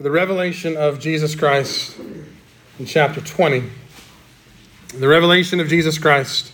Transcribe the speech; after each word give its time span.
the 0.00 0.10
revelation 0.10 0.76
of 0.76 0.98
Jesus 0.98 1.34
Christ 1.34 1.98
in 2.78 2.86
chapter 2.86 3.20
20. 3.20 3.62
The 4.94 5.06
revelation 5.06 5.60
of 5.60 5.68
Jesus 5.68 5.98
Christ 5.98 6.50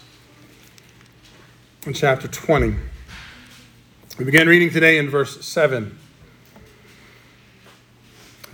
in 1.87 1.95
chapter 1.95 2.29
20. 2.29 2.75
We 4.19 4.25
begin 4.25 4.49
reading 4.49 4.71
today 4.71 4.99
in 4.99 5.09
verse 5.09 5.45
7. 5.47 5.97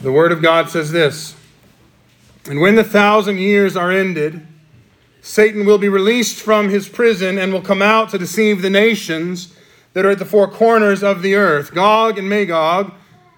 The 0.00 0.12
Word 0.12 0.32
of 0.32 0.42
God 0.42 0.68
says 0.68 0.92
this 0.92 1.34
And 2.44 2.60
when 2.60 2.76
the 2.76 2.84
thousand 2.84 3.38
years 3.38 3.76
are 3.76 3.90
ended, 3.90 4.46
Satan 5.22 5.64
will 5.64 5.78
be 5.78 5.88
released 5.88 6.38
from 6.40 6.68
his 6.68 6.88
prison 6.88 7.38
and 7.38 7.52
will 7.52 7.62
come 7.62 7.80
out 7.80 8.10
to 8.10 8.18
deceive 8.18 8.60
the 8.60 8.70
nations 8.70 9.56
that 9.94 10.04
are 10.04 10.10
at 10.10 10.18
the 10.18 10.26
four 10.26 10.46
corners 10.46 11.02
of 11.02 11.22
the 11.22 11.34
earth, 11.34 11.72
Gog 11.72 12.18
and 12.18 12.28
Magog, 12.28 12.92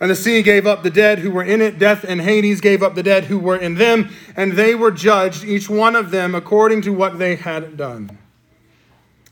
And 0.00 0.10
the 0.10 0.16
sea 0.16 0.42
gave 0.42 0.66
up 0.66 0.82
the 0.82 0.90
dead 0.90 1.18
who 1.18 1.30
were 1.30 1.42
in 1.42 1.60
it. 1.60 1.78
Death 1.78 2.04
and 2.04 2.20
Hades 2.20 2.60
gave 2.60 2.82
up 2.82 2.94
the 2.94 3.02
dead 3.02 3.24
who 3.24 3.38
were 3.38 3.56
in 3.56 3.74
them. 3.74 4.10
And 4.36 4.52
they 4.52 4.74
were 4.74 4.92
judged, 4.92 5.44
each 5.44 5.68
one 5.68 5.96
of 5.96 6.10
them, 6.10 6.34
according 6.34 6.82
to 6.82 6.92
what 6.92 7.18
they 7.18 7.34
had 7.36 7.76
done. 7.76 8.16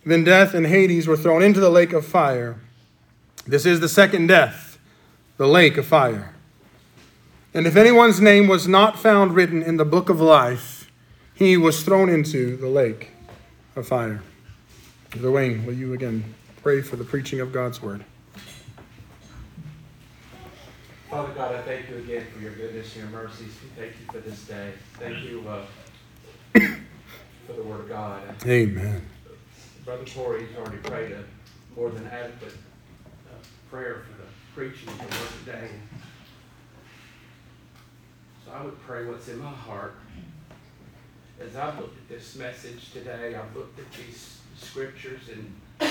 Then 0.04 0.24
death 0.24 0.54
and 0.54 0.66
Hades 0.66 1.06
were 1.06 1.16
thrown 1.16 1.42
into 1.42 1.60
the 1.60 1.70
lake 1.70 1.92
of 1.92 2.04
fire. 2.04 2.58
This 3.46 3.64
is 3.64 3.78
the 3.78 3.88
second 3.88 4.26
death, 4.26 4.78
the 5.36 5.46
lake 5.46 5.76
of 5.76 5.86
fire. 5.86 6.34
And 7.54 7.66
if 7.66 7.76
anyone's 7.76 8.20
name 8.20 8.48
was 8.48 8.66
not 8.66 8.98
found 8.98 9.34
written 9.34 9.62
in 9.62 9.76
the 9.76 9.84
book 9.84 10.08
of 10.08 10.20
life, 10.20 10.90
he 11.32 11.56
was 11.56 11.82
thrown 11.82 12.08
into 12.08 12.56
the 12.56 12.68
lake 12.68 13.10
of 13.76 13.86
fire. 13.86 14.22
Brother 15.10 15.30
Wayne, 15.30 15.64
will 15.64 15.74
you 15.74 15.92
again 15.92 16.34
pray 16.62 16.82
for 16.82 16.96
the 16.96 17.04
preaching 17.04 17.40
of 17.40 17.52
God's 17.52 17.80
word? 17.80 18.04
Father 21.16 21.32
God, 21.32 21.54
I 21.54 21.62
thank 21.62 21.88
you 21.88 21.96
again 21.96 22.26
for 22.30 22.40
your 22.40 22.52
goodness 22.52 22.94
and 22.94 23.10
your 23.10 23.22
mercies. 23.22 23.54
We 23.62 23.70
thank 23.82 23.92
you 23.98 24.04
for 24.12 24.18
this 24.18 24.46
day. 24.46 24.72
Thank 24.98 25.24
you 25.24 25.42
uh, 25.48 25.64
for 27.46 27.52
the 27.54 27.62
word 27.62 27.80
of 27.80 27.88
God. 27.88 28.20
Amen. 28.44 29.00
Brother 29.86 30.04
Corey's 30.14 30.54
already 30.58 30.76
prayed 30.76 31.12
a 31.12 31.24
more 31.74 31.88
than 31.88 32.06
adequate 32.08 32.52
uh, 32.52 33.38
prayer 33.70 34.02
for 34.04 34.20
the 34.20 34.28
preaching 34.54 34.90
of 34.90 34.98
the 34.98 35.04
word 35.04 35.28
today. 35.46 35.70
So 38.44 38.52
I 38.52 38.62
would 38.62 38.78
pray 38.82 39.06
what's 39.06 39.28
in 39.28 39.38
my 39.38 39.48
heart. 39.48 39.94
As 41.40 41.56
I've 41.56 41.78
looked 41.78 41.96
at 41.96 42.08
this 42.10 42.36
message 42.36 42.92
today, 42.92 43.36
I've 43.36 43.56
looked 43.56 43.78
at 43.78 43.90
these 43.92 44.40
scriptures 44.58 45.22
and 45.32 45.90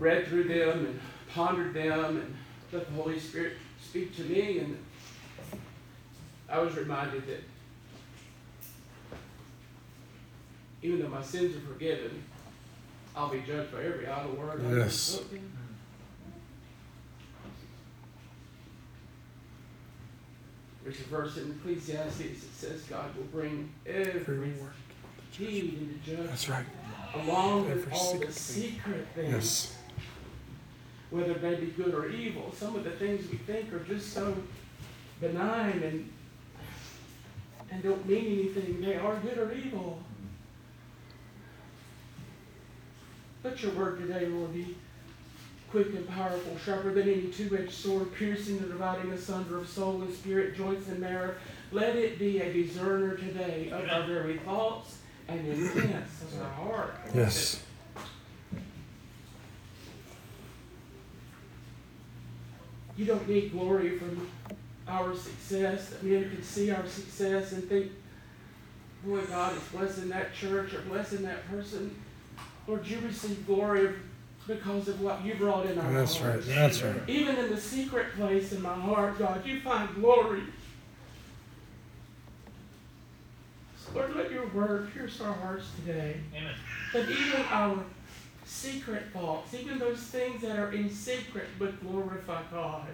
read 0.00 0.26
through 0.26 0.48
them 0.48 0.84
and 0.84 1.00
pondered 1.32 1.74
them 1.74 2.16
and 2.16 2.36
let 2.72 2.88
the 2.88 2.92
Holy 3.00 3.20
Spirit 3.20 3.52
speak 3.88 4.14
to 4.16 4.22
me, 4.24 4.58
and 4.58 4.76
I 6.48 6.58
was 6.58 6.76
reminded 6.76 7.26
that 7.26 7.42
even 10.82 11.00
though 11.00 11.08
my 11.08 11.22
sins 11.22 11.56
are 11.56 11.60
forgiven, 11.72 12.22
I'll 13.16 13.30
be 13.30 13.40
judged 13.40 13.72
by 13.72 13.82
every 13.82 14.06
idle 14.06 14.32
word 14.32 14.60
I've 14.64 14.76
Yes. 14.76 15.20
There's 20.84 21.00
a 21.00 21.04
verse 21.04 21.36
in 21.36 21.50
Ecclesiastes 21.50 22.18
that 22.18 22.54
says 22.54 22.82
God 22.82 23.14
will 23.16 23.24
bring 23.24 23.70
every 23.86 24.54
deed 25.36 25.74
into 25.80 25.94
judgment, 26.06 26.30
That's 26.30 26.48
right. 26.48 26.64
along 27.14 27.64
with 27.68 27.78
Every 27.82 27.92
all 27.92 28.12
secret 28.12 28.28
the 28.28 28.32
thing. 28.34 28.62
secret 28.72 29.06
things 29.14 29.32
Yes. 29.32 29.77
Whether 31.10 31.34
they 31.34 31.56
be 31.56 31.66
good 31.66 31.94
or 31.94 32.08
evil. 32.08 32.52
Some 32.54 32.76
of 32.76 32.84
the 32.84 32.90
things 32.90 33.30
we 33.30 33.38
think 33.38 33.72
are 33.72 33.80
just 33.80 34.12
so 34.12 34.36
benign 35.20 35.82
and 35.82 36.12
and 37.70 37.82
don't 37.82 38.08
mean 38.08 38.26
anything. 38.26 38.80
They 38.80 38.96
are 38.96 39.16
good 39.16 39.38
or 39.38 39.52
evil. 39.52 39.98
Let 43.44 43.62
your 43.62 43.72
word 43.72 44.00
today, 44.00 44.26
Lord, 44.26 44.52
be 44.54 44.74
quick 45.70 45.88
and 45.88 46.08
powerful, 46.08 46.56
sharper 46.64 46.92
than 46.94 47.08
any 47.08 47.26
two-edged 47.26 47.70
sword, 47.70 48.14
piercing 48.14 48.58
and 48.58 48.68
dividing 48.68 49.12
asunder 49.12 49.58
of 49.58 49.68
soul 49.68 50.00
and 50.02 50.12
spirit, 50.14 50.56
joints 50.56 50.88
and 50.88 50.98
marrow. 50.98 51.34
Let 51.70 51.94
it 51.96 52.18
be 52.18 52.40
a 52.40 52.52
discerner 52.52 53.16
today 53.16 53.70
of 53.70 53.88
our 53.88 54.06
very 54.06 54.38
thoughts 54.38 54.96
and 55.28 55.46
intents 55.46 56.22
of 56.22 56.42
our 56.42 56.50
heart. 56.50 56.96
Yes. 57.14 57.62
You 62.98 63.04
don't 63.04 63.28
need 63.28 63.52
glory 63.52 63.96
from 63.96 64.28
our 64.88 65.14
success. 65.14 65.90
That 65.90 66.02
men 66.02 66.28
can 66.28 66.42
see 66.42 66.72
our 66.72 66.84
success 66.84 67.52
and 67.52 67.62
think, 67.62 67.92
boy, 69.04 69.20
God 69.20 69.56
is 69.56 69.62
blessing 69.68 70.08
that 70.08 70.34
church 70.34 70.74
or 70.74 70.80
blessing 70.80 71.22
that 71.22 71.48
person. 71.48 71.94
Lord, 72.66 72.84
you 72.84 72.98
receive 72.98 73.46
glory 73.46 73.94
because 74.48 74.88
of 74.88 75.00
what 75.00 75.24
you 75.24 75.34
brought 75.34 75.66
in 75.66 75.78
our 75.78 75.92
That's 75.92 76.20
right. 76.20 76.42
That's 76.42 76.82
right. 76.82 77.00
Even 77.06 77.36
in 77.36 77.50
the 77.50 77.60
secret 77.60 78.16
place 78.16 78.52
in 78.52 78.60
my 78.60 78.74
heart, 78.74 79.16
God, 79.16 79.46
you 79.46 79.60
find 79.60 79.94
glory. 79.94 80.42
So 83.76 83.92
Lord, 83.94 84.16
let 84.16 84.32
your 84.32 84.48
word 84.48 84.92
pierce 84.92 85.20
our 85.20 85.34
hearts 85.34 85.66
today. 85.76 86.16
Amen. 86.34 86.54
That 86.92 87.08
even 87.08 87.42
our 87.50 87.78
secret 88.48 89.04
thoughts, 89.12 89.54
even 89.54 89.78
those 89.78 89.98
things 89.98 90.42
that 90.42 90.58
are 90.58 90.72
in 90.72 90.90
secret, 90.90 91.46
would 91.58 91.78
glorify 91.80 92.42
God. 92.50 92.86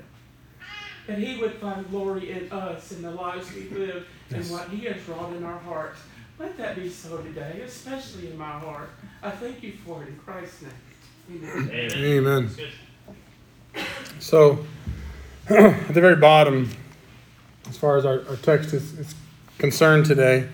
That 1.06 1.19
He 1.19 1.41
would 1.41 1.54
find 1.54 1.88
glory 1.91 2.31
in 2.32 2.50
us, 2.50 2.92
in 2.92 3.03
the 3.03 3.10
lives 3.10 3.53
we 3.54 3.69
live, 3.69 4.06
Yes. 4.31 4.48
and 4.50 4.59
what 4.59 4.69
He 4.70 4.87
has 4.87 5.06
wrought 5.09 5.32
in 5.34 5.44
our 5.44 5.59
hearts. 5.59 6.00
Let 6.38 6.56
that 6.56 6.75
be 6.76 6.88
so 6.88 7.19
today, 7.19 7.62
especially 7.64 8.31
in 8.31 8.37
my 8.37 8.50
heart. 8.50 8.91
I 9.22 9.31
thank 9.31 9.62
you 9.62 9.75
for 9.87 10.03
it 10.03 10.09
in 10.09 10.16
Christ's 10.16 10.62
name. 10.62 11.43
Amen. 11.44 11.70
Amen. 11.72 12.50
Amen. 13.76 13.84
So, 14.19 14.64
at 15.48 15.88
the 15.94 16.00
very 16.00 16.16
bottom, 16.16 16.70
as 17.69 17.76
far 17.76 17.97
as 17.97 18.04
our, 18.04 18.22
our 18.28 18.37
text 18.37 18.72
is, 18.72 18.98
is 18.98 19.14
concerned 19.59 20.06
today, 20.06 20.48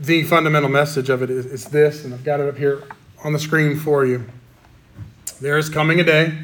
the 0.00 0.22
fundamental 0.22 0.70
message 0.70 1.10
of 1.10 1.22
it 1.22 1.28
is, 1.28 1.44
is 1.44 1.66
this, 1.66 2.04
and 2.04 2.14
I've 2.14 2.24
got 2.24 2.40
it 2.40 2.48
up 2.48 2.56
here 2.56 2.82
on 3.22 3.34
the 3.34 3.38
screen 3.38 3.78
for 3.78 4.06
you. 4.06 4.24
There 5.42 5.58
is 5.58 5.68
coming 5.68 6.00
a 6.00 6.04
day 6.04 6.38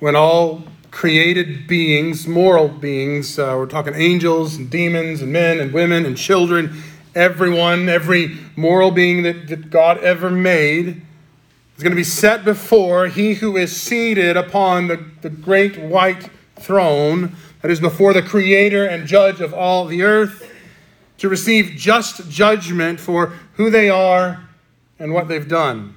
when 0.00 0.16
all 0.16 0.64
created 0.90 1.68
beings, 1.68 2.26
moral 2.26 2.66
beings, 2.66 3.38
uh, 3.38 3.54
we're 3.56 3.66
talking 3.66 3.94
angels 3.94 4.56
and 4.56 4.68
demons 4.68 5.22
and 5.22 5.32
men 5.32 5.60
and 5.60 5.72
women 5.72 6.04
and 6.04 6.16
children, 6.16 6.82
everyone, 7.14 7.88
every 7.88 8.36
moral 8.56 8.90
being 8.90 9.22
that, 9.22 9.46
that 9.46 9.70
God 9.70 9.98
ever 9.98 10.28
made, 10.28 11.00
is 11.76 11.82
going 11.82 11.92
to 11.92 11.96
be 11.96 12.02
set 12.02 12.44
before 12.44 13.06
he 13.06 13.34
who 13.34 13.56
is 13.56 13.74
seated 13.76 14.36
upon 14.36 14.88
the, 14.88 15.04
the 15.22 15.30
great 15.30 15.78
white 15.78 16.28
throne, 16.56 17.36
that 17.62 17.70
is 17.70 17.78
before 17.78 18.12
the 18.12 18.22
creator 18.22 18.84
and 18.84 19.06
judge 19.06 19.40
of 19.40 19.54
all 19.54 19.84
the 19.84 20.02
earth, 20.02 20.50
to 21.18 21.28
receive 21.28 21.72
just 21.76 22.28
judgment 22.30 23.00
for 23.00 23.28
who 23.54 23.70
they 23.70 23.88
are 23.88 24.48
and 24.98 25.12
what 25.12 25.28
they've 25.28 25.48
done. 25.48 25.94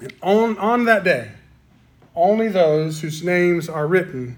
And 0.00 0.12
on, 0.22 0.58
on 0.58 0.84
that 0.86 1.04
day, 1.04 1.32
only 2.14 2.48
those 2.48 3.00
whose 3.00 3.22
names 3.22 3.68
are 3.68 3.86
written 3.86 4.36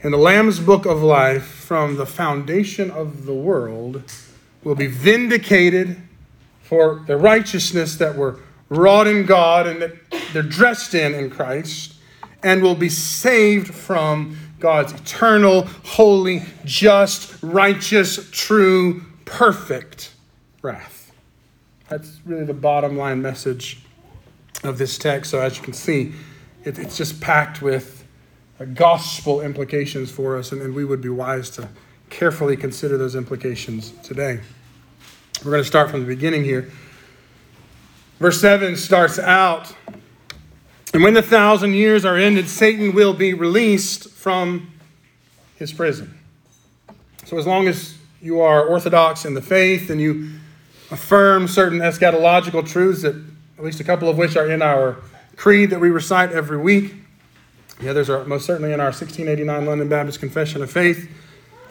in 0.00 0.12
the 0.12 0.18
Lamb's 0.18 0.58
book 0.58 0.86
of 0.86 1.02
life 1.02 1.44
from 1.44 1.96
the 1.96 2.06
foundation 2.06 2.90
of 2.90 3.26
the 3.26 3.34
world 3.34 4.02
will 4.64 4.74
be 4.74 4.86
vindicated 4.86 6.00
for 6.62 7.02
the 7.06 7.16
righteousness 7.16 7.96
that 7.96 8.16
were 8.16 8.40
wrought 8.68 9.06
in 9.06 9.26
God 9.26 9.66
and 9.66 9.82
that 9.82 9.92
they're 10.32 10.42
dressed 10.42 10.94
in 10.94 11.14
in 11.14 11.28
Christ 11.28 11.94
and 12.42 12.62
will 12.62 12.74
be 12.74 12.88
saved 12.88 13.74
from 13.74 14.38
God's 14.58 14.92
eternal, 14.92 15.62
holy, 15.84 16.42
just, 16.64 17.42
righteous, 17.42 18.30
true, 18.30 19.02
perfect 19.30 20.12
wrath. 20.60 21.12
That's 21.88 22.18
really 22.26 22.44
the 22.44 22.52
bottom 22.52 22.98
line 22.98 23.22
message 23.22 23.80
of 24.64 24.76
this 24.76 24.98
text. 24.98 25.30
So, 25.30 25.40
as 25.40 25.56
you 25.56 25.62
can 25.62 25.72
see, 25.72 26.12
it, 26.64 26.78
it's 26.78 26.96
just 26.96 27.20
packed 27.20 27.62
with 27.62 28.04
uh, 28.58 28.64
gospel 28.66 29.40
implications 29.40 30.10
for 30.10 30.36
us, 30.36 30.52
and, 30.52 30.60
and 30.60 30.74
we 30.74 30.84
would 30.84 31.00
be 31.00 31.08
wise 31.08 31.48
to 31.50 31.68
carefully 32.10 32.56
consider 32.56 32.98
those 32.98 33.14
implications 33.14 33.92
today. 34.02 34.40
We're 35.44 35.52
going 35.52 35.62
to 35.62 35.68
start 35.68 35.90
from 35.90 36.00
the 36.00 36.06
beginning 36.06 36.44
here. 36.44 36.70
Verse 38.18 38.40
7 38.40 38.76
starts 38.76 39.18
out 39.18 39.74
And 40.92 41.02
when 41.02 41.14
the 41.14 41.22
thousand 41.22 41.74
years 41.74 42.04
are 42.04 42.16
ended, 42.16 42.48
Satan 42.48 42.94
will 42.94 43.14
be 43.14 43.32
released 43.32 44.10
from 44.10 44.72
his 45.56 45.72
prison. 45.72 46.18
So, 47.24 47.38
as 47.38 47.46
long 47.46 47.68
as 47.68 47.99
you 48.20 48.40
are 48.40 48.64
orthodox 48.64 49.24
in 49.24 49.34
the 49.34 49.42
faith 49.42 49.90
and 49.90 50.00
you 50.00 50.30
affirm 50.90 51.48
certain 51.48 51.78
eschatological 51.78 52.66
truths, 52.68 53.02
that 53.02 53.14
at 53.58 53.64
least 53.64 53.80
a 53.80 53.84
couple 53.84 54.08
of 54.08 54.18
which 54.18 54.36
are 54.36 54.50
in 54.50 54.62
our 54.62 54.96
creed 55.36 55.70
that 55.70 55.80
we 55.80 55.90
recite 55.90 56.32
every 56.32 56.58
week, 56.58 56.94
the 57.80 57.88
others 57.88 58.10
are 58.10 58.24
most 58.24 58.44
certainly 58.44 58.72
in 58.72 58.80
our 58.80 58.88
1689 58.88 59.66
London 59.66 59.88
Baptist 59.88 60.20
Confession 60.20 60.62
of 60.62 60.70
Faith. 60.70 61.10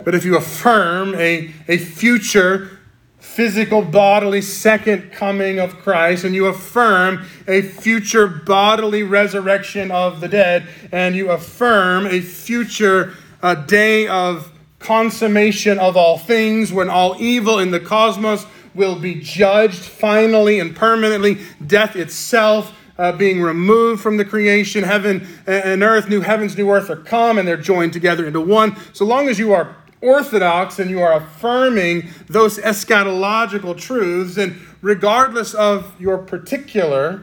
But 0.04 0.16
if 0.16 0.26
you 0.26 0.38
affirm 0.38 1.14
a, 1.16 1.54
a 1.68 1.78
future 1.78 2.80
physical 3.20 3.82
bodily 3.82 4.42
second 4.42 5.12
coming 5.12 5.60
of 5.60 5.76
Christ 5.78 6.24
and 6.24 6.34
you 6.34 6.48
affirm 6.48 7.26
a 7.48 7.62
future 7.62 8.28
bodily 8.28 9.04
resurrection 9.04 9.92
of 9.92 10.22
the 10.22 10.28
dead 10.28 10.68
and 10.92 11.16
you 11.16 11.30
affirm 11.30 12.08
a 12.08 12.22
future 12.22 13.14
uh, 13.44 13.56
day 13.56 14.08
of 14.08 14.52
consummation 14.90 15.78
of 15.78 15.96
all 15.96 16.18
things 16.18 16.74
when 16.74 16.90
all 16.90 17.16
evil 17.22 17.60
in 17.60 17.70
the 17.70 17.80
cosmos 17.80 18.48
will 18.74 18.96
be 18.96 19.14
judged 19.14 19.84
finally 19.84 20.60
and 20.60 20.76
permanently 20.76 21.38
death 21.68 21.96
itself 21.96 22.74
uh, 22.98 23.12
being 23.12 23.40
removed 23.40 24.02
from 24.02 24.18
the 24.18 24.26
creation 24.26 24.84
heaven 24.84 25.28
and 25.46 25.84
earth 25.84 26.10
new 26.10 26.22
heavens 26.22 26.58
new 26.58 26.72
earth 26.72 26.90
are 26.90 26.96
come 26.96 27.38
and 27.38 27.48
they're 27.48 27.56
joined 27.56 27.94
together 27.94 28.26
into 28.26 28.42
one. 28.42 28.76
So 28.94 29.06
long 29.06 29.30
as 29.30 29.38
you 29.38 29.54
are 29.54 29.76
orthodox 30.02 30.80
and 30.80 30.90
you 30.90 31.02
are 31.02 31.14
affirming 31.14 32.10
those 32.28 32.58
eschatological 32.58 33.78
truths, 33.78 34.38
and 34.38 34.60
regardless 34.82 35.54
of 35.54 35.94
your 36.02 36.18
particular 36.18 37.22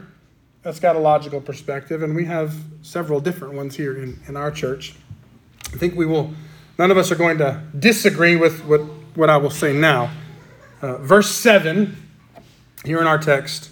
eschatological 0.63 1.43
perspective, 1.43 2.01
and 2.01 2.15
we 2.15 2.23
have 2.23 2.55
several 2.81 3.19
different 3.19 3.55
ones 3.55 3.75
here 3.75 4.01
in, 4.01 4.17
in 4.29 4.37
our 4.37 4.51
church, 4.51 4.95
I 5.73 5.77
think 5.77 5.95
we 5.95 6.05
will, 6.05 6.33
none 6.77 6.91
of 6.91 6.97
us 6.97 7.11
are 7.11 7.15
going 7.15 7.37
to 7.39 7.61
disagree 7.77 8.35
with 8.35 8.63
what, 8.65 8.81
what 9.15 9.29
I 9.29 9.37
will 9.37 9.49
say 9.49 9.73
now. 9.73 10.11
Uh, 10.81 10.97
verse 10.97 11.31
7 11.31 11.95
here 12.85 12.99
in 12.99 13.07
our 13.07 13.17
text 13.17 13.71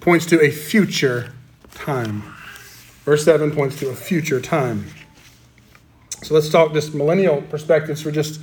points 0.00 0.26
to 0.26 0.40
a 0.40 0.50
future 0.50 1.32
time. 1.74 2.22
Verse 3.04 3.24
7 3.24 3.50
points 3.52 3.78
to 3.80 3.88
a 3.88 3.94
future 3.94 4.40
time. 4.40 4.86
So 6.22 6.34
let's 6.34 6.48
talk 6.48 6.72
this 6.72 6.92
millennial 6.94 7.42
perspectives 7.42 8.02
for 8.02 8.10
just 8.10 8.40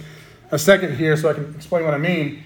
a 0.51 0.59
second 0.59 0.97
here 0.97 1.17
so 1.17 1.29
I 1.29 1.33
can 1.33 1.53
explain 1.55 1.83
what 1.83 1.93
I 1.93 1.97
mean. 1.97 2.43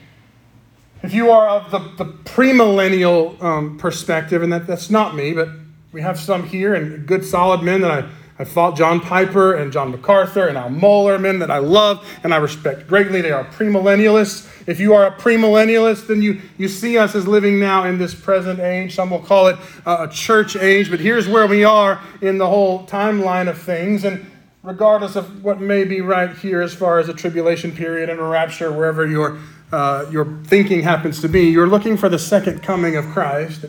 If 1.04 1.14
you 1.14 1.30
are 1.30 1.48
of 1.48 1.72
the, 1.72 1.80
the 2.04 2.12
premillennial 2.12 3.42
um, 3.44 3.78
perspective, 3.78 4.42
and 4.42 4.52
that, 4.52 4.66
that's 4.66 4.90
not 4.90 5.16
me, 5.16 5.34
but 5.34 5.50
we 5.92 6.02
have 6.02 6.20
some 6.20 6.48
here 6.48 6.74
and 6.74 7.06
good 7.06 7.24
solid 7.24 7.62
men 7.62 7.82
that 7.82 7.92
I, 7.92 8.10
I 8.40 8.44
fought 8.44 8.78
John 8.78 9.00
Piper 9.00 9.56
and 9.56 9.72
John 9.72 9.90
MacArthur 9.90 10.48
and 10.48 10.58
Al 10.58 10.70
Mohler, 10.70 11.20
men 11.20 11.40
that 11.40 11.50
I 11.50 11.58
love 11.58 12.08
and 12.24 12.34
I 12.34 12.38
respect 12.38 12.88
greatly. 12.88 13.22
They 13.22 13.32
are 13.32 13.46
premillennialists. 13.46 14.48
If 14.68 14.80
you 14.80 14.94
are 14.94 15.08
a 15.08 15.12
premillennialist, 15.12 16.08
then 16.08 16.22
you, 16.22 16.42
you 16.58 16.68
see 16.68 17.00
us 17.00 17.16
as 17.16 17.28
living 17.28 17.60
now 17.60 17.86
in 17.86 17.98
this 17.98 18.14
present 18.14 18.60
age. 18.60 18.94
Some 18.94 19.10
will 19.10 19.24
call 19.24 19.48
it 19.48 19.58
a 19.88 20.08
church 20.08 20.56
age, 20.56 20.92
but 20.92 21.00
here's 21.00 21.28
where 21.28 21.48
we 21.48 21.64
are 21.64 22.00
in 22.22 22.38
the 22.38 22.48
whole 22.48 22.86
timeline 22.86 23.50
of 23.50 23.58
things. 23.58 24.04
And 24.04 24.30
regardless 24.62 25.16
of 25.16 25.44
what 25.44 25.60
may 25.60 25.84
be 25.84 26.02
right 26.02 26.36
here 26.38 26.62
as 26.62 26.76
far 26.76 27.00
as 27.00 27.10
a 27.10 27.14
tribulation 27.14 27.72
period 27.72 28.08
and 28.10 28.20
a 28.20 28.24
rapture, 28.24 28.72
wherever 28.72 29.08
your, 29.08 29.40
uh, 29.72 30.06
your 30.12 30.26
thinking 30.44 30.84
happens 30.84 31.22
to 31.22 31.28
be, 31.28 31.46
you're 31.46 31.68
looking 31.68 31.98
for 31.98 32.08
the 32.08 32.20
second 32.20 32.62
coming 32.62 32.96
of 32.98 33.06
Christ. 33.06 33.66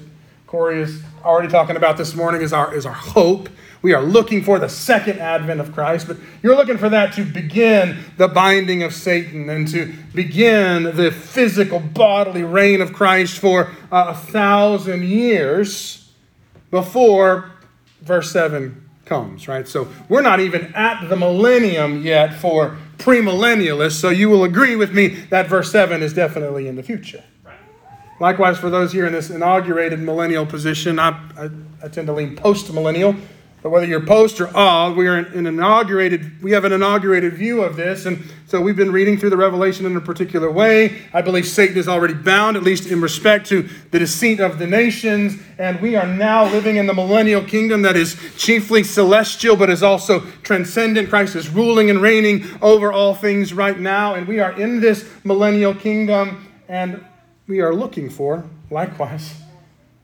Corey 0.47 0.82
is 0.82 1.03
already 1.25 1.49
talking 1.49 1.76
about 1.76 1.97
this 1.97 2.14
morning 2.14 2.43
is 2.43 2.53
our, 2.53 2.75
is 2.75 2.85
our 2.85 2.93
hope. 2.93 3.49
We 3.80 3.94
are 3.94 4.02
looking 4.02 4.42
for 4.42 4.58
the 4.58 4.69
second 4.69 5.20
advent 5.20 5.60
of 5.60 5.72
Christ, 5.72 6.08
but 6.08 6.16
you're 6.42 6.56
looking 6.56 6.78
for 6.78 6.88
that 6.88 7.12
to 7.14 7.25
begin 7.25 7.98
the 8.16 8.26
binding 8.26 8.82
of 8.82 8.92
Satan 8.92 9.48
and 9.48 9.69
to 9.69 9.92
begin 10.14 10.84
the 10.96 11.12
physical 11.12 11.78
bodily 11.78 12.42
reign 12.42 12.80
of 12.80 12.92
Christ 12.92 13.38
for 13.38 13.70
uh, 13.92 14.06
a 14.08 14.14
thousand 14.14 15.04
years 15.04 16.10
before 16.70 17.52
verse 18.02 18.32
7 18.32 18.88
comes, 19.04 19.48
right? 19.48 19.66
So 19.66 19.88
we're 20.08 20.22
not 20.22 20.40
even 20.40 20.72
at 20.75 21.08
the 21.08 21.16
millennium 21.16 22.02
yet 22.02 22.34
for 22.34 22.76
premillennialists, 22.98 23.92
so 23.92 24.10
you 24.10 24.28
will 24.28 24.44
agree 24.44 24.76
with 24.76 24.92
me 24.92 25.08
that 25.30 25.46
verse 25.46 25.70
7 25.70 26.02
is 26.02 26.12
definitely 26.12 26.69
in 26.69 26.76
the 26.76 26.82
future. 26.82 27.22
Likewise, 28.20 28.58
for 28.58 28.69
those 28.69 28.92
here 28.92 29.06
in 29.06 29.12
this 29.12 29.30
inaugurated 29.30 30.00
millennial 30.00 30.44
position, 30.44 30.98
I, 30.98 31.10
I, 31.36 31.50
I 31.84 31.88
tend 31.88 32.08
to 32.08 32.12
lean 32.12 32.34
post 32.34 32.72
millennial. 32.72 33.14
But 33.62 33.70
whether 33.70 33.87
you're 33.87 34.06
post 34.06 34.40
or 34.40 34.49
ah, 34.56 34.93
we 34.93 35.08
are 35.08 35.16
an 35.16 35.46
inaugurated, 35.46 36.40
we 36.43 36.52
have 36.52 36.64
an 36.64 36.72
inaugurated 36.72 37.34
view 37.34 37.62
of 37.62 37.75
this. 37.75 38.06
And 38.06 38.22
so 38.46 38.60
we've 38.60 38.76
been 38.76 38.93
reading 38.93 39.19
through 39.19 39.31
the 39.31 39.37
Revelation 39.37 39.84
in 39.84 39.96
a 39.96 40.00
particular 40.00 40.50
way. 40.50 41.02
I 41.12 41.22
believe 41.22 41.44
Satan 41.44 41.76
is 41.76 41.88
already 41.88 42.14
bound, 42.14 42.56
at 42.56 42.62
least 42.62 42.87
in 42.87 43.00
respect 43.00 43.46
to 43.49 43.69
the 43.90 43.99
deceit 43.99 44.38
of 44.38 44.60
the 44.60 44.66
nations. 44.66 45.43
And 45.58 45.81
we 45.81 45.96
are 45.96 46.06
now 46.06 46.44
living 46.44 46.76
in 46.76 46.87
the 46.87 46.94
millennial 46.94 47.43
kingdom 47.43 47.82
that 47.82 47.96
is 47.96 48.16
chiefly 48.37 48.84
celestial, 48.84 49.56
but 49.56 49.70
is 49.70 49.82
also 49.82 50.20
transcendent. 50.44 51.08
Christ 51.08 51.34
is 51.34 51.49
ruling 51.49 51.90
and 51.90 52.00
reigning 52.00 52.44
over 52.62 52.93
all 52.93 53.14
things 53.14 53.52
right 53.52 53.78
now. 53.78 54.14
And 54.14 54.28
we 54.28 54.38
are 54.38 54.52
in 54.52 54.78
this 54.78 55.08
millennial 55.25 55.75
kingdom, 55.75 56.46
and 56.69 57.04
we 57.49 57.61
are 57.61 57.75
looking 57.75 58.08
for, 58.08 58.49
likewise, 58.70 59.34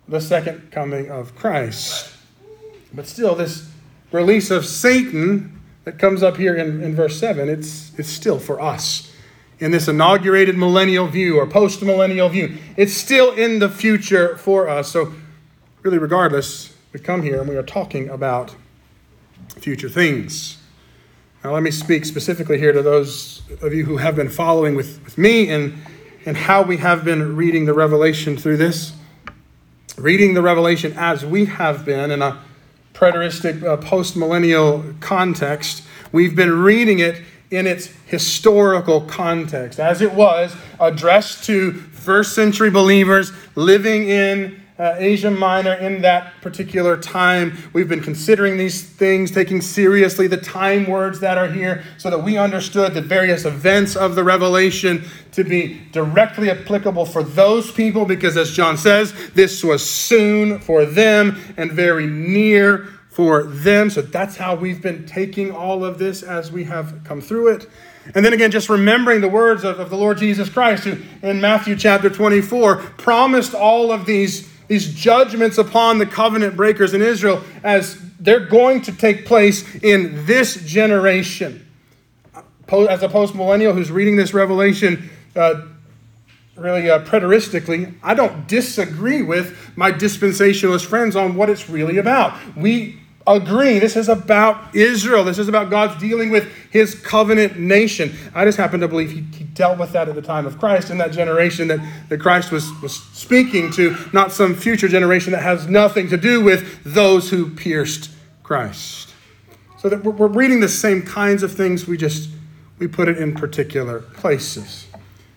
the 0.08 0.20
second 0.20 0.72
coming 0.72 1.08
of 1.08 1.36
Christ. 1.36 2.13
But 2.94 3.06
still, 3.06 3.35
this 3.35 3.69
release 4.13 4.51
of 4.51 4.65
Satan 4.65 5.60
that 5.84 5.98
comes 5.98 6.22
up 6.22 6.36
here 6.36 6.55
in, 6.55 6.82
in 6.82 6.94
verse 6.94 7.19
7, 7.19 7.48
it's, 7.48 7.93
it's 7.98 8.08
still 8.08 8.39
for 8.39 8.60
us. 8.60 9.13
In 9.58 9.70
this 9.70 9.89
inaugurated 9.89 10.56
millennial 10.56 11.06
view 11.06 11.39
or 11.39 11.46
post 11.46 11.82
millennial 11.82 12.29
view, 12.29 12.56
it's 12.77 12.93
still 12.93 13.32
in 13.32 13.58
the 13.58 13.69
future 13.69 14.36
for 14.36 14.69
us. 14.69 14.91
So, 14.91 15.13
really, 15.82 15.98
regardless, 15.98 16.74
we 16.93 17.01
come 17.01 17.22
here 17.22 17.41
and 17.41 17.48
we 17.48 17.56
are 17.56 17.63
talking 17.63 18.08
about 18.08 18.55
future 19.56 19.89
things. 19.89 20.58
Now, 21.43 21.53
let 21.53 21.63
me 21.63 21.70
speak 21.70 22.05
specifically 22.05 22.58
here 22.58 22.72
to 22.72 22.82
those 22.82 23.43
of 23.60 23.74
you 23.74 23.84
who 23.84 23.98
have 23.98 24.17
been 24.17 24.31
following 24.31 24.77
with, 24.77 25.03
with 25.05 25.19
me 25.19 25.51
and, 25.51 25.74
and 26.24 26.36
how 26.36 26.63
we 26.63 26.79
have 26.79 27.05
been 27.05 27.36
reading 27.36 27.67
the 27.67 27.74
Revelation 27.74 28.36
through 28.36 28.56
this. 28.56 28.93
Reading 29.96 30.34
the 30.34 30.43
Revelation 30.43 30.94
as 30.96 31.24
we 31.24 31.44
have 31.44 31.84
been, 31.84 32.10
and 32.10 32.24
I 32.24 32.39
preteristic 32.94 33.63
uh, 33.63 33.77
postmillennial 33.77 34.98
context. 35.01 35.82
We've 36.13 36.34
been 36.34 36.63
reading 36.63 37.01
it 37.01 37.20
in 37.51 37.67
its 37.67 37.86
historical 38.06 39.03
context, 39.03 39.79
as 39.79 40.01
it 40.01 40.13
was 40.13 40.56
addressed 40.81 41.44
to 41.44 41.72
first 41.72 42.34
century 42.34 42.70
believers 42.70 43.32
living 43.55 44.08
in 44.08 44.63
uh, 44.78 44.96
Asia 44.98 45.31
Minor 45.31 45.74
in 45.74 46.02
that 46.02 46.40
particular 46.40 46.96
time. 46.96 47.56
We've 47.72 47.88
been 47.88 48.02
considering 48.02 48.56
these 48.56 48.82
things, 48.82 49.31
taking 49.31 49.60
seriously 49.60 50.26
the 50.26 50.36
time 50.36 50.86
words 50.88 51.20
that 51.20 51.38
are 51.38 51.48
here, 51.48 51.84
so 51.96 52.10
that 52.10 52.19
we 52.19 52.36
understood 52.36 52.94
the 52.94 53.00
various 53.00 53.44
events 53.44 53.94
of 53.94 54.16
the 54.16 54.24
revelation 54.24 55.04
to 55.32 55.44
be 55.44 55.81
directly 55.93 56.50
applicable 56.50 57.06
for 57.06 57.22
those 57.22 57.70
people, 57.70 58.04
because 58.04 58.36
as 58.36 58.52
John 58.52 58.76
says, 58.76 59.14
this 59.31 59.62
was 59.62 59.88
soon 59.88 60.58
for 60.58 60.84
them 60.84 61.38
and 61.56 61.70
very 61.70 62.06
near 62.06 62.88
for 63.10 63.44
them. 63.44 63.90
So 63.90 64.02
that's 64.02 64.36
how 64.36 64.56
we've 64.56 64.82
been 64.82 65.06
taking 65.06 65.52
all 65.52 65.84
of 65.84 65.98
this 65.98 66.24
as 66.24 66.50
we 66.50 66.64
have 66.64 67.04
come 67.04 67.20
through 67.20 67.54
it. 67.54 67.69
And 68.14 68.24
then 68.24 68.32
again, 68.32 68.50
just 68.50 68.69
remembering 68.69 69.20
the 69.20 69.28
words 69.28 69.64
of, 69.64 69.78
of 69.78 69.88
the 69.88 69.96
Lord 69.96 70.19
Jesus 70.19 70.48
Christ, 70.48 70.84
who 70.84 70.96
in 71.26 71.40
Matthew 71.40 71.76
chapter 71.76 72.10
24 72.10 72.76
promised 72.98 73.54
all 73.54 73.93
of 73.93 74.04
these 74.04 74.50
these 74.74 74.93
judgments 74.93 75.56
upon 75.56 75.98
the 75.98 76.06
covenant 76.06 76.56
breakers 76.56 76.94
in 76.94 77.00
Israel 77.00 77.40
as 77.62 77.96
they're 78.19 78.44
going 78.44 78.82
to 78.82 78.93
take 78.93 79.24
place 79.24 79.62
in 79.76 80.26
this 80.26 80.56
generation. 80.64 81.64
As 82.66 83.04
a 83.04 83.08
post 83.08 83.36
millennial 83.36 83.72
who's 83.72 83.93
reading 83.93 84.16
this 84.16 84.34
revelation, 84.34 85.08
uh, 85.36 85.62
really 86.56 86.90
uh, 86.90 87.04
preteristically, 87.04 87.94
I 88.02 88.14
don't 88.14 88.48
disagree 88.48 89.22
with 89.22 89.56
my 89.76 89.93
dispensationalist 89.93 90.86
friends 90.86 91.14
on 91.14 91.36
what 91.36 91.50
it's 91.50 91.70
really 91.70 91.98
about. 91.98 92.36
We 92.56 92.98
agree 93.26 93.78
this 93.78 93.96
is 93.96 94.08
about 94.08 94.74
Israel. 94.74 95.24
This 95.24 95.38
is 95.38 95.48
about 95.48 95.70
God's 95.70 95.98
dealing 96.00 96.31
with 96.31 96.50
his 96.70 96.94
covenant 96.94 97.58
nation. 97.58 98.12
I 98.34 98.44
just 98.44 98.58
happen 98.58 98.81
to 98.81 98.88
believe 98.88 99.12
he, 99.12 99.22
he, 99.36 99.44
dealt 99.54 99.78
with 99.78 99.93
that 99.93 100.08
at 100.08 100.16
the 100.16 100.22
time 100.22 100.46
of 100.46 100.58
Christ 100.58 100.90
in 100.90 100.98
that 100.98 101.12
generation 101.12 101.69
that, 101.69 101.78
that 102.08 102.19
Christ 102.19 102.50
was, 102.50 102.69
was 102.82 102.93
speaking 102.93 103.70
to, 103.72 103.96
not 104.12 104.32
some 104.32 104.54
future 104.54 104.88
generation 104.88 105.31
that 105.31 105.44
has 105.44 105.69
nothing 105.69 106.08
to 106.08 106.16
do 106.16 106.43
with 106.43 106.82
those 106.82 107.31
who 107.31 107.50
pierced 107.50 108.10
Christ. 108.43 109.14
So 109.78 109.88
that 109.88 110.02
we're, 110.02 110.10
we're 110.10 110.26
reading 110.26 110.58
the 110.58 110.69
same 110.69 111.02
kinds 111.02 111.44
of 111.44 111.52
things, 111.52 111.86
we 111.86 111.96
just 111.96 112.31
we 112.81 112.88
put 112.88 113.08
it 113.08 113.19
in 113.19 113.34
particular 113.34 114.00
places. 114.00 114.88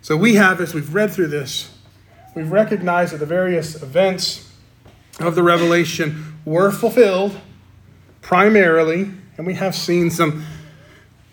So 0.01 0.17
we 0.17 0.36
have, 0.36 0.60
as 0.60 0.74
we've 0.74 0.94
read 0.94 1.12
through 1.12 1.27
this, 1.27 1.72
we've 2.36 2.51
recognized 2.51 3.13
that 3.13 3.20
the 3.20 3.27
various 3.27 3.82
events 3.82 4.51
of 5.20 5.36
the 5.36 5.44
revelation 5.44 6.39
were 6.44 6.72
fulfilled 6.72 7.39
primarily, 8.27 9.10
and 9.38 9.48
we 9.48 9.53
have 9.53 9.74
seen 9.74 10.12
some 10.12 10.43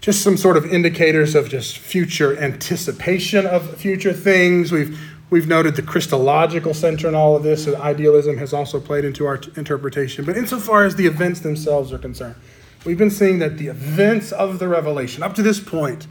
just 0.00 0.22
some 0.22 0.36
sort 0.36 0.56
of 0.56 0.64
indicators 0.72 1.34
of 1.34 1.48
just 1.48 1.76
future 1.76 2.38
anticipation 2.38 3.46
of 3.46 3.76
future 3.76 4.12
things. 4.12 4.70
We've 4.70 4.96
we've 5.28 5.48
noted 5.48 5.74
the 5.74 5.82
Christological 5.82 6.72
center 6.72 7.08
in 7.08 7.16
all 7.16 7.34
of 7.34 7.42
this. 7.42 7.66
Idealism 7.66 8.38
has 8.38 8.52
also 8.52 8.78
played 8.78 9.04
into 9.04 9.26
our 9.26 9.40
interpretation. 9.56 10.24
But 10.24 10.36
insofar 10.36 10.84
as 10.84 10.94
the 10.94 11.06
events 11.06 11.40
themselves 11.40 11.92
are 11.92 11.98
concerned, 11.98 12.36
we've 12.84 12.98
been 12.98 13.10
seeing 13.10 13.40
that 13.40 13.58
the 13.58 13.66
events 13.66 14.30
of 14.30 14.60
the 14.60 14.68
revelation 14.68 15.24
up 15.24 15.34
to 15.34 15.42
this 15.42 15.58
point 15.58 16.06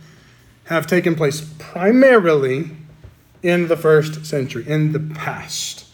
have 0.65 0.85
taken 0.85 1.15
place 1.15 1.49
primarily 1.59 2.71
in 3.41 3.69
the 3.69 3.77
first 3.77 4.25
century, 4.25 4.65
in 4.67 4.91
the 4.91 4.99
past. 4.99 5.85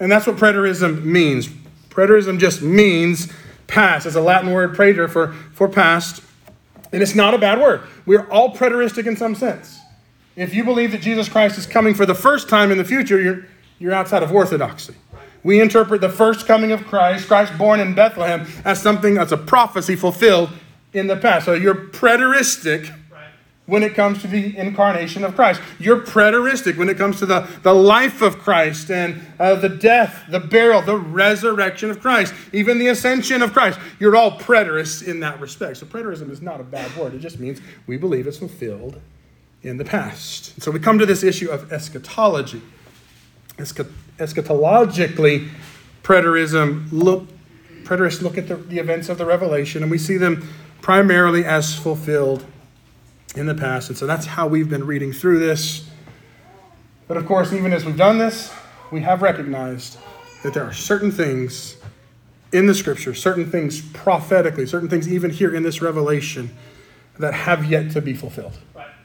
And 0.00 0.10
that's 0.10 0.26
what 0.26 0.34
preterism 0.34 1.04
means. 1.04 1.48
Preterism 1.90 2.40
just 2.40 2.60
means 2.60 3.32
past. 3.72 4.06
It's 4.06 4.16
a 4.16 4.20
Latin 4.20 4.52
word, 4.52 4.76
praeter, 4.76 5.10
for, 5.10 5.32
for 5.54 5.66
past. 5.66 6.22
And 6.92 7.02
it's 7.02 7.14
not 7.14 7.32
a 7.32 7.38
bad 7.38 7.58
word. 7.58 7.80
We're 8.04 8.28
all 8.30 8.54
preteristic 8.54 9.06
in 9.06 9.16
some 9.16 9.34
sense. 9.34 9.80
If 10.36 10.54
you 10.54 10.62
believe 10.62 10.92
that 10.92 11.00
Jesus 11.00 11.28
Christ 11.28 11.56
is 11.58 11.66
coming 11.66 11.94
for 11.94 12.04
the 12.04 12.14
first 12.14 12.48
time 12.48 12.70
in 12.70 12.78
the 12.78 12.84
future, 12.84 13.18
you're, 13.20 13.46
you're 13.78 13.94
outside 13.94 14.22
of 14.22 14.30
orthodoxy. 14.30 14.94
We 15.42 15.60
interpret 15.60 16.02
the 16.02 16.10
first 16.10 16.46
coming 16.46 16.70
of 16.70 16.84
Christ, 16.84 17.26
Christ 17.26 17.56
born 17.58 17.80
in 17.80 17.94
Bethlehem, 17.94 18.46
as 18.64 18.80
something 18.80 19.14
that's 19.14 19.32
a 19.32 19.36
prophecy 19.36 19.96
fulfilled 19.96 20.50
in 20.92 21.06
the 21.06 21.16
past. 21.16 21.46
So 21.46 21.54
you're 21.54 21.74
preteristic 21.74 22.94
when 23.72 23.82
it 23.82 23.94
comes 23.94 24.20
to 24.20 24.28
the 24.28 24.54
incarnation 24.58 25.24
of 25.24 25.34
Christ. 25.34 25.62
You're 25.78 26.02
preteristic 26.02 26.76
when 26.76 26.90
it 26.90 26.98
comes 26.98 27.18
to 27.20 27.24
the, 27.24 27.48
the 27.62 27.72
life 27.72 28.20
of 28.20 28.38
Christ 28.38 28.90
and 28.90 29.22
uh, 29.40 29.54
the 29.54 29.70
death, 29.70 30.24
the 30.28 30.40
burial, 30.40 30.82
the 30.82 30.98
resurrection 30.98 31.88
of 31.88 31.98
Christ, 31.98 32.34
even 32.52 32.76
the 32.76 32.88
ascension 32.88 33.40
of 33.40 33.54
Christ. 33.54 33.80
You're 33.98 34.14
all 34.14 34.38
preterists 34.38 35.08
in 35.08 35.20
that 35.20 35.40
respect. 35.40 35.78
So 35.78 35.86
preterism 35.86 36.28
is 36.30 36.42
not 36.42 36.60
a 36.60 36.64
bad 36.64 36.94
word. 36.98 37.14
It 37.14 37.20
just 37.20 37.40
means 37.40 37.62
we 37.86 37.96
believe 37.96 38.26
it's 38.26 38.36
fulfilled 38.36 39.00
in 39.62 39.78
the 39.78 39.86
past. 39.86 40.60
So 40.60 40.70
we 40.70 40.78
come 40.78 40.98
to 40.98 41.06
this 41.06 41.22
issue 41.22 41.48
of 41.48 41.72
eschatology. 41.72 42.60
eschatologically, 43.56 45.48
preterism 46.02 46.92
look 46.92 47.26
preterists 47.84 48.20
look 48.20 48.36
at 48.36 48.48
the, 48.48 48.56
the 48.56 48.78
events 48.78 49.08
of 49.08 49.16
the 49.16 49.24
revelation 49.24 49.82
and 49.82 49.90
we 49.90 49.96
see 49.96 50.18
them 50.18 50.46
primarily 50.82 51.46
as 51.46 51.74
fulfilled 51.74 52.44
in 53.36 53.46
the 53.46 53.54
past. 53.54 53.88
And 53.88 53.98
so 53.98 54.06
that's 54.06 54.26
how 54.26 54.46
we've 54.46 54.68
been 54.68 54.86
reading 54.86 55.12
through 55.12 55.38
this. 55.38 55.88
But 57.08 57.16
of 57.16 57.26
course, 57.26 57.52
even 57.52 57.72
as 57.72 57.84
we've 57.84 57.96
done 57.96 58.18
this, 58.18 58.52
we 58.90 59.00
have 59.02 59.22
recognized 59.22 59.98
that 60.42 60.54
there 60.54 60.64
are 60.64 60.72
certain 60.72 61.10
things 61.10 61.76
in 62.52 62.66
the 62.66 62.74
scripture, 62.74 63.14
certain 63.14 63.50
things 63.50 63.80
prophetically, 63.92 64.66
certain 64.66 64.88
things 64.88 65.10
even 65.10 65.30
here 65.30 65.54
in 65.54 65.62
this 65.62 65.80
revelation 65.80 66.54
that 67.18 67.32
have 67.32 67.70
yet 67.70 67.90
to 67.92 68.00
be 68.00 68.14
fulfilled. 68.14 68.58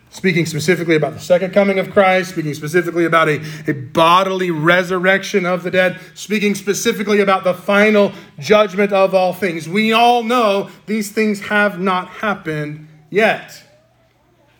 Speaking 0.09 0.45
specifically 0.45 0.95
about 0.95 1.13
the 1.13 1.19
second 1.19 1.51
coming 1.51 1.79
of 1.79 1.91
Christ, 1.91 2.31
speaking 2.31 2.53
specifically 2.53 3.05
about 3.05 3.27
a, 3.27 3.43
a 3.67 3.73
bodily 3.73 4.51
resurrection 4.51 5.45
of 5.45 5.63
the 5.63 5.71
dead, 5.71 5.99
speaking 6.15 6.55
specifically 6.55 7.19
about 7.19 7.43
the 7.43 7.53
final 7.53 8.13
judgment 8.39 8.93
of 8.93 9.13
all 9.13 9.33
things. 9.33 9.67
We 9.67 9.91
all 9.91 10.23
know 10.23 10.69
these 10.85 11.11
things 11.11 11.41
have 11.41 11.79
not 11.79 12.07
happened 12.07 12.87
yet. 13.09 13.61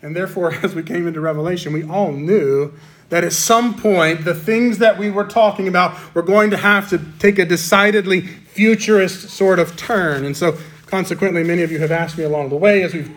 And 0.02 0.14
therefore, 0.14 0.52
as 0.62 0.74
we 0.74 0.82
came 0.82 1.06
into 1.06 1.20
Revelation, 1.20 1.72
we 1.72 1.84
all 1.84 2.12
knew 2.12 2.72
that 3.08 3.24
at 3.24 3.32
some 3.32 3.74
point, 3.74 4.24
the 4.24 4.34
things 4.34 4.78
that 4.78 4.98
we 4.98 5.10
were 5.10 5.24
talking 5.24 5.66
about 5.66 6.14
were 6.14 6.22
going 6.22 6.50
to 6.50 6.58
have 6.58 6.90
to 6.90 7.00
take 7.18 7.38
a 7.38 7.44
decidedly 7.44 8.20
futurist 8.20 9.30
sort 9.30 9.58
of 9.58 9.76
turn. 9.76 10.24
And 10.24 10.36
so, 10.36 10.58
consequently, 10.86 11.42
many 11.42 11.62
of 11.62 11.72
you 11.72 11.78
have 11.78 11.90
asked 11.90 12.18
me 12.18 12.24
along 12.24 12.50
the 12.50 12.56
way 12.56 12.82
as 12.82 12.92
we've 12.92 13.10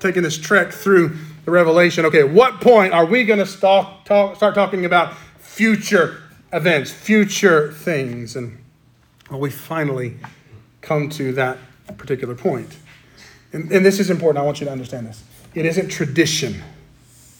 taken 0.00 0.22
this 0.22 0.36
trek 0.36 0.72
through 0.72 1.16
the 1.44 1.50
Revelation 1.50 2.04
okay, 2.04 2.20
at 2.20 2.30
what 2.30 2.60
point 2.60 2.92
are 2.92 3.06
we 3.06 3.24
going 3.24 3.38
to 3.38 3.46
start, 3.46 4.04
talk, 4.04 4.36
start 4.36 4.54
talking 4.54 4.84
about 4.84 5.16
future 5.38 6.22
events, 6.52 6.90
future 6.90 7.72
things? 7.72 8.36
And 8.36 8.58
well, 9.30 9.40
we 9.40 9.50
finally 9.50 10.16
come 10.80 11.08
to 11.10 11.32
that 11.32 11.58
particular 11.96 12.34
point. 12.34 12.76
And, 13.52 13.70
and 13.72 13.84
this 13.84 13.98
is 13.98 14.10
important. 14.10 14.42
I 14.42 14.46
want 14.46 14.60
you 14.60 14.66
to 14.66 14.72
understand 14.72 15.06
this. 15.06 15.22
It 15.54 15.66
isn't 15.66 15.88
tradition 15.88 16.62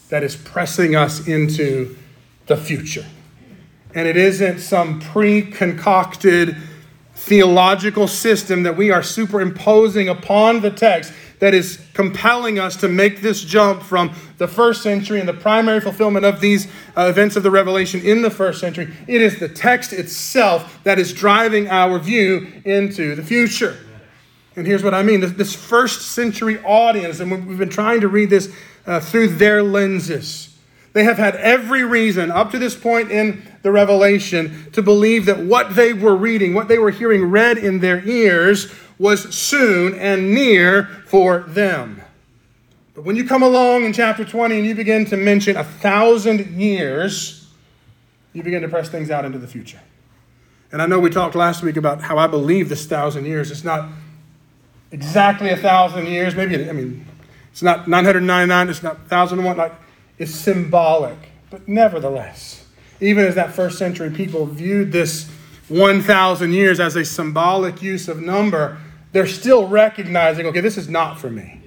that 0.08 0.22
is 0.22 0.36
pressing 0.36 0.96
us 0.96 1.28
into 1.28 1.96
the 2.46 2.56
future. 2.56 3.04
And 3.94 4.06
it 4.08 4.16
isn't 4.16 4.60
some 4.60 5.00
pre 5.00 5.42
concocted 5.42 6.56
theological 7.14 8.06
system 8.06 8.62
that 8.62 8.76
we 8.76 8.90
are 8.90 9.02
superimposing 9.02 10.08
upon 10.08 10.60
the 10.60 10.70
text 10.70 11.12
that 11.40 11.54
is 11.54 11.80
compelling 11.94 12.58
us 12.58 12.76
to 12.76 12.88
make 12.88 13.20
this 13.20 13.42
jump 13.42 13.82
from 13.82 14.12
the 14.38 14.48
first 14.48 14.82
century 14.82 15.20
and 15.20 15.28
the 15.28 15.34
primary 15.34 15.80
fulfillment 15.80 16.24
of 16.24 16.40
these 16.40 16.66
uh, 16.96 17.06
events 17.08 17.36
of 17.36 17.42
the 17.42 17.50
revelation 17.50 18.00
in 18.00 18.22
the 18.22 18.30
first 18.30 18.60
century. 18.60 18.92
It 19.06 19.20
is 19.20 19.38
the 19.38 19.48
text 19.48 19.92
itself 19.92 20.80
that 20.84 20.98
is 20.98 21.12
driving 21.12 21.68
our 21.68 21.98
view 21.98 22.46
into 22.64 23.14
the 23.14 23.22
future. 23.22 23.76
And 24.58 24.66
here's 24.66 24.82
what 24.82 24.92
I 24.92 25.04
mean 25.04 25.20
this, 25.20 25.54
first 25.54 26.12
century 26.12 26.58
audience, 26.64 27.20
and 27.20 27.30
we've 27.46 27.58
been 27.58 27.68
trying 27.68 28.00
to 28.00 28.08
read 28.08 28.28
this 28.28 28.52
uh, 28.86 28.98
through 28.98 29.28
their 29.28 29.62
lenses. 29.62 30.52
They 30.94 31.04
have 31.04 31.16
had 31.16 31.36
every 31.36 31.84
reason 31.84 32.32
up 32.32 32.50
to 32.50 32.58
this 32.58 32.74
point 32.74 33.12
in 33.12 33.46
the 33.62 33.70
Revelation 33.70 34.68
to 34.72 34.82
believe 34.82 35.26
that 35.26 35.38
what 35.38 35.76
they 35.76 35.92
were 35.92 36.16
reading, 36.16 36.54
what 36.54 36.66
they 36.66 36.80
were 36.80 36.90
hearing 36.90 37.30
read 37.30 37.56
in 37.56 37.78
their 37.78 38.04
ears, 38.04 38.74
was 38.98 39.32
soon 39.32 39.94
and 39.94 40.34
near 40.34 40.86
for 41.06 41.44
them. 41.46 42.02
But 42.96 43.04
when 43.04 43.14
you 43.14 43.24
come 43.24 43.44
along 43.44 43.84
in 43.84 43.92
chapter 43.92 44.24
20 44.24 44.56
and 44.56 44.66
you 44.66 44.74
begin 44.74 45.04
to 45.04 45.16
mention 45.16 45.56
a 45.56 45.62
thousand 45.62 46.60
years, 46.60 47.48
you 48.32 48.42
begin 48.42 48.62
to 48.62 48.68
press 48.68 48.88
things 48.88 49.08
out 49.08 49.24
into 49.24 49.38
the 49.38 49.46
future. 49.46 49.80
And 50.72 50.82
I 50.82 50.86
know 50.86 50.98
we 50.98 51.10
talked 51.10 51.36
last 51.36 51.62
week 51.62 51.76
about 51.76 52.02
how 52.02 52.18
I 52.18 52.26
believe 52.26 52.68
this 52.68 52.86
thousand 52.86 53.24
years. 53.24 53.52
It's 53.52 53.62
not 53.62 53.88
exactly 54.90 55.50
a 55.50 55.56
thousand 55.56 56.06
years. 56.06 56.34
Maybe, 56.34 56.68
I 56.68 56.72
mean, 56.72 57.06
it's 57.52 57.62
not 57.62 57.88
999, 57.88 58.68
it's 58.68 58.82
not 58.82 58.98
1001. 59.00 59.56
Like, 59.56 59.72
it's 60.18 60.34
symbolic. 60.34 61.18
But 61.50 61.68
nevertheless, 61.68 62.66
even 63.00 63.24
as 63.24 63.34
that 63.36 63.52
first 63.52 63.78
century 63.78 64.10
people 64.10 64.46
viewed 64.46 64.92
this 64.92 65.30
1,000 65.68 66.52
years 66.52 66.80
as 66.80 66.96
a 66.96 67.04
symbolic 67.04 67.82
use 67.82 68.08
of 68.08 68.20
number, 68.20 68.78
they're 69.12 69.26
still 69.26 69.66
recognizing 69.68 70.46
okay, 70.46 70.60
this 70.60 70.76
is 70.76 70.88
not 70.88 71.18
for 71.18 71.30
me. 71.30 71.60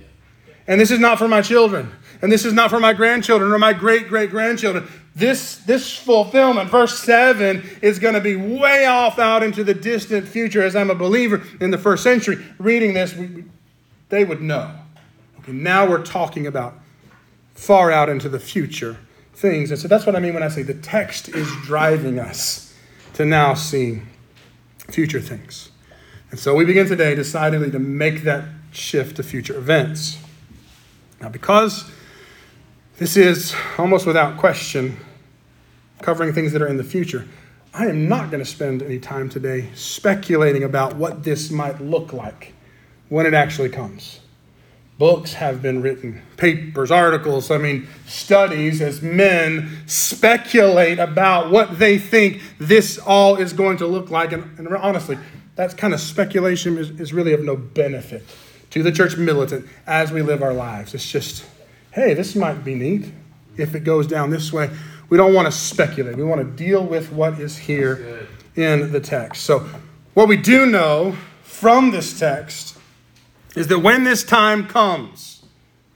And 0.68 0.80
this 0.80 0.92
is 0.92 1.00
not 1.00 1.18
for 1.18 1.28
my 1.28 1.42
children. 1.42 1.92
And 2.22 2.32
this 2.32 2.46
is 2.46 2.54
not 2.54 2.70
for 2.70 2.80
my 2.80 2.94
grandchildren 2.94 3.52
or 3.52 3.58
my 3.58 3.74
great 3.74 4.08
great 4.08 4.30
grandchildren. 4.30 4.88
This, 5.14 5.58
this 5.58 5.94
fulfillment, 5.94 6.70
verse 6.70 6.98
7, 7.00 7.64
is 7.82 8.00
going 8.00 8.14
to 8.14 8.22
be 8.22 8.36
way 8.36 8.86
off 8.86 9.20
out 9.20 9.44
into 9.44 9.64
the 9.64 9.74
distant 9.74 10.28
future. 10.28 10.64
As 10.64 10.76
I'm 10.76 10.90
a 10.90 10.96
believer 10.96 11.44
in 11.60 11.72
the 11.72 11.78
first 11.78 12.04
century, 12.04 12.38
reading 12.58 12.94
this, 12.94 13.14
we, 13.14 13.44
they 14.10 14.24
would 14.24 14.42
know. 14.42 14.74
Okay, 15.40 15.52
now 15.52 15.90
we're 15.90 16.04
talking 16.04 16.48
about 16.48 16.76
far 17.54 17.92
out 17.92 18.08
into 18.08 18.30
the 18.30 18.40
future 18.40 18.98
things. 19.34 19.72
And 19.72 19.80
so 19.80 19.88
that's 19.88 20.06
what 20.06 20.16
I 20.16 20.20
mean 20.20 20.34
when 20.34 20.44
I 20.44 20.48
say 20.48 20.64
the 20.64 20.74
text 20.74 21.28
is 21.30 21.48
driving 21.64 22.18
us 22.18 22.74
to 23.14 23.26
now 23.26 23.54
see 23.54 24.02
future 24.90 25.20
things. 25.20 25.72
And 26.30 26.40
so 26.40 26.56
we 26.56 26.64
begin 26.64 26.88
today 26.88 27.16
decidedly 27.16 27.72
to 27.72 27.80
make 27.80 28.24
that 28.24 28.46
shift 28.72 29.18
to 29.18 29.24
future 29.24 29.58
events. 29.58 30.18
Now, 31.20 31.28
because 31.30 31.92
this 33.02 33.18
is 33.18 33.56
almost 33.80 34.06
without 34.06 34.38
question 34.38 34.96
covering 36.04 36.32
things 36.34 36.52
that 36.52 36.62
are 36.62 36.68
in 36.68 36.78
the 36.78 36.84
future. 36.84 37.28
I 37.74 37.88
am 37.88 38.08
not 38.08 38.30
going 38.30 38.44
to 38.44 38.50
spend 38.50 38.84
any 38.84 39.00
time 39.00 39.28
today 39.28 39.70
speculating 39.74 40.64
about 40.64 40.98
what 40.98 41.24
this 41.24 41.50
might 41.50 41.82
look 41.82 42.14
like 42.14 42.54
when 43.10 43.26
it 43.26 43.34
actually 43.34 43.70
comes. 43.70 44.20
Books 45.00 45.34
have 45.34 45.64
been 45.64 45.82
written, 45.82 46.22
papers, 46.38 46.92
articles, 46.92 47.50
I 47.50 47.58
mean, 47.58 47.88
studies 48.06 48.84
as 48.84 49.02
men 49.02 49.80
speculate 49.88 51.00
about 51.00 51.50
what 51.50 51.80
they 51.80 51.98
think 51.98 52.44
this 52.60 53.00
all 53.00 53.36
is 53.36 53.52
going 53.52 53.78
to 53.78 53.88
look 53.88 54.12
like. 54.12 54.32
And, 54.32 54.44
and 54.60 54.68
honestly, 54.68 55.18
that 55.56 55.76
kind 55.76 55.96
of 55.96 56.02
speculation 56.02 56.78
is, 56.78 56.92
is 57.00 57.14
really 57.14 57.34
of 57.34 57.42
no 57.42 57.56
benefit 57.56 58.24
to 58.70 58.84
the 58.84 58.92
church 58.92 59.18
militant 59.18 59.66
as 59.88 60.12
we 60.12 60.22
live 60.22 60.44
our 60.44 60.54
lives. 60.54 60.94
It's 60.94 61.12
just, 61.12 61.44
hey, 61.92 62.14
this 62.14 62.36
might 62.36 62.64
be 62.64 62.76
neat 62.76 63.12
if 63.58 63.76
it 63.76 63.82
goes 63.82 64.08
down 64.08 64.30
this 64.30 64.52
way. 64.52 64.70
We 65.10 65.18
don't 65.18 65.34
want 65.34 65.46
to 65.46 65.52
speculate. 65.52 66.16
We 66.16 66.24
want 66.24 66.42
to 66.42 66.64
deal 66.64 66.86
with 66.86 67.12
what 67.12 67.40
is 67.40 67.58
here 67.58 68.28
in 68.56 68.92
the 68.92 69.00
text. 69.00 69.44
So, 69.44 69.68
what 70.14 70.28
we 70.28 70.38
do 70.38 70.66
know 70.66 71.16
from 71.44 71.92
this 71.92 72.18
text 72.18 72.78
is 73.56 73.68
that 73.68 73.80
when 73.80 74.04
this 74.04 74.24
time 74.24 74.68
comes, 74.68 75.32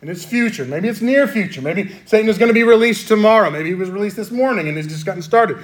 in 0.01 0.11
its 0.11 0.23
future, 0.23 0.65
maybe 0.65 0.87
it's 0.87 1.01
near 1.01 1.27
future, 1.27 1.61
maybe 1.61 1.95
Satan 2.05 2.29
is 2.29 2.37
going 2.37 2.49
to 2.49 2.53
be 2.53 2.63
released 2.63 3.07
tomorrow, 3.07 3.49
maybe 3.49 3.69
he 3.69 3.75
was 3.75 3.89
released 3.89 4.15
this 4.15 4.29
morning 4.29 4.67
and 4.67 4.77
he's 4.77 4.87
just 4.87 5.05
gotten 5.05 5.23
started, 5.23 5.57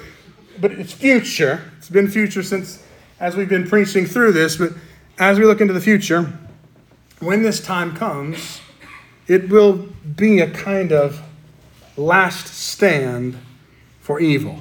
but 0.60 0.72
it's 0.72 0.92
future. 0.92 1.62
It's 1.78 1.88
been 1.88 2.08
future 2.08 2.42
since 2.42 2.82
as 3.20 3.36
we've 3.36 3.48
been 3.48 3.68
preaching 3.68 4.04
through 4.04 4.32
this, 4.32 4.56
but 4.56 4.72
as 5.18 5.38
we 5.38 5.44
look 5.44 5.60
into 5.60 5.72
the 5.72 5.80
future, 5.80 6.32
when 7.20 7.44
this 7.44 7.64
time 7.64 7.94
comes, 7.94 8.61
it 9.32 9.48
will 9.48 9.88
be 10.14 10.40
a 10.40 10.50
kind 10.50 10.92
of 10.92 11.22
last 11.96 12.48
stand 12.48 13.38
for 13.98 14.20
evil. 14.20 14.58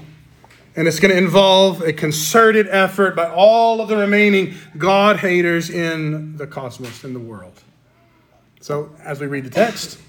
And 0.77 0.87
it's 0.87 0.97
going 0.97 1.11
to 1.11 1.17
involve 1.17 1.81
a 1.81 1.91
concerted 1.91 2.69
effort 2.69 3.13
by 3.13 3.29
all 3.29 3.81
of 3.81 3.89
the 3.89 3.97
remaining 3.97 4.53
God 4.77 5.17
haters 5.17 5.69
in 5.69 6.37
the 6.37 6.47
cosmos, 6.47 7.03
in 7.03 7.11
the 7.11 7.19
world. 7.19 7.61
So, 8.61 8.95
as 9.03 9.19
we 9.19 9.27
read 9.27 9.43
the 9.43 9.49
text, 9.49 9.99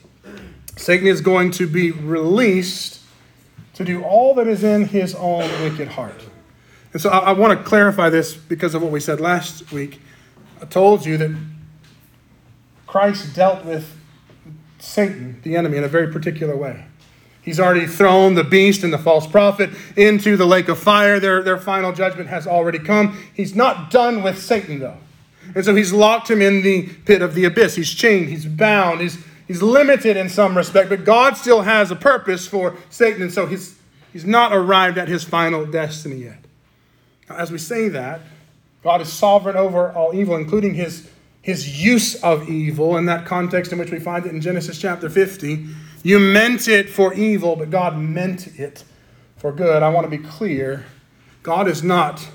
Satan 0.76 1.08
is 1.08 1.20
going 1.20 1.50
to 1.52 1.66
be 1.66 1.90
released 1.90 3.00
to 3.74 3.84
do 3.84 4.04
all 4.04 4.32
that 4.34 4.46
is 4.46 4.62
in 4.62 4.84
his 4.84 5.16
own 5.16 5.42
wicked 5.64 5.88
heart. 5.88 6.24
And 6.92 7.02
so, 7.02 7.10
I, 7.10 7.18
I 7.18 7.32
want 7.32 7.58
to 7.58 7.64
clarify 7.64 8.10
this 8.10 8.32
because 8.32 8.76
of 8.76 8.82
what 8.82 8.92
we 8.92 9.00
said 9.00 9.20
last 9.20 9.72
week. 9.72 10.00
I 10.60 10.66
told 10.66 11.04
you 11.04 11.16
that 11.16 11.36
Christ 12.86 13.34
dealt 13.34 13.64
with 13.64 13.98
Satan, 14.82 15.40
the 15.44 15.54
enemy, 15.54 15.78
in 15.78 15.84
a 15.84 15.88
very 15.88 16.12
particular 16.12 16.56
way. 16.56 16.84
He's 17.40 17.60
already 17.60 17.86
thrown 17.86 18.34
the 18.34 18.42
beast 18.42 18.82
and 18.82 18.92
the 18.92 18.98
false 18.98 19.28
prophet 19.28 19.70
into 19.96 20.36
the 20.36 20.44
lake 20.44 20.68
of 20.68 20.76
fire. 20.76 21.20
Their, 21.20 21.40
their 21.40 21.56
final 21.56 21.92
judgment 21.92 22.28
has 22.28 22.48
already 22.48 22.80
come. 22.80 23.16
He's 23.32 23.54
not 23.54 23.92
done 23.92 24.24
with 24.24 24.42
Satan, 24.42 24.80
though. 24.80 24.96
And 25.54 25.64
so 25.64 25.76
he's 25.76 25.92
locked 25.92 26.28
him 26.28 26.42
in 26.42 26.62
the 26.62 26.88
pit 27.04 27.22
of 27.22 27.34
the 27.34 27.44
abyss. 27.44 27.76
He's 27.76 27.92
chained, 27.92 28.28
he's 28.28 28.44
bound, 28.44 29.00
he's, 29.00 29.18
he's 29.46 29.62
limited 29.62 30.16
in 30.16 30.28
some 30.28 30.56
respect, 30.56 30.88
but 30.88 31.04
God 31.04 31.36
still 31.36 31.62
has 31.62 31.92
a 31.92 31.96
purpose 31.96 32.48
for 32.48 32.76
Satan, 32.90 33.22
and 33.22 33.32
so 33.32 33.46
he's, 33.46 33.78
he's 34.12 34.24
not 34.24 34.52
arrived 34.52 34.98
at 34.98 35.06
his 35.06 35.22
final 35.22 35.64
destiny 35.64 36.24
yet. 36.24 36.44
Now, 37.30 37.36
as 37.36 37.52
we 37.52 37.58
say 37.58 37.88
that, 37.88 38.20
God 38.82 39.00
is 39.00 39.12
sovereign 39.12 39.56
over 39.56 39.92
all 39.92 40.12
evil, 40.12 40.34
including 40.34 40.74
his, 40.74 41.08
his 41.42 41.82
use 41.84 42.14
of 42.22 42.48
evil 42.48 42.96
in 42.96 43.06
that 43.06 43.26
context 43.26 43.72
in 43.72 43.78
which 43.78 43.90
we 43.90 43.98
find 43.98 44.24
it 44.24 44.32
in 44.32 44.40
Genesis 44.40 44.78
chapter 44.78 45.10
50. 45.10 45.66
You 46.04 46.18
meant 46.18 46.68
it 46.68 46.88
for 46.88 47.12
evil, 47.14 47.56
but 47.56 47.70
God 47.70 47.98
meant 47.98 48.58
it 48.58 48.84
for 49.36 49.52
good. 49.52 49.82
I 49.82 49.88
want 49.88 50.10
to 50.10 50.16
be 50.16 50.22
clear. 50.22 50.86
God 51.42 51.68
is 51.68 51.82
not 51.82 52.26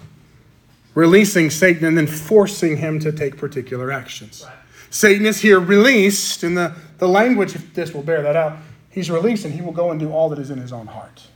releasing 0.93 1.49
Satan 1.49 1.85
and 1.85 1.97
then 1.97 2.07
forcing 2.07 2.77
him 2.77 2.99
to 2.99 3.11
take 3.11 3.37
particular 3.37 3.91
actions. 3.91 4.43
Right. 4.45 4.53
Satan 4.89 5.25
is 5.25 5.41
here 5.41 5.59
released, 5.59 6.43
and 6.43 6.57
the, 6.57 6.75
the 6.97 7.07
language 7.07 7.55
of 7.55 7.73
this 7.73 7.93
will 7.93 8.03
bear 8.03 8.21
that 8.21 8.35
out. 8.35 8.57
He's 8.89 9.11
released 9.11 9.45
and 9.45 9.53
he 9.53 9.61
will 9.61 9.73
go 9.73 9.91
and 9.91 9.99
do 9.99 10.11
all 10.11 10.29
that 10.29 10.39
is 10.39 10.49
in 10.49 10.57
his 10.57 10.73
own 10.73 10.87
heart. 10.87 11.27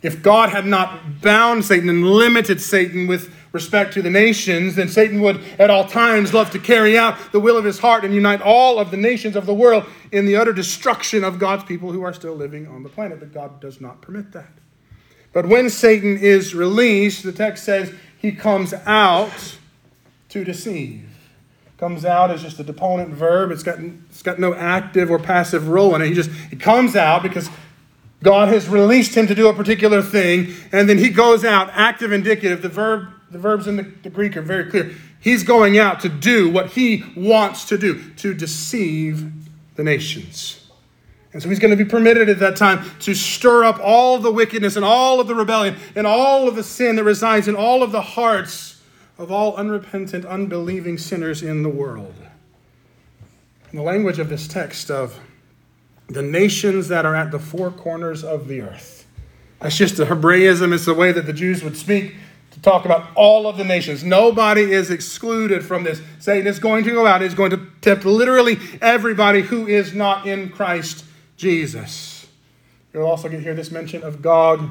If 0.00 0.22
God 0.22 0.50
had 0.50 0.66
not 0.66 1.20
bound 1.20 1.64
Satan 1.64 1.88
and 1.88 2.06
limited 2.06 2.60
Satan 2.60 3.06
with 3.06 3.34
respect 3.52 3.92
to 3.94 4.02
the 4.02 4.10
nations, 4.10 4.76
then 4.76 4.88
Satan 4.88 5.20
would 5.20 5.40
at 5.58 5.70
all 5.70 5.86
times 5.86 6.32
love 6.32 6.50
to 6.50 6.58
carry 6.58 6.96
out 6.96 7.16
the 7.32 7.40
will 7.40 7.56
of 7.56 7.64
his 7.64 7.78
heart 7.78 8.04
and 8.04 8.14
unite 8.14 8.40
all 8.40 8.78
of 8.78 8.90
the 8.90 8.96
nations 8.96 9.36
of 9.36 9.46
the 9.46 9.54
world 9.54 9.84
in 10.10 10.26
the 10.26 10.36
utter 10.36 10.52
destruction 10.52 11.22
of 11.22 11.38
God's 11.38 11.64
people 11.64 11.92
who 11.92 12.02
are 12.02 12.12
still 12.12 12.34
living 12.34 12.66
on 12.66 12.82
the 12.82 12.88
planet. 12.88 13.20
But 13.20 13.32
God 13.32 13.60
does 13.60 13.80
not 13.80 14.00
permit 14.00 14.32
that. 14.32 14.52
But 15.32 15.46
when 15.46 15.70
Satan 15.70 16.18
is 16.18 16.54
released, 16.54 17.22
the 17.22 17.32
text 17.32 17.64
says 17.64 17.92
he 18.18 18.32
comes 18.32 18.74
out 18.86 19.56
to 20.30 20.44
deceive. 20.44 21.08
Comes 21.78 22.04
out 22.04 22.30
as 22.30 22.42
just 22.42 22.60
a 22.60 22.64
deponent 22.64 23.10
verb. 23.10 23.50
It's 23.50 23.62
got, 23.62 23.78
it's 23.80 24.22
got 24.22 24.38
no 24.38 24.54
active 24.54 25.10
or 25.10 25.18
passive 25.18 25.68
role 25.68 25.94
in 25.96 26.02
it. 26.02 26.08
He 26.08 26.14
just 26.14 26.30
he 26.48 26.56
comes 26.56 26.94
out 26.94 27.22
because 27.22 27.50
God 28.22 28.48
has 28.48 28.68
released 28.68 29.16
him 29.16 29.26
to 29.26 29.34
do 29.34 29.48
a 29.48 29.52
particular 29.52 30.00
thing, 30.00 30.54
and 30.70 30.88
then 30.88 30.98
he 30.98 31.10
goes 31.10 31.44
out, 31.44 31.70
active 31.72 32.12
indicative. 32.12 32.62
The 32.62 32.68
verb 32.68 33.08
the 33.32 33.38
verbs 33.38 33.66
in 33.66 33.76
the, 33.76 33.82
the 34.02 34.10
Greek 34.10 34.36
are 34.36 34.42
very 34.42 34.70
clear. 34.70 34.92
He's 35.20 35.42
going 35.42 35.78
out 35.78 36.00
to 36.00 36.08
do 36.08 36.50
what 36.50 36.72
he 36.72 37.04
wants 37.16 37.64
to 37.66 37.78
do, 37.78 38.10
to 38.14 38.34
deceive 38.34 39.32
the 39.76 39.84
nations. 39.84 40.70
And 41.32 41.42
so 41.42 41.48
he's 41.48 41.58
going 41.58 41.76
to 41.76 41.82
be 41.82 41.88
permitted 41.88 42.28
at 42.28 42.38
that 42.40 42.56
time 42.56 42.84
to 43.00 43.14
stir 43.14 43.64
up 43.64 43.80
all 43.80 44.18
the 44.18 44.30
wickedness 44.30 44.76
and 44.76 44.84
all 44.84 45.18
of 45.18 45.28
the 45.28 45.34
rebellion 45.34 45.76
and 45.96 46.06
all 46.06 46.46
of 46.46 46.56
the 46.56 46.62
sin 46.62 46.96
that 46.96 47.04
resides 47.04 47.48
in 47.48 47.56
all 47.56 47.82
of 47.82 47.90
the 47.90 48.02
hearts 48.02 48.82
of 49.16 49.32
all 49.32 49.54
unrepentant, 49.56 50.24
unbelieving 50.26 50.98
sinners 50.98 51.42
in 51.42 51.62
the 51.62 51.68
world. 51.68 52.14
In 53.70 53.78
the 53.78 53.82
language 53.82 54.18
of 54.18 54.28
this 54.28 54.46
text 54.46 54.90
of 54.90 55.18
the 56.08 56.22
nations 56.22 56.88
that 56.88 57.06
are 57.06 57.14
at 57.14 57.30
the 57.30 57.38
four 57.38 57.70
corners 57.70 58.22
of 58.22 58.48
the 58.48 58.60
earth. 58.60 59.06
That's 59.60 59.76
just 59.76 59.98
a 60.00 60.04
Hebraism. 60.04 60.72
It's 60.72 60.84
the 60.84 60.92
way 60.92 61.12
that 61.12 61.24
the 61.24 61.32
Jews 61.32 61.62
would 61.62 61.76
speak 61.76 62.16
talk 62.60 62.84
about 62.84 63.08
all 63.14 63.46
of 63.46 63.56
the 63.56 63.64
nations. 63.64 64.04
Nobody 64.04 64.72
is 64.72 64.90
excluded 64.90 65.64
from 65.64 65.84
this. 65.84 66.02
Satan 66.18 66.46
is 66.46 66.58
going 66.58 66.84
to 66.84 66.90
go 66.90 67.06
out. 67.06 67.22
He's 67.22 67.34
going 67.34 67.50
to 67.50 67.66
tempt 67.80 68.04
literally 68.04 68.58
everybody 68.80 69.42
who 69.42 69.66
is 69.66 69.94
not 69.94 70.26
in 70.26 70.50
Christ 70.50 71.04
Jesus. 71.36 72.26
You'll 72.92 73.06
also 73.06 73.28
get 73.28 73.40
here 73.40 73.54
this 73.54 73.70
mention 73.70 74.02
of 74.02 74.20
Gog 74.20 74.68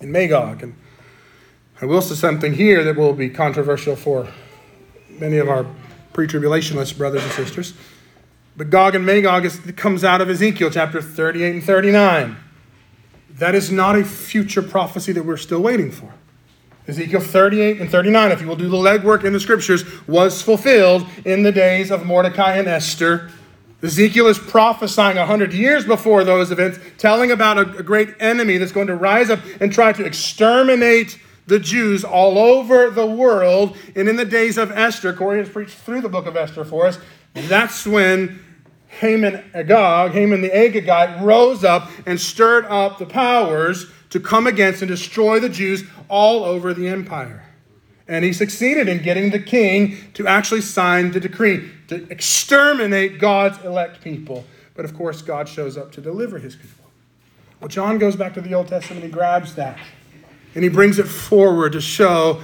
and 0.00 0.12
Magog. 0.12 0.62
And 0.62 0.74
I 1.80 1.86
will 1.86 2.02
say 2.02 2.14
something 2.14 2.54
here 2.54 2.84
that 2.84 2.96
will 2.96 3.12
be 3.12 3.28
controversial 3.28 3.96
for 3.96 4.28
many 5.08 5.38
of 5.38 5.48
our 5.48 5.66
pre 6.12 6.26
tribulationist 6.26 6.96
brothers 6.96 7.22
and 7.22 7.32
sisters. 7.32 7.74
But 8.56 8.70
Gog 8.70 8.94
and 8.94 9.04
Magog 9.04 9.44
is, 9.44 9.58
comes 9.76 10.02
out 10.02 10.20
of 10.20 10.30
Ezekiel 10.30 10.70
chapter 10.70 11.02
38 11.02 11.54
and 11.56 11.64
39. 11.64 12.36
That 13.30 13.54
is 13.54 13.70
not 13.70 13.96
a 13.96 14.04
future 14.04 14.62
prophecy 14.62 15.12
that 15.12 15.24
we're 15.24 15.36
still 15.36 15.60
waiting 15.60 15.90
for. 15.90 16.14
Ezekiel 16.88 17.20
38 17.20 17.80
and 17.80 17.90
39, 17.90 18.30
if 18.30 18.40
you 18.40 18.46
will 18.46 18.56
do 18.56 18.68
the 18.68 18.76
legwork 18.76 19.24
in 19.24 19.32
the 19.32 19.40
scriptures, 19.40 19.84
was 20.06 20.40
fulfilled 20.40 21.06
in 21.24 21.42
the 21.42 21.50
days 21.50 21.90
of 21.90 22.06
Mordecai 22.06 22.56
and 22.56 22.68
Esther. 22.68 23.30
Ezekiel 23.82 24.28
is 24.28 24.38
prophesying 24.38 25.16
100 25.16 25.52
years 25.52 25.84
before 25.84 26.22
those 26.22 26.52
events, 26.52 26.78
telling 26.96 27.32
about 27.32 27.58
a, 27.58 27.78
a 27.78 27.82
great 27.82 28.14
enemy 28.20 28.56
that's 28.56 28.72
going 28.72 28.86
to 28.86 28.94
rise 28.94 29.30
up 29.30 29.40
and 29.60 29.72
try 29.72 29.92
to 29.92 30.04
exterminate 30.04 31.18
the 31.46 31.58
Jews 31.58 32.04
all 32.04 32.38
over 32.38 32.90
the 32.90 33.06
world. 33.06 33.76
And 33.96 34.08
in 34.08 34.16
the 34.16 34.24
days 34.24 34.56
of 34.56 34.70
Esther, 34.70 35.12
Corey 35.12 35.38
has 35.38 35.48
preached 35.48 35.76
through 35.78 36.02
the 36.02 36.08
book 36.08 36.26
of 36.26 36.36
Esther 36.36 36.64
for 36.64 36.86
us, 36.86 36.98
that's 37.34 37.86
when 37.86 38.42
Haman 38.86 39.44
Agag, 39.52 40.12
Haman 40.12 40.40
the 40.40 40.50
Agagite, 40.50 41.20
rose 41.20 41.64
up 41.64 41.90
and 42.06 42.18
stirred 42.18 42.64
up 42.66 42.98
the 42.98 43.06
powers 43.06 43.90
to 44.10 44.20
come 44.20 44.46
against 44.46 44.80
and 44.82 44.88
destroy 44.88 45.38
the 45.38 45.48
Jews 45.48 45.84
all 46.08 46.44
over 46.44 46.74
the 46.74 46.88
empire. 46.88 47.44
And 48.08 48.24
he 48.24 48.32
succeeded 48.32 48.88
in 48.88 49.02
getting 49.02 49.30
the 49.30 49.38
king 49.38 49.96
to 50.14 50.26
actually 50.26 50.60
sign 50.60 51.10
the 51.10 51.20
decree 51.20 51.70
to 51.88 52.06
exterminate 52.10 53.18
God's 53.18 53.62
elect 53.64 54.00
people. 54.00 54.44
But 54.74 54.84
of 54.84 54.94
course, 54.94 55.22
God 55.22 55.48
shows 55.48 55.76
up 55.76 55.92
to 55.92 56.00
deliver 56.00 56.38
his 56.38 56.54
people. 56.54 56.84
Well, 57.60 57.68
John 57.68 57.98
goes 57.98 58.16
back 58.16 58.34
to 58.34 58.40
the 58.40 58.54
Old 58.54 58.68
Testament, 58.68 59.02
he 59.02 59.10
grabs 59.10 59.54
that, 59.54 59.78
and 60.54 60.62
he 60.62 60.68
brings 60.68 60.98
it 60.98 61.08
forward 61.08 61.72
to 61.72 61.80
show 61.80 62.42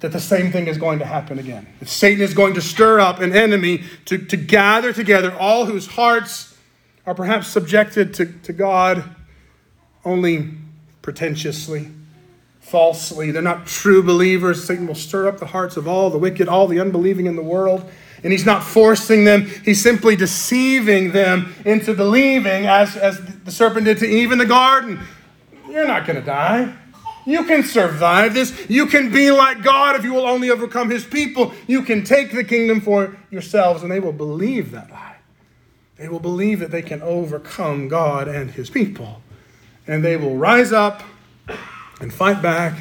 that 0.00 0.12
the 0.12 0.20
same 0.20 0.50
thing 0.50 0.66
is 0.66 0.78
going 0.78 0.98
to 1.00 1.04
happen 1.04 1.38
again. 1.38 1.66
That 1.80 1.88
Satan 1.88 2.22
is 2.22 2.34
going 2.34 2.54
to 2.54 2.60
stir 2.60 3.00
up 3.00 3.20
an 3.20 3.32
enemy 3.32 3.84
to, 4.06 4.18
to 4.18 4.36
gather 4.36 4.92
together 4.92 5.34
all 5.38 5.66
whose 5.66 5.86
hearts 5.86 6.56
are 7.06 7.14
perhaps 7.14 7.48
subjected 7.48 8.14
to, 8.14 8.26
to 8.26 8.52
God 8.52 9.04
only 10.04 10.50
pretentiously, 11.02 11.88
falsely. 12.62 13.30
They're 13.30 13.42
not 13.42 13.66
true 13.66 14.02
believers. 14.02 14.64
Satan 14.64 14.86
will 14.86 14.94
stir 14.94 15.28
up 15.28 15.38
the 15.38 15.46
hearts 15.46 15.76
of 15.76 15.86
all 15.86 16.08
the 16.08 16.16
wicked, 16.16 16.48
all 16.48 16.66
the 16.66 16.80
unbelieving 16.80 17.26
in 17.26 17.36
the 17.36 17.42
world. 17.42 17.90
And 18.24 18.32
he's 18.32 18.46
not 18.46 18.62
forcing 18.62 19.24
them, 19.24 19.46
he's 19.64 19.82
simply 19.82 20.14
deceiving 20.14 21.10
them 21.10 21.54
into 21.66 21.92
believing, 21.92 22.66
as, 22.66 22.96
as 22.96 23.20
the 23.44 23.50
serpent 23.50 23.84
did 23.84 23.98
to 23.98 24.06
Eve 24.06 24.30
in 24.30 24.38
the 24.38 24.46
garden. 24.46 25.00
You're 25.68 25.88
not 25.88 26.06
going 26.06 26.18
to 26.18 26.24
die. 26.24 26.72
You 27.26 27.44
can 27.44 27.64
survive 27.64 28.34
this. 28.34 28.70
You 28.70 28.86
can 28.86 29.12
be 29.12 29.30
like 29.30 29.62
God 29.62 29.96
if 29.96 30.04
you 30.04 30.12
will 30.12 30.26
only 30.26 30.50
overcome 30.50 30.90
his 30.90 31.04
people. 31.04 31.52
You 31.66 31.82
can 31.82 32.04
take 32.04 32.32
the 32.32 32.44
kingdom 32.44 32.80
for 32.80 33.16
yourselves. 33.30 33.82
And 33.82 33.90
they 33.90 34.00
will 34.00 34.12
believe 34.12 34.70
that 34.72 34.90
lie. 34.90 35.16
They 35.96 36.08
will 36.08 36.20
believe 36.20 36.60
that 36.60 36.70
they 36.70 36.82
can 36.82 37.02
overcome 37.02 37.88
God 37.88 38.28
and 38.28 38.50
his 38.50 38.70
people. 38.70 39.20
And 39.86 40.04
they 40.04 40.16
will 40.16 40.36
rise 40.36 40.72
up 40.72 41.02
and 42.02 42.12
fight 42.12 42.42
back. 42.42 42.78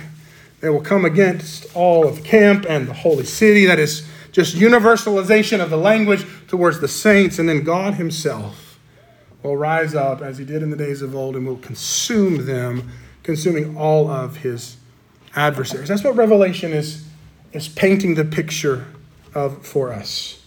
They 0.59 0.69
will 0.69 0.81
come 0.81 1.05
against 1.05 1.75
all 1.75 2.07
of 2.07 2.23
camp 2.23 2.65
and 2.67 2.87
the 2.87 2.93
holy 2.93 3.25
city. 3.25 3.65
That 3.65 3.79
is 3.79 4.07
just 4.31 4.55
universalization 4.55 5.59
of 5.59 5.69
the 5.69 5.77
language 5.77 6.25
towards 6.47 6.79
the 6.79 6.87
saints. 6.87 7.39
And 7.39 7.49
then 7.49 7.63
God 7.63 7.95
himself 7.95 8.79
will 9.43 9.57
rise 9.57 9.95
up 9.95 10.21
as 10.21 10.37
he 10.37 10.45
did 10.45 10.61
in 10.61 10.69
the 10.69 10.77
days 10.77 11.01
of 11.01 11.15
old 11.15 11.35
and 11.35 11.47
will 11.47 11.57
consume 11.57 12.45
them 12.45 12.91
consuming 13.23 13.75
all 13.75 14.09
of 14.09 14.37
his 14.37 14.77
adversaries. 15.35 15.87
That's 15.87 16.03
what 16.03 16.15
Revelation 16.15 16.73
is, 16.73 17.05
is 17.53 17.67
painting 17.67 18.15
the 18.15 18.25
picture 18.25 18.85
of 19.33 19.65
for 19.65 19.91
us. 19.91 20.43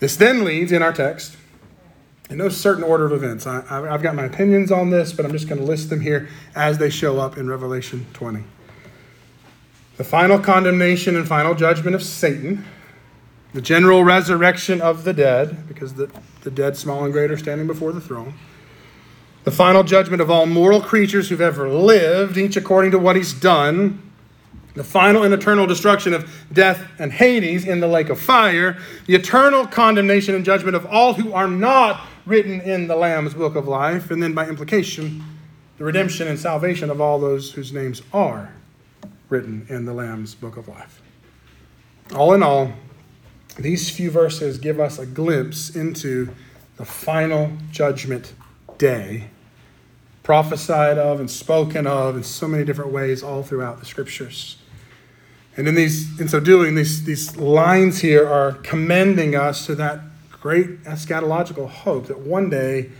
This 0.00 0.16
then 0.16 0.44
leads 0.44 0.72
in 0.72 0.82
our 0.82 0.92
text 0.92 1.37
in 2.30 2.38
no 2.38 2.48
certain 2.48 2.82
order 2.84 3.06
of 3.06 3.12
events. 3.12 3.46
I, 3.46 3.62
have 3.90 4.02
got 4.02 4.14
my 4.14 4.24
opinions 4.24 4.70
on 4.70 4.90
this, 4.90 5.12
but 5.12 5.24
I'm 5.24 5.32
just 5.32 5.48
going 5.48 5.60
to 5.60 5.66
list 5.66 5.90
them 5.90 6.00
here 6.00 6.28
as 6.54 6.78
they 6.78 6.90
show 6.90 7.18
up 7.18 7.36
in 7.36 7.48
Revelation 7.48 8.06
20. 8.12 8.44
The 9.96 10.04
final 10.04 10.38
condemnation 10.38 11.16
and 11.16 11.26
final 11.26 11.54
judgment 11.54 11.94
of 11.96 12.02
Satan, 12.02 12.64
the 13.54 13.62
general 13.62 14.04
resurrection 14.04 14.80
of 14.80 15.04
the 15.04 15.12
dead, 15.12 15.66
because 15.68 15.94
the, 15.94 16.10
the 16.42 16.50
dead, 16.50 16.76
small 16.76 17.04
and 17.04 17.12
great, 17.12 17.30
are 17.30 17.38
standing 17.38 17.66
before 17.66 17.92
the 17.92 18.00
throne 18.00 18.34
the 19.48 19.56
final 19.56 19.82
judgment 19.82 20.20
of 20.20 20.30
all 20.30 20.44
moral 20.44 20.78
creatures 20.78 21.30
who've 21.30 21.40
ever 21.40 21.70
lived, 21.70 22.36
each 22.36 22.54
according 22.58 22.90
to 22.90 22.98
what 22.98 23.16
he's 23.16 23.32
done, 23.32 24.02
the 24.74 24.84
final 24.84 25.22
and 25.22 25.32
eternal 25.32 25.66
destruction 25.66 26.12
of 26.12 26.30
death 26.52 26.86
and 26.98 27.10
Hades 27.10 27.64
in 27.64 27.80
the 27.80 27.88
lake 27.88 28.10
of 28.10 28.20
fire, 28.20 28.76
the 29.06 29.14
eternal 29.14 29.66
condemnation 29.66 30.34
and 30.34 30.44
judgment 30.44 30.76
of 30.76 30.84
all 30.84 31.14
who 31.14 31.32
are 31.32 31.48
not 31.48 32.06
written 32.28 32.60
in 32.60 32.86
the 32.86 32.96
Lamb's 32.96 33.34
book 33.34 33.56
of 33.56 33.66
life, 33.66 34.10
and 34.10 34.22
then 34.22 34.34
by 34.34 34.46
implication, 34.46 35.24
the 35.78 35.84
redemption 35.84 36.28
and 36.28 36.38
salvation 36.38 36.90
of 36.90 37.00
all 37.00 37.18
those 37.18 37.52
whose 37.52 37.72
names 37.72 38.02
are 38.12 38.52
written 39.28 39.66
in 39.68 39.84
the 39.84 39.92
Lamb's 39.92 40.34
book 40.34 40.56
of 40.56 40.68
life. 40.68 41.00
All 42.14 42.34
in 42.34 42.42
all, 42.42 42.72
these 43.58 43.90
few 43.90 44.10
verses 44.10 44.58
give 44.58 44.78
us 44.78 44.98
a 44.98 45.06
glimpse 45.06 45.74
into 45.74 46.28
the 46.76 46.84
final 46.84 47.52
judgment 47.70 48.34
day 48.76 49.30
prophesied 50.28 50.98
of 50.98 51.20
and 51.20 51.30
spoken 51.30 51.86
of 51.86 52.14
in 52.14 52.22
so 52.22 52.46
many 52.46 52.62
different 52.62 52.92
ways 52.92 53.22
all 53.22 53.42
throughout 53.42 53.80
the 53.80 53.86
scriptures. 53.86 54.58
And 55.56 55.66
in 55.66 55.74
these, 55.74 56.20
in 56.20 56.28
so 56.28 56.38
doing, 56.38 56.74
these, 56.74 57.02
these 57.04 57.38
lines 57.38 58.00
here 58.00 58.28
are 58.28 58.52
commending 58.52 59.34
us 59.34 59.64
to 59.64 59.74
that 59.76 60.00
great 60.40 60.82
eschatological 60.84 61.68
hope 61.68 62.06
that 62.06 62.18
one 62.18 62.50
day 62.50 62.90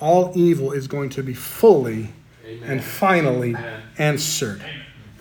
all 0.00 0.32
evil 0.34 0.72
is 0.72 0.88
going 0.88 1.10
to 1.10 1.22
be 1.22 1.34
fully 1.34 2.08
Amen. 2.44 2.70
and 2.70 2.84
finally 2.84 3.50
Amen. 3.50 3.82
answered. 3.98 4.64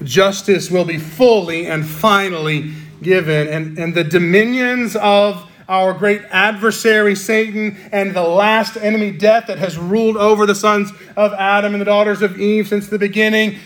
Justice 0.03 0.71
will 0.71 0.85
be 0.85 0.97
fully 0.97 1.67
and 1.67 1.85
finally 1.85 2.73
given, 3.03 3.47
and, 3.47 3.77
and 3.77 3.93
the 3.93 4.03
dominions 4.03 4.95
of 4.95 5.47
our 5.69 5.93
great 5.93 6.21
adversary, 6.31 7.15
Satan, 7.15 7.77
and 7.91 8.13
the 8.13 8.23
last 8.23 8.75
enemy, 8.75 9.11
death, 9.11 9.47
that 9.47 9.57
has 9.57 9.77
ruled 9.77 10.17
over 10.17 10.45
the 10.45 10.55
sons 10.55 10.91
of 11.15 11.33
Adam 11.33 11.73
and 11.73 11.81
the 11.81 11.85
daughters 11.85 12.21
of 12.21 12.39
Eve 12.39 12.67
since 12.67 12.87
the 12.87 12.99
beginning, 12.99 13.57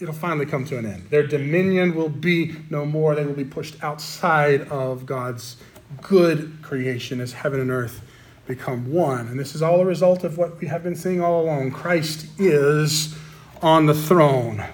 it'll 0.00 0.14
finally 0.14 0.46
come 0.46 0.64
to 0.64 0.78
an 0.78 0.84
end. 0.84 1.08
Their 1.10 1.26
dominion 1.26 1.94
will 1.94 2.08
be 2.08 2.56
no 2.70 2.84
more. 2.84 3.14
They 3.14 3.24
will 3.24 3.34
be 3.34 3.44
pushed 3.44 3.82
outside 3.84 4.62
of 4.62 5.06
God's 5.06 5.58
good 6.00 6.58
creation 6.62 7.20
as 7.20 7.32
heaven 7.32 7.60
and 7.60 7.70
earth 7.70 8.02
become 8.46 8.92
one. 8.92 9.28
And 9.28 9.38
this 9.38 9.54
is 9.54 9.62
all 9.62 9.80
a 9.80 9.84
result 9.84 10.24
of 10.24 10.38
what 10.38 10.60
we 10.60 10.66
have 10.68 10.82
been 10.82 10.96
seeing 10.96 11.20
all 11.20 11.42
along. 11.42 11.72
Christ 11.72 12.26
is 12.38 13.16
on 13.60 13.86
the 13.86 13.94
throne 13.94 14.64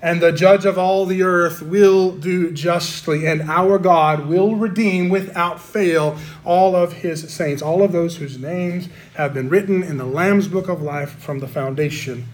and 0.00 0.20
the 0.20 0.30
judge 0.30 0.64
of 0.64 0.78
all 0.78 1.06
the 1.06 1.22
earth 1.22 1.60
will 1.60 2.12
do 2.12 2.52
justly, 2.52 3.26
and 3.26 3.42
our 3.42 3.78
God 3.78 4.26
will 4.26 4.54
redeem 4.54 5.08
without 5.08 5.60
fail 5.60 6.16
all 6.44 6.76
of 6.76 6.92
his 6.92 7.32
saints, 7.32 7.62
all 7.62 7.82
of 7.82 7.90
those 7.90 8.16
whose 8.16 8.38
names 8.38 8.88
have 9.14 9.34
been 9.34 9.48
written 9.48 9.82
in 9.82 9.96
the 9.96 10.04
Lamb's 10.04 10.46
book 10.46 10.68
of 10.68 10.82
life 10.82 11.10
from 11.18 11.40
the 11.40 11.48
foundation 11.48 12.26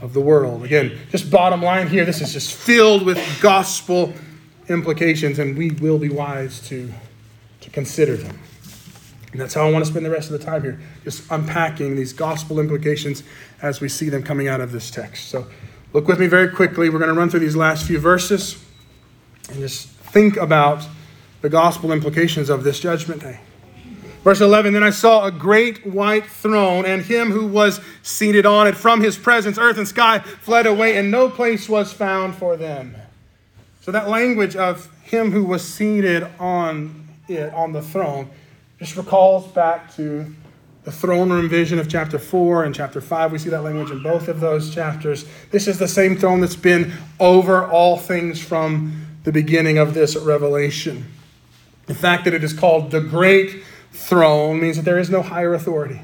of 0.00 0.14
the 0.14 0.20
world. 0.20 0.64
Again, 0.64 0.98
just 1.10 1.30
bottom 1.30 1.62
line 1.62 1.88
here, 1.88 2.06
this 2.06 2.22
is 2.22 2.32
just 2.32 2.54
filled 2.54 3.04
with 3.04 3.18
gospel 3.42 4.14
implications, 4.70 5.38
and 5.38 5.58
we 5.58 5.72
will 5.72 5.98
be 5.98 6.08
wise 6.08 6.66
to, 6.68 6.90
consider 7.74 8.16
them. 8.16 8.38
And 9.32 9.40
that's 9.40 9.52
how 9.52 9.66
I 9.66 9.70
want 9.70 9.84
to 9.84 9.90
spend 9.90 10.06
the 10.06 10.10
rest 10.10 10.30
of 10.30 10.38
the 10.38 10.44
time 10.44 10.62
here, 10.62 10.80
just 11.02 11.30
unpacking 11.30 11.96
these 11.96 12.12
gospel 12.12 12.58
implications 12.58 13.22
as 13.60 13.82
we 13.82 13.90
see 13.90 14.08
them 14.08 14.22
coming 14.22 14.48
out 14.48 14.62
of 14.62 14.72
this 14.72 14.90
text. 14.90 15.28
So, 15.28 15.46
Look 15.94 16.08
with 16.08 16.18
me 16.18 16.26
very 16.26 16.48
quickly. 16.48 16.90
We're 16.90 16.98
going 16.98 17.14
to 17.14 17.14
run 17.14 17.30
through 17.30 17.38
these 17.38 17.54
last 17.54 17.86
few 17.86 18.00
verses 18.00 18.60
and 19.48 19.60
just 19.60 19.86
think 19.86 20.36
about 20.36 20.84
the 21.40 21.48
gospel 21.48 21.92
implications 21.92 22.50
of 22.50 22.64
this 22.64 22.80
judgment 22.80 23.22
day. 23.22 23.38
Verse 24.24 24.40
11 24.40 24.72
Then 24.72 24.82
I 24.82 24.90
saw 24.90 25.24
a 25.24 25.30
great 25.30 25.86
white 25.86 26.26
throne, 26.26 26.84
and 26.84 27.02
him 27.02 27.30
who 27.30 27.46
was 27.46 27.80
seated 28.02 28.44
on 28.44 28.66
it. 28.66 28.76
From 28.76 29.02
his 29.02 29.16
presence, 29.16 29.56
earth 29.56 29.78
and 29.78 29.86
sky 29.86 30.18
fled 30.18 30.66
away, 30.66 30.96
and 30.96 31.12
no 31.12 31.30
place 31.30 31.68
was 31.68 31.92
found 31.92 32.34
for 32.34 32.56
them. 32.56 32.96
So, 33.82 33.92
that 33.92 34.08
language 34.08 34.56
of 34.56 34.90
him 35.04 35.30
who 35.30 35.44
was 35.44 35.62
seated 35.62 36.26
on 36.40 37.03
it, 37.28 37.52
on 37.54 37.72
the 37.72 37.82
throne, 37.82 38.30
just 38.78 38.96
recalls 38.96 39.46
back 39.48 39.94
to 39.96 40.34
the 40.84 40.92
throne 40.92 41.30
room 41.30 41.48
vision 41.48 41.78
of 41.78 41.88
chapter 41.88 42.18
4 42.18 42.64
and 42.64 42.74
chapter 42.74 43.00
5. 43.00 43.32
We 43.32 43.38
see 43.38 43.48
that 43.50 43.62
language 43.62 43.90
in 43.90 44.02
both 44.02 44.28
of 44.28 44.40
those 44.40 44.74
chapters. 44.74 45.24
This 45.50 45.66
is 45.66 45.78
the 45.78 45.88
same 45.88 46.16
throne 46.16 46.40
that's 46.40 46.56
been 46.56 46.92
over 47.18 47.66
all 47.66 47.96
things 47.96 48.40
from 48.40 49.06
the 49.24 49.32
beginning 49.32 49.78
of 49.78 49.94
this 49.94 50.16
revelation. 50.16 51.06
The 51.86 51.94
fact 51.94 52.24
that 52.24 52.34
it 52.34 52.44
is 52.44 52.52
called 52.52 52.90
the 52.90 53.00
great 53.00 53.64
throne 53.92 54.60
means 54.60 54.76
that 54.76 54.84
there 54.84 54.98
is 54.98 55.08
no 55.08 55.22
higher 55.22 55.54
authority. 55.54 56.00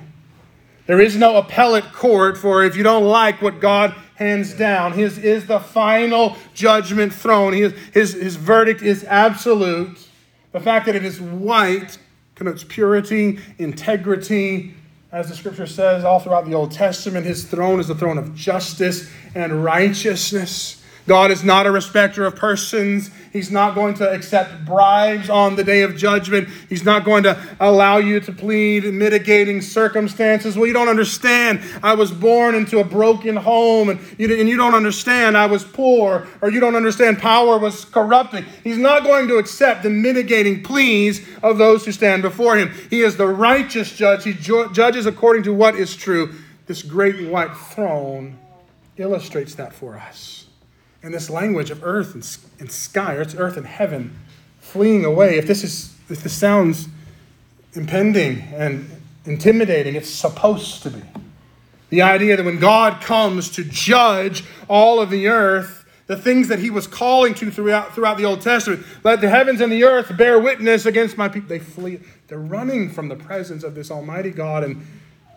There 0.87 1.01
is 1.01 1.17
no 1.17 1.37
appellate 1.37 1.93
court 1.93 2.39
for 2.39 2.65
if 2.65 2.75
you 2.75 2.83
don't 2.83 3.05
like 3.05 3.43
what 3.43 3.61
God 3.61 3.95
hands 4.17 4.55
down. 4.55 4.93
His 4.93 5.19
is 5.19 5.47
the 5.47 5.61
final 5.61 6.37
judgment 6.55 7.13
throne. 7.13 7.53
His, 7.53 7.73
his, 7.93 8.13
his 8.15 8.37
verdict 8.37 8.83
is 8.83 9.05
absolute. 9.05 9.99
The 10.53 10.61
fact 10.61 10.87
that 10.87 10.97
it 10.97 11.05
is 11.05 11.21
white 11.21 11.99
connotes 12.35 12.65
purity, 12.65 13.39
integrity. 13.59 14.75
As 15.13 15.29
the 15.29 15.37
scripture 15.37 15.67
says 15.67 16.05
all 16.05 16.21
throughout 16.21 16.47
the 16.47 16.55
Old 16.55 16.73
Testament, 16.73 17.27
his 17.27 17.45
throne 17.45 17.81
is 17.81 17.89
the 17.89 17.95
throne 17.95 18.19
of 18.19 18.35
justice 18.35 19.11
and 19.35 19.65
righteousness. 19.65 20.83
God 21.07 21.31
is 21.31 21.45
not 21.45 21.67
a 21.67 21.71
respecter 21.71 22.25
of 22.25 22.37
persons. 22.37 23.11
He's 23.33 23.51
not 23.51 23.77
going 23.77 23.95
to 23.95 24.11
accept 24.11 24.65
bribes 24.65 25.31
on 25.31 25.55
the 25.55 25.63
day 25.63 25.83
of 25.83 25.97
judgment. 25.97 26.49
He's 26.69 26.85
not 26.85 27.05
going 27.05 27.23
to 27.23 27.41
allow 27.61 27.99
you 27.99 28.19
to 28.19 28.33
plead 28.33 28.85
mitigating 28.93 29.63
circumstances. 29.63 30.57
Well, 30.57 30.67
you 30.67 30.73
don't 30.73 30.89
understand. 30.89 31.61
I 31.81 31.95
was 31.95 32.11
born 32.11 32.57
into 32.57 32.81
a 32.81 32.85
broken 32.85 33.37
home, 33.37 33.89
and 33.89 34.01
you, 34.19 34.35
and 34.37 34.49
you 34.49 34.57
don't 34.57 34.75
understand. 34.75 35.37
I 35.37 35.47
was 35.47 35.63
poor, 35.63 36.27
or 36.41 36.51
you 36.51 36.59
don't 36.59 36.75
understand. 36.75 37.21
Power 37.21 37.57
was 37.57 37.85
corrupting. 37.85 38.45
He's 38.65 38.79
not 38.79 39.05
going 39.05 39.29
to 39.29 39.37
accept 39.37 39.85
the 39.85 39.91
mitigating 39.91 40.65
pleas 40.65 41.25
of 41.41 41.57
those 41.57 41.85
who 41.85 41.93
stand 41.93 42.23
before 42.23 42.57
him. 42.57 42.73
He 42.91 43.03
is 43.03 43.17
the 43.17 43.29
righteous 43.29 43.95
judge. 43.95 44.25
He 44.25 44.33
ju- 44.33 44.73
judges 44.73 45.07
according 45.07 45.45
to 45.45 45.55
what 45.55 45.77
is 45.77 45.95
true. 45.95 46.35
This 46.67 46.83
great 46.83 47.29
white 47.29 47.57
throne 47.57 48.39
illustrates 48.97 49.55
that 49.55 49.73
for 49.73 49.97
us 49.97 50.47
and 51.03 51.15
this 51.15 51.31
language 51.31 51.71
of 51.71 51.83
earth 51.83 52.15
and, 52.15 52.39
and 52.61 52.71
sky, 52.71 53.15
or 53.15 53.23
it's 53.23 53.35
earth 53.35 53.57
and 53.57 53.67
heaven 53.67 54.17
fleeing 54.61 55.05
away, 55.05 55.37
if 55.39 55.47
this 55.47 55.65
is 55.65 55.95
if 56.09 56.23
this 56.23 56.33
sounds 56.33 56.89
impending 57.75 58.41
and 58.55 58.91
intimidating, 59.25 59.95
it's 59.95 60.11
supposed 60.11 60.83
to 60.83 60.91
be. 60.91 61.03
The 61.91 62.03
idea 62.03 62.37
that 62.37 62.45
when 62.45 62.59
God 62.59 63.01
comes 63.01 63.51
to 63.53 63.65
judge 63.65 64.45
all 64.69 65.01
of 65.01 65.11
the 65.11 65.29
earth, 65.29 65.85
the 66.07 66.17
things 66.17 66.49
that 66.49 66.59
he 66.59 66.71
was 66.71 66.87
calling 66.87 67.35
to 67.35 67.51
throughout, 67.51 67.95
throughout 67.95 68.17
the 68.17 68.25
Old 68.25 68.41
Testament, 68.41 68.85
let 69.05 69.21
the 69.21 69.29
heavens 69.29 69.61
and 69.61 69.73
the 69.73 69.85
earth 69.85 70.17
bear 70.17 70.39
witness 70.39 70.87
against 70.87 71.17
my 71.17 71.29
people. 71.29 71.49
They 71.49 71.59
flee. 71.61 72.01
They're 72.27 72.39
running 72.39 72.91
from 72.91 73.09
the 73.09 73.17
presence 73.17 73.63
of 73.63 73.75
this 73.75 73.91
Almighty 73.91 74.31
God, 74.31 74.65
and, 74.65 74.85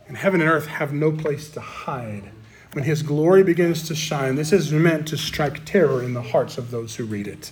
and 0.07 0.17
heaven 0.17 0.41
and 0.41 0.49
earth 0.49 0.67
have 0.67 0.91
no 0.93 1.11
place 1.11 1.49
to 1.51 1.59
hide 1.59 2.31
when 2.73 2.83
his 2.83 3.03
glory 3.03 3.43
begins 3.43 3.87
to 3.87 3.95
shine, 3.95 4.35
this 4.35 4.51
is 4.51 4.71
meant 4.71 5.07
to 5.07 5.17
strike 5.17 5.63
terror 5.65 6.03
in 6.03 6.13
the 6.13 6.21
hearts 6.21 6.57
of 6.57 6.71
those 6.71 6.95
who 6.95 7.05
read 7.05 7.27
it. 7.27 7.51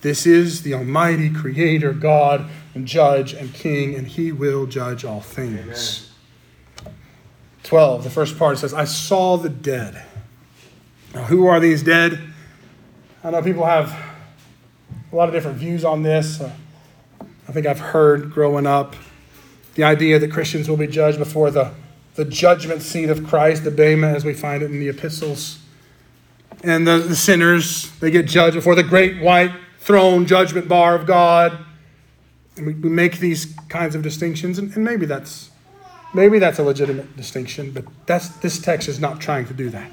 This 0.00 0.26
is 0.26 0.62
the 0.62 0.74
Almighty 0.74 1.30
Creator, 1.30 1.94
God, 1.94 2.50
and 2.74 2.86
Judge 2.86 3.32
and 3.32 3.52
King, 3.54 3.94
and 3.94 4.06
He 4.06 4.32
will 4.32 4.66
judge 4.66 5.04
all 5.04 5.20
things. 5.20 6.10
Amen. 6.80 6.94
12, 7.62 8.04
the 8.04 8.10
first 8.10 8.38
part 8.38 8.58
says, 8.58 8.74
I 8.74 8.84
saw 8.84 9.36
the 9.36 9.48
dead, 9.48 10.04
Now, 11.14 11.24
who 11.24 11.46
are 11.46 11.60
these 11.60 11.82
dead? 11.82 12.20
I 13.22 13.30
know 13.30 13.40
people 13.40 13.64
have 13.64 13.98
a 15.10 15.16
lot 15.16 15.28
of 15.28 15.34
different 15.34 15.56
views 15.56 15.84
on 15.84 16.02
this. 16.02 16.40
Uh, 16.40 16.50
I 17.48 17.52
think 17.52 17.66
I've 17.66 17.80
heard 17.80 18.30
growing 18.30 18.66
up 18.66 18.96
the 19.74 19.84
idea 19.84 20.18
that 20.18 20.30
Christians 20.30 20.68
will 20.68 20.76
be 20.76 20.86
judged 20.86 21.18
before 21.18 21.50
the, 21.50 21.72
the 22.14 22.24
judgment 22.24 22.82
seat 22.82 23.10
of 23.10 23.26
Christ, 23.26 23.64
the 23.64 23.70
Bema, 23.70 24.08
as 24.08 24.24
we 24.24 24.34
find 24.34 24.62
it 24.62 24.70
in 24.70 24.78
the 24.78 24.88
epistles. 24.88 25.58
And 26.62 26.86
the, 26.86 26.98
the 26.98 27.16
sinners, 27.16 27.90
they 28.00 28.10
get 28.10 28.26
judged 28.26 28.54
before 28.54 28.74
the 28.74 28.82
great 28.82 29.20
white 29.20 29.52
throne 29.78 30.26
judgment 30.26 30.68
bar 30.68 30.94
of 30.94 31.06
God. 31.06 31.58
And 32.56 32.66
we, 32.66 32.74
we 32.74 32.88
make 32.88 33.18
these 33.18 33.54
kinds 33.68 33.94
of 33.94 34.02
distinctions, 34.02 34.58
and, 34.58 34.74
and 34.74 34.84
maybe 34.84 35.06
that's 35.06 35.50
maybe 36.14 36.38
that's 36.38 36.60
a 36.60 36.62
legitimate 36.62 37.16
distinction, 37.16 37.72
but 37.72 37.84
that's 38.06 38.28
this 38.36 38.60
text 38.60 38.88
is 38.88 39.00
not 39.00 39.20
trying 39.20 39.46
to 39.46 39.54
do 39.54 39.68
that. 39.70 39.90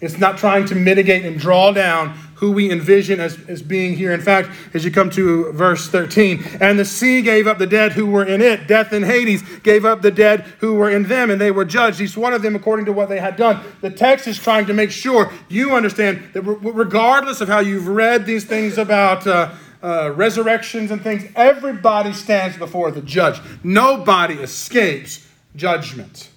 It's 0.00 0.18
not 0.18 0.36
trying 0.36 0.66
to 0.66 0.74
mitigate 0.74 1.24
and 1.24 1.38
draw 1.38 1.72
down 1.72 2.16
who 2.36 2.52
we 2.52 2.70
envision 2.70 3.18
as, 3.18 3.38
as 3.48 3.62
being 3.62 3.96
here. 3.96 4.12
In 4.12 4.20
fact, 4.20 4.50
as 4.74 4.84
you 4.84 4.90
come 4.90 5.08
to 5.10 5.52
verse 5.52 5.88
13, 5.88 6.44
and 6.60 6.78
the 6.78 6.84
sea 6.84 7.22
gave 7.22 7.46
up 7.46 7.56
the 7.58 7.66
dead 7.66 7.92
who 7.92 8.04
were 8.06 8.24
in 8.24 8.42
it. 8.42 8.68
Death 8.68 8.92
and 8.92 9.04
Hades 9.04 9.42
gave 9.60 9.86
up 9.86 10.02
the 10.02 10.10
dead 10.10 10.40
who 10.60 10.74
were 10.74 10.90
in 10.90 11.04
them, 11.04 11.30
and 11.30 11.40
they 11.40 11.50
were 11.50 11.64
judged, 11.64 12.00
each 12.00 12.16
one 12.16 12.34
of 12.34 12.42
them 12.42 12.54
according 12.54 12.84
to 12.86 12.92
what 12.92 13.08
they 13.08 13.18
had 13.18 13.36
done. 13.36 13.64
The 13.80 13.90
text 13.90 14.26
is 14.26 14.38
trying 14.38 14.66
to 14.66 14.74
make 14.74 14.90
sure 14.90 15.32
you 15.48 15.74
understand 15.74 16.22
that 16.34 16.42
regardless 16.42 17.40
of 17.40 17.48
how 17.48 17.60
you've 17.60 17.88
read 17.88 18.26
these 18.26 18.44
things 18.44 18.78
about. 18.78 19.26
Uh, 19.26 19.54
uh, 19.82 20.10
resurrections 20.16 20.90
and 20.90 21.02
things, 21.02 21.22
everybody 21.36 22.12
stands 22.12 22.56
before 22.56 22.90
the 22.90 23.02
judge. 23.02 23.38
Nobody 23.62 24.34
escapes 24.34 25.28
judgment. 25.54 26.30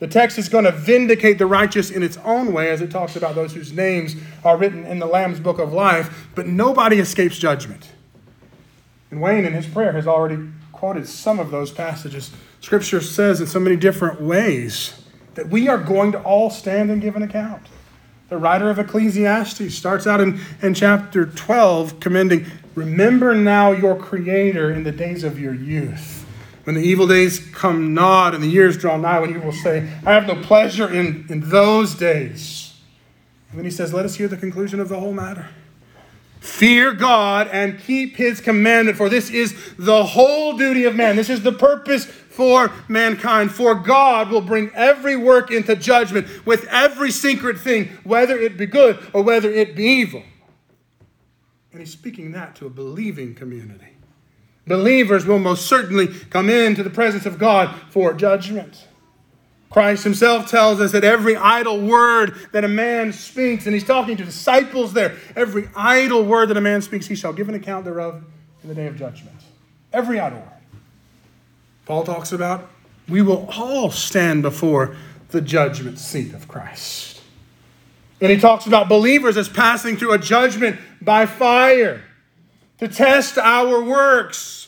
The 0.00 0.08
text 0.08 0.38
is 0.38 0.48
going 0.48 0.64
to 0.64 0.72
vindicate 0.72 1.36
the 1.36 1.46
righteous 1.46 1.90
in 1.90 2.02
its 2.02 2.16
own 2.24 2.54
way 2.54 2.70
as 2.70 2.80
it 2.80 2.90
talks 2.90 3.16
about 3.16 3.34
those 3.34 3.52
whose 3.52 3.70
names 3.70 4.16
are 4.42 4.56
written 4.56 4.86
in 4.86 4.98
the 4.98 5.06
Lamb's 5.06 5.40
book 5.40 5.58
of 5.58 5.74
life, 5.74 6.28
but 6.34 6.46
nobody 6.46 6.98
escapes 6.98 7.38
judgment. 7.38 7.90
And 9.10 9.20
Wayne, 9.20 9.44
in 9.44 9.52
his 9.52 9.66
prayer, 9.66 9.92
has 9.92 10.06
already 10.06 10.48
quoted 10.72 11.06
some 11.06 11.38
of 11.38 11.50
those 11.50 11.70
passages. 11.70 12.30
Scripture 12.62 13.02
says 13.02 13.42
in 13.42 13.46
so 13.46 13.60
many 13.60 13.76
different 13.76 14.22
ways 14.22 15.04
that 15.34 15.48
we 15.48 15.68
are 15.68 15.78
going 15.78 16.12
to 16.12 16.22
all 16.22 16.48
stand 16.48 16.90
and 16.90 17.02
give 17.02 17.14
an 17.14 17.22
account. 17.22 17.66
The 18.30 18.38
writer 18.38 18.70
of 18.70 18.78
Ecclesiastes 18.78 19.74
starts 19.74 20.06
out 20.06 20.20
in, 20.20 20.40
in 20.62 20.72
chapter 20.72 21.26
12 21.26 22.00
commending, 22.00 22.46
Remember 22.74 23.34
now 23.34 23.72
your 23.72 23.96
Creator 23.96 24.72
in 24.72 24.84
the 24.84 24.92
days 24.92 25.24
of 25.24 25.38
your 25.38 25.52
youth 25.52 26.19
when 26.64 26.76
the 26.76 26.82
evil 26.82 27.06
days 27.06 27.38
come 27.52 27.94
not 27.94 28.34
and 28.34 28.42
the 28.42 28.48
years 28.48 28.76
draw 28.76 28.96
nigh, 28.96 29.18
when 29.20 29.30
you 29.30 29.40
will 29.40 29.52
say, 29.52 29.88
I 30.04 30.12
have 30.12 30.26
no 30.26 30.36
pleasure 30.36 30.92
in, 30.92 31.26
in 31.28 31.48
those 31.48 31.94
days. 31.94 32.74
And 33.50 33.58
then 33.58 33.64
he 33.64 33.70
says, 33.70 33.92
Let 33.92 34.04
us 34.04 34.14
hear 34.14 34.28
the 34.28 34.36
conclusion 34.36 34.80
of 34.80 34.88
the 34.88 35.00
whole 35.00 35.12
matter. 35.12 35.48
Fear 36.40 36.94
God 36.94 37.48
and 37.48 37.78
keep 37.78 38.16
his 38.16 38.40
commandment, 38.40 38.96
for 38.96 39.10
this 39.10 39.28
is 39.28 39.54
the 39.76 40.04
whole 40.04 40.56
duty 40.56 40.84
of 40.84 40.96
man. 40.96 41.16
This 41.16 41.28
is 41.28 41.42
the 41.42 41.52
purpose 41.52 42.06
for 42.06 42.72
mankind. 42.88 43.52
For 43.52 43.74
God 43.74 44.30
will 44.30 44.40
bring 44.40 44.70
every 44.74 45.16
work 45.16 45.50
into 45.50 45.76
judgment 45.76 46.46
with 46.46 46.66
every 46.68 47.10
secret 47.10 47.58
thing, 47.58 47.88
whether 48.04 48.38
it 48.38 48.56
be 48.56 48.64
good 48.64 48.98
or 49.12 49.22
whether 49.22 49.50
it 49.50 49.76
be 49.76 49.84
evil. 49.84 50.22
And 51.72 51.80
he's 51.80 51.92
speaking 51.92 52.32
that 52.32 52.56
to 52.56 52.66
a 52.66 52.70
believing 52.70 53.34
community. 53.34 53.89
Believers 54.66 55.26
will 55.26 55.38
most 55.38 55.66
certainly 55.66 56.08
come 56.08 56.50
into 56.50 56.82
the 56.82 56.90
presence 56.90 57.26
of 57.26 57.38
God 57.38 57.74
for 57.90 58.12
judgment. 58.12 58.86
Christ 59.70 60.02
himself 60.02 60.50
tells 60.50 60.80
us 60.80 60.92
that 60.92 61.04
every 61.04 61.36
idle 61.36 61.80
word 61.80 62.34
that 62.52 62.64
a 62.64 62.68
man 62.68 63.12
speaks, 63.12 63.66
and 63.66 63.74
he's 63.74 63.84
talking 63.84 64.16
to 64.16 64.24
disciples 64.24 64.92
there, 64.92 65.16
every 65.36 65.68
idle 65.76 66.24
word 66.24 66.48
that 66.48 66.56
a 66.56 66.60
man 66.60 66.82
speaks, 66.82 67.06
he 67.06 67.14
shall 67.14 67.32
give 67.32 67.48
an 67.48 67.54
account 67.54 67.84
thereof 67.84 68.24
in 68.62 68.68
the 68.68 68.74
day 68.74 68.88
of 68.88 68.96
judgment. 68.96 69.36
Every 69.92 70.18
idle 70.18 70.40
word. 70.40 70.48
Paul 71.86 72.04
talks 72.04 72.32
about 72.32 72.68
we 73.08 73.22
will 73.22 73.48
all 73.56 73.90
stand 73.90 74.42
before 74.42 74.96
the 75.30 75.40
judgment 75.40 75.98
seat 75.98 76.34
of 76.34 76.46
Christ. 76.46 77.20
And 78.20 78.30
he 78.30 78.38
talks 78.38 78.66
about 78.66 78.88
believers 78.88 79.36
as 79.36 79.48
passing 79.48 79.96
through 79.96 80.12
a 80.12 80.18
judgment 80.18 80.78
by 81.00 81.26
fire 81.26 82.02
to 82.80 82.88
test 82.88 83.38
our 83.38 83.82
works 83.82 84.60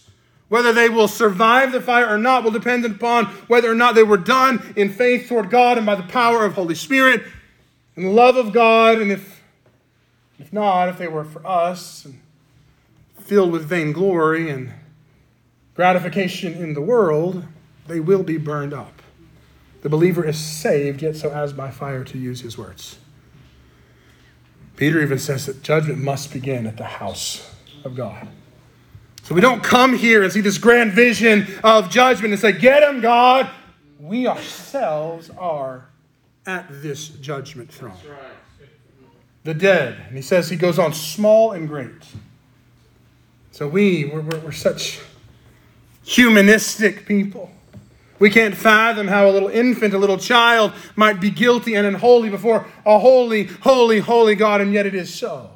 whether 0.52 0.74
they 0.74 0.90
will 0.90 1.08
survive 1.08 1.72
the 1.72 1.80
fire 1.80 2.06
or 2.06 2.18
not 2.18 2.44
will 2.44 2.50
depend 2.50 2.84
upon 2.84 3.24
whether 3.48 3.72
or 3.72 3.74
not 3.74 3.94
they 3.94 4.02
were 4.02 4.18
done 4.18 4.74
in 4.76 4.92
faith 4.92 5.26
toward 5.26 5.48
God 5.48 5.78
and 5.78 5.86
by 5.86 5.94
the 5.94 6.02
power 6.02 6.44
of 6.44 6.52
Holy 6.52 6.74
Spirit 6.74 7.22
and 7.96 8.04
the 8.04 8.10
love 8.10 8.36
of 8.36 8.52
God. 8.52 9.00
And 9.00 9.10
if, 9.10 9.42
if 10.38 10.52
not, 10.52 10.90
if 10.90 10.98
they 10.98 11.08
were 11.08 11.24
for 11.24 11.40
us 11.46 12.04
and 12.04 12.20
filled 13.18 13.50
with 13.50 13.64
vainglory 13.64 14.50
and 14.50 14.74
gratification 15.74 16.52
in 16.52 16.74
the 16.74 16.82
world, 16.82 17.46
they 17.86 17.98
will 17.98 18.22
be 18.22 18.36
burned 18.36 18.74
up. 18.74 19.00
The 19.80 19.88
believer 19.88 20.22
is 20.22 20.36
saved, 20.36 21.00
yet 21.00 21.16
so 21.16 21.30
as 21.30 21.54
by 21.54 21.70
fire, 21.70 22.04
to 22.04 22.18
use 22.18 22.42
his 22.42 22.58
words. 22.58 22.98
Peter 24.76 25.00
even 25.00 25.18
says 25.18 25.46
that 25.46 25.62
judgment 25.62 25.98
must 25.98 26.30
begin 26.30 26.66
at 26.66 26.76
the 26.76 26.84
house 26.84 27.51
of 27.84 27.94
God. 27.94 28.28
So 29.22 29.34
we 29.34 29.40
don't 29.40 29.62
come 29.62 29.96
here 29.96 30.22
and 30.22 30.32
see 30.32 30.40
this 30.40 30.58
grand 30.58 30.92
vision 30.92 31.46
of 31.62 31.90
judgment 31.90 32.32
and 32.32 32.40
say, 32.40 32.52
Get 32.52 32.82
him, 32.82 33.00
God. 33.00 33.48
We 34.00 34.26
ourselves 34.26 35.30
are 35.38 35.86
at 36.44 36.66
this 36.82 37.08
judgment 37.08 37.70
throne. 37.70 37.96
The 39.44 39.54
dead. 39.54 39.96
And 40.08 40.16
he 40.16 40.22
says, 40.22 40.50
He 40.50 40.56
goes 40.56 40.78
on, 40.78 40.92
small 40.92 41.52
and 41.52 41.68
great. 41.68 41.90
So 43.52 43.68
we, 43.68 44.06
we're, 44.06 44.22
we're, 44.22 44.38
we're 44.38 44.52
such 44.52 44.98
humanistic 46.04 47.06
people. 47.06 47.50
We 48.18 48.30
can't 48.30 48.56
fathom 48.56 49.08
how 49.08 49.28
a 49.28 49.32
little 49.32 49.48
infant, 49.48 49.94
a 49.94 49.98
little 49.98 50.18
child, 50.18 50.72
might 50.96 51.20
be 51.20 51.30
guilty 51.30 51.74
and 51.74 51.86
unholy 51.86 52.30
before 52.30 52.66
a 52.86 52.98
holy, 52.98 53.44
holy, 53.44 54.00
holy 54.00 54.34
God, 54.34 54.60
and 54.60 54.72
yet 54.72 54.86
it 54.86 54.94
is 54.94 55.12
so. 55.12 55.51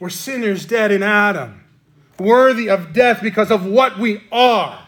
We're 0.00 0.10
sinners 0.10 0.64
dead 0.66 0.90
in 0.90 1.02
Adam 1.02 1.64
worthy 2.18 2.68
of 2.68 2.92
death 2.92 3.22
because 3.22 3.50
of 3.50 3.64
what 3.64 3.98
we 3.98 4.22
are. 4.32 4.86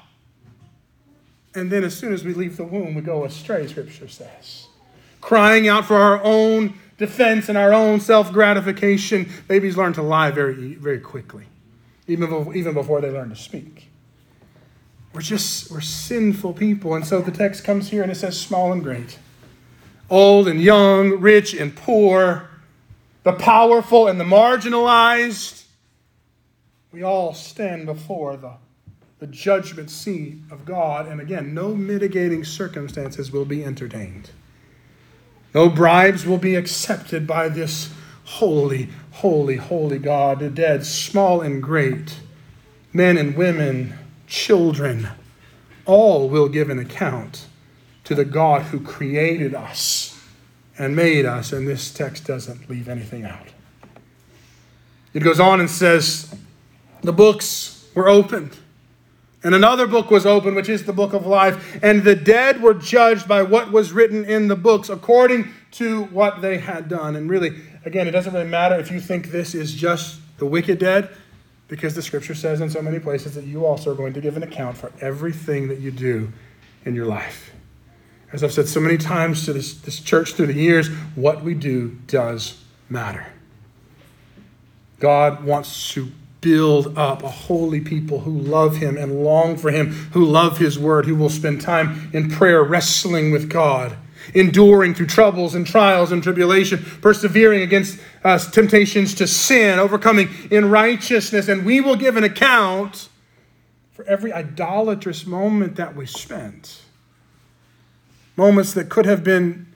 And 1.54 1.70
then 1.70 1.84
as 1.84 1.96
soon 1.96 2.12
as 2.12 2.24
we 2.24 2.34
leave 2.34 2.56
the 2.56 2.64
womb, 2.64 2.94
we 2.94 3.02
go 3.02 3.24
astray, 3.24 3.66
Scripture 3.66 4.08
says. 4.08 4.68
Crying 5.20 5.68
out 5.68 5.84
for 5.84 5.96
our 5.96 6.22
own 6.22 6.74
defense 6.96 7.48
and 7.48 7.58
our 7.58 7.72
own 7.72 8.00
self 8.00 8.32
gratification. 8.32 9.28
Babies 9.48 9.76
learn 9.76 9.92
to 9.94 10.02
lie 10.02 10.30
very, 10.30 10.74
very 10.74 11.00
quickly, 11.00 11.44
even 12.06 12.52
even 12.54 12.74
before 12.74 13.00
they 13.00 13.10
learn 13.10 13.30
to 13.30 13.36
speak. 13.36 13.88
We're 15.12 15.22
just, 15.22 15.72
we're 15.72 15.80
sinful 15.80 16.52
people. 16.52 16.94
And 16.94 17.04
so 17.04 17.20
the 17.20 17.32
text 17.32 17.64
comes 17.64 17.88
here 17.88 18.02
and 18.02 18.12
it 18.12 18.14
says 18.14 18.40
small 18.40 18.72
and 18.72 18.82
great, 18.82 19.18
old 20.08 20.46
and 20.46 20.62
young, 20.62 21.20
rich 21.20 21.52
and 21.52 21.74
poor, 21.74 22.48
the 23.22 23.32
powerful 23.32 24.08
and 24.08 24.18
the 24.18 24.24
marginalized 24.24 25.60
we 26.92 27.04
all 27.04 27.34
stand 27.34 27.86
before 27.86 28.36
the, 28.36 28.54
the 29.20 29.26
judgment 29.26 29.90
seat 29.90 30.38
of 30.50 30.64
God. 30.64 31.06
And 31.06 31.20
again, 31.20 31.54
no 31.54 31.74
mitigating 31.74 32.44
circumstances 32.44 33.30
will 33.30 33.44
be 33.44 33.64
entertained. 33.64 34.30
No 35.54 35.68
bribes 35.68 36.26
will 36.26 36.38
be 36.38 36.56
accepted 36.56 37.26
by 37.26 37.48
this 37.48 37.92
holy, 38.24 38.88
holy, 39.12 39.56
holy 39.56 39.98
God. 39.98 40.40
The 40.40 40.50
dead, 40.50 40.84
small 40.84 41.40
and 41.40 41.62
great, 41.62 42.18
men 42.92 43.16
and 43.16 43.36
women, 43.36 43.94
children, 44.26 45.08
all 45.86 46.28
will 46.28 46.48
give 46.48 46.70
an 46.70 46.78
account 46.78 47.46
to 48.04 48.16
the 48.16 48.24
God 48.24 48.62
who 48.62 48.80
created 48.80 49.54
us 49.54 50.09
and 50.80 50.96
made 50.96 51.26
us. 51.26 51.52
And 51.52 51.68
this 51.68 51.92
text 51.92 52.24
doesn't 52.26 52.70
leave 52.70 52.88
anything 52.88 53.24
out. 53.24 53.48
It 55.12 55.20
goes 55.20 55.38
on 55.38 55.60
and 55.60 55.68
says, 55.68 56.34
the 57.02 57.12
books 57.12 57.86
were 57.94 58.08
opened. 58.08 58.56
And 59.44 59.54
another 59.54 59.86
book 59.86 60.10
was 60.10 60.24
opened, 60.24 60.56
which 60.56 60.70
is 60.70 60.84
the 60.84 60.92
book 60.92 61.12
of 61.12 61.26
life. 61.26 61.78
And 61.82 62.02
the 62.02 62.14
dead 62.14 62.62
were 62.62 62.72
judged 62.72 63.28
by 63.28 63.42
what 63.42 63.70
was 63.70 63.92
written 63.92 64.24
in 64.24 64.48
the 64.48 64.56
books 64.56 64.88
according 64.88 65.52
to 65.72 66.04
what 66.04 66.40
they 66.40 66.58
had 66.58 66.88
done. 66.88 67.14
And 67.14 67.28
really, 67.28 67.60
again, 67.84 68.08
it 68.08 68.12
doesn't 68.12 68.32
really 68.32 68.48
matter 68.48 68.76
if 68.76 68.90
you 68.90 69.00
think 69.00 69.30
this 69.30 69.54
is 69.54 69.74
just 69.74 70.18
the 70.38 70.46
wicked 70.46 70.78
dead, 70.78 71.10
because 71.68 71.94
the 71.94 72.02
scripture 72.02 72.34
says 72.34 72.62
in 72.62 72.70
so 72.70 72.80
many 72.80 72.98
places 72.98 73.34
that 73.34 73.44
you 73.44 73.66
also 73.66 73.92
are 73.92 73.94
going 73.94 74.14
to 74.14 74.20
give 74.20 74.36
an 74.38 74.42
account 74.42 74.78
for 74.78 74.90
everything 75.02 75.68
that 75.68 75.78
you 75.78 75.90
do 75.90 76.32
in 76.86 76.94
your 76.94 77.06
life. 77.06 77.52
As 78.32 78.44
I've 78.44 78.52
said 78.52 78.68
so 78.68 78.80
many 78.80 78.96
times 78.96 79.44
to 79.46 79.52
this, 79.52 79.74
this 79.74 80.00
church 80.00 80.34
through 80.34 80.46
the 80.46 80.54
years, 80.54 80.88
what 81.14 81.42
we 81.42 81.54
do 81.54 81.98
does 82.06 82.62
matter. 82.88 83.26
God 85.00 85.44
wants 85.44 85.92
to 85.94 86.10
build 86.40 86.96
up 86.96 87.22
a 87.22 87.28
holy 87.28 87.80
people 87.80 88.20
who 88.20 88.30
love 88.30 88.76
him 88.76 88.96
and 88.96 89.24
long 89.24 89.56
for 89.56 89.70
him, 89.70 89.90
who 90.12 90.24
love 90.24 90.58
his 90.58 90.78
word, 90.78 91.06
who 91.06 91.14
will 91.14 91.28
spend 91.30 91.60
time 91.60 92.10
in 92.12 92.30
prayer 92.30 92.62
wrestling 92.62 93.30
with 93.30 93.50
God. 93.50 93.96
enduring 94.34 94.94
through 94.94 95.06
troubles 95.06 95.54
and 95.54 95.66
trials 95.66 96.12
and 96.12 96.22
tribulation, 96.22 96.78
persevering 97.00 97.62
against 97.62 97.98
uh, 98.22 98.38
temptations 98.38 99.14
to 99.14 99.26
sin, 99.26 99.78
overcoming 99.78 100.28
in 100.50 100.70
righteousness, 100.70 101.48
and 101.48 101.64
we 101.64 101.80
will 101.80 101.96
give 101.96 102.16
an 102.16 102.24
account 102.24 103.08
for 103.92 104.04
every 104.04 104.32
idolatrous 104.32 105.26
moment 105.26 105.76
that 105.76 105.96
we 105.96 106.06
spent. 106.06 106.82
Moments 108.40 108.72
that 108.72 108.88
could 108.88 109.04
have 109.04 109.22
been 109.22 109.66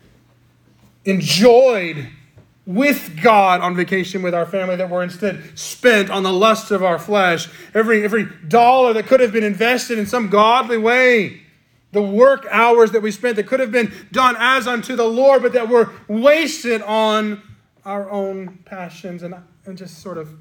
enjoyed 1.05 2.09
with 2.65 3.21
God 3.23 3.61
on 3.61 3.77
vacation 3.77 4.23
with 4.23 4.33
our 4.33 4.47
family 4.47 4.75
that 4.77 4.89
were 4.89 5.03
instead 5.03 5.43
spent 5.55 6.09
on 6.09 6.23
the 6.23 6.33
lust 6.33 6.71
of 6.71 6.83
our 6.83 6.99
flesh. 6.99 7.47
Every, 7.75 8.03
every 8.03 8.25
dollar 8.49 8.95
that 8.95 9.05
could 9.05 9.21
have 9.21 9.35
been 9.35 9.45
invested 9.45 9.99
in 9.99 10.07
some 10.07 10.31
godly 10.31 10.79
way. 10.79 11.43
The 11.93 12.01
work 12.01 12.47
hours 12.51 12.93
that 12.93 13.03
we 13.03 13.11
spent 13.11 13.37
that 13.37 13.47
could 13.47 13.61
have 13.61 13.71
been 13.71 13.93
done 14.13 14.35
as 14.39 14.67
unto 14.67 14.97
the 14.97 15.05
Lord, 15.05 15.43
but 15.43 15.53
that 15.53 15.69
were 15.69 15.91
wasted 16.09 16.81
on 16.81 17.43
our 17.85 18.11
own 18.11 18.61
passions 18.65 19.23
and, 19.23 19.35
and 19.67 19.77
just 19.77 19.99
sort 19.99 20.17
of 20.17 20.39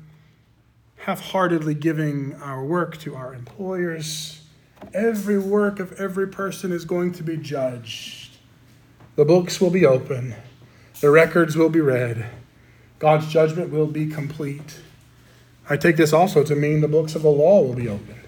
half 0.95 1.19
heartedly 1.19 1.73
giving 1.73 2.35
our 2.35 2.63
work 2.63 2.95
to 2.99 3.15
our 3.15 3.33
employers. 3.33 4.42
Every 4.93 5.37
work 5.37 5.79
of 5.79 5.93
every 5.93 6.27
person 6.27 6.71
is 6.71 6.85
going 6.85 7.13
to 7.13 7.23
be 7.23 7.37
judged. 7.37 8.37
The 9.15 9.25
books 9.25 9.61
will 9.61 9.69
be 9.69 9.85
open. 9.85 10.35
The 10.99 11.11
records 11.11 11.55
will 11.55 11.69
be 11.69 11.81
read. 11.81 12.29
God's 12.99 13.27
judgment 13.27 13.71
will 13.71 13.87
be 13.87 14.07
complete. 14.07 14.79
I 15.69 15.77
take 15.77 15.97
this 15.97 16.13
also 16.13 16.43
to 16.43 16.55
mean 16.55 16.81
the 16.81 16.87
books 16.87 17.15
of 17.15 17.21
the 17.21 17.29
law 17.29 17.61
will 17.61 17.75
be 17.75 17.87
open. 17.87 18.22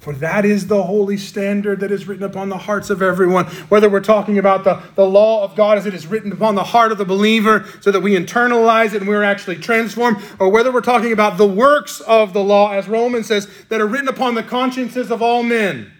For 0.00 0.14
that 0.14 0.46
is 0.46 0.66
the 0.66 0.82
holy 0.82 1.18
standard 1.18 1.80
that 1.80 1.92
is 1.92 2.08
written 2.08 2.24
upon 2.24 2.48
the 2.48 2.56
hearts 2.56 2.88
of 2.88 3.02
everyone. 3.02 3.44
Whether 3.68 3.90
we're 3.90 4.00
talking 4.00 4.38
about 4.38 4.64
the, 4.64 4.82
the 4.94 5.04
law 5.04 5.44
of 5.44 5.54
God 5.54 5.76
as 5.76 5.84
it 5.84 5.92
is 5.92 6.06
written 6.06 6.32
upon 6.32 6.54
the 6.54 6.64
heart 6.64 6.90
of 6.90 6.96
the 6.96 7.04
believer 7.04 7.66
so 7.82 7.90
that 7.90 8.00
we 8.00 8.16
internalize 8.16 8.94
it 8.94 9.02
and 9.02 9.08
we're 9.08 9.22
actually 9.22 9.56
transformed, 9.56 10.16
or 10.38 10.48
whether 10.48 10.72
we're 10.72 10.80
talking 10.80 11.12
about 11.12 11.36
the 11.36 11.46
works 11.46 12.00
of 12.00 12.32
the 12.32 12.42
law, 12.42 12.72
as 12.72 12.88
Romans 12.88 13.26
says, 13.26 13.46
that 13.68 13.78
are 13.78 13.86
written 13.86 14.08
upon 14.08 14.34
the 14.34 14.42
consciences 14.42 15.10
of 15.10 15.20
all 15.20 15.42
men. 15.42 15.92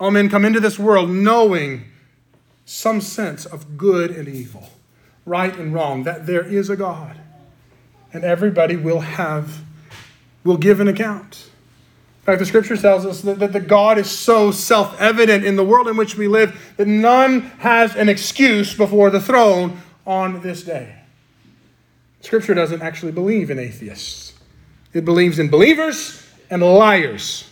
All 0.00 0.10
men 0.10 0.30
come 0.30 0.46
into 0.46 0.60
this 0.60 0.78
world 0.78 1.10
knowing 1.10 1.84
some 2.64 3.02
sense 3.02 3.44
of 3.44 3.76
good 3.76 4.10
and 4.10 4.28
evil 4.28 4.70
right 5.26 5.54
and 5.58 5.74
wrong, 5.74 6.04
that 6.04 6.26
there 6.26 6.44
is 6.44 6.70
a 6.70 6.76
God. 6.76 7.20
And 8.14 8.24
everybody 8.24 8.76
will 8.76 9.00
have, 9.00 9.62
will 10.42 10.56
give 10.56 10.80
an 10.80 10.88
account. 10.88 11.49
Fact, 12.30 12.38
the 12.38 12.46
scripture 12.46 12.76
tells 12.76 13.04
us 13.04 13.22
that, 13.22 13.40
that 13.40 13.52
the 13.52 13.58
God 13.58 13.98
is 13.98 14.08
so 14.08 14.52
self 14.52 15.00
evident 15.00 15.44
in 15.44 15.56
the 15.56 15.64
world 15.64 15.88
in 15.88 15.96
which 15.96 16.16
we 16.16 16.28
live 16.28 16.72
that 16.76 16.86
none 16.86 17.40
has 17.58 17.96
an 17.96 18.08
excuse 18.08 18.72
before 18.72 19.10
the 19.10 19.18
throne 19.18 19.80
on 20.06 20.40
this 20.40 20.62
day. 20.62 20.94
Scripture 22.20 22.54
doesn't 22.54 22.82
actually 22.82 23.10
believe 23.10 23.50
in 23.50 23.58
atheists, 23.58 24.34
it 24.92 25.04
believes 25.04 25.40
in 25.40 25.48
believers 25.48 26.24
and 26.50 26.62
liars. 26.62 27.50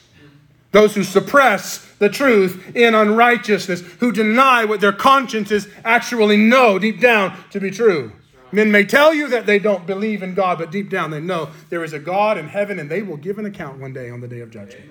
Those 0.71 0.95
who 0.95 1.03
suppress 1.03 1.85
the 1.99 2.09
truth 2.09 2.77
in 2.77 2.95
unrighteousness, 2.95 3.81
who 3.99 4.13
deny 4.13 4.65
what 4.65 4.81
their 4.81 4.93
consciences 4.93 5.67
actually 5.85 6.37
know 6.37 6.79
deep 6.79 7.01
down 7.01 7.37
to 7.51 7.59
be 7.59 7.73
true. 7.73 8.13
Men 8.51 8.73
may 8.73 8.85
tell 8.85 9.13
you 9.13 9.29
that 9.29 9.47
they 9.47 9.59
don't 9.59 9.87
believe 9.87 10.23
in 10.23 10.35
God, 10.35 10.59
but 10.59 10.71
deep 10.71 10.89
down 10.91 11.11
they 11.11 11.21
know 11.21 11.51
there 11.69 11.85
is 11.85 11.93
a 11.93 11.99
God 11.99 12.39
in 12.39 12.49
heaven 12.49 12.79
and 12.79 12.91
they 12.91 13.03
will 13.03 13.17
give 13.17 13.39
an 13.39 13.47
account 13.47 13.79
one 13.79 13.93
day 13.93 14.11
on 14.11 14.21
the 14.21 14.29
day 14.29 14.41
of 14.41 14.51
judgment. 14.51 14.91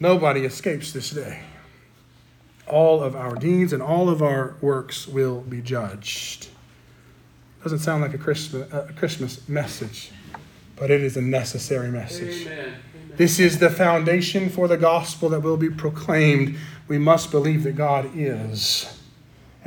Nobody 0.00 0.44
escapes 0.44 0.92
this 0.92 1.10
day. 1.10 1.40
All 2.66 3.02
of 3.02 3.16
our 3.16 3.34
deeds 3.34 3.72
and 3.72 3.82
all 3.82 4.08
of 4.08 4.22
our 4.22 4.56
works 4.60 5.08
will 5.08 5.40
be 5.40 5.60
judged. 5.62 6.48
Doesn't 7.62 7.80
sound 7.80 8.02
like 8.02 8.14
a 8.14 8.18
Christmas, 8.18 8.72
a 8.72 8.92
Christmas 8.96 9.48
message, 9.48 10.12
but 10.76 10.90
it 10.90 11.02
is 11.02 11.16
a 11.16 11.20
necessary 11.20 11.88
message. 11.88 12.46
Amen. 12.46 12.74
This 13.16 13.40
is 13.40 13.58
the 13.58 13.70
foundation 13.70 14.48
for 14.48 14.68
the 14.68 14.76
gospel 14.76 15.28
that 15.30 15.40
will 15.40 15.56
be 15.56 15.70
proclaimed. 15.70 16.56
We 16.86 16.98
must 16.98 17.32
believe 17.32 17.64
that 17.64 17.74
God 17.74 18.10
is, 18.14 18.97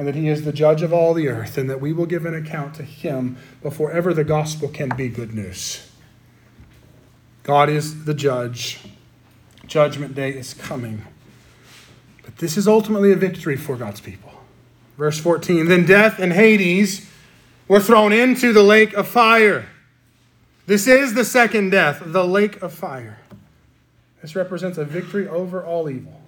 and 0.02 0.08
that 0.08 0.16
He 0.16 0.30
is 0.30 0.46
the 0.46 0.52
judge 0.52 0.82
of 0.82 0.92
all 0.92 1.14
the 1.14 1.28
earth, 1.28 1.60
and 1.60 1.70
that 1.70 1.80
we 1.80 1.94
will 1.94 2.08
give 2.08 2.26
an 2.26 2.34
account 2.34 2.74
to 2.74 2.82
Him 2.82 3.38
before 3.62 3.92
ever 3.92 4.16
the 4.16 4.24
gospel 4.24 4.68
can 4.68 4.90
be 4.98 5.08
good 5.08 5.36
news. 5.36 5.92
God 7.44 7.70
is 7.70 8.06
the 8.06 8.16
judge. 8.16 8.80
Judgment 9.68 10.16
day 10.16 10.32
is 10.32 10.56
coming. 10.56 11.04
But 12.24 12.38
this 12.38 12.58
is 12.58 12.68
ultimately 12.68 13.12
a 13.12 13.16
victory 13.16 13.56
for 13.56 13.76
God's 13.76 14.02
people. 14.02 14.32
Verse 14.98 15.20
14 15.20 15.68
Then 15.68 15.86
death 15.86 16.18
and 16.18 16.34
Hades 16.34 17.08
were 17.68 17.80
thrown 17.80 18.12
into 18.12 18.54
the 18.54 18.64
lake 18.64 18.94
of 18.94 19.08
fire. 19.08 19.68
This 20.66 20.88
is 20.88 21.14
the 21.14 21.26
second 21.26 21.70
death, 21.70 22.02
the 22.04 22.26
lake 22.26 22.60
of 22.64 22.74
fire. 22.74 23.20
This 24.24 24.36
represents 24.36 24.80
a 24.80 24.84
victory 24.84 25.28
over 25.28 25.64
all 25.64 25.88
evil. 25.92 26.21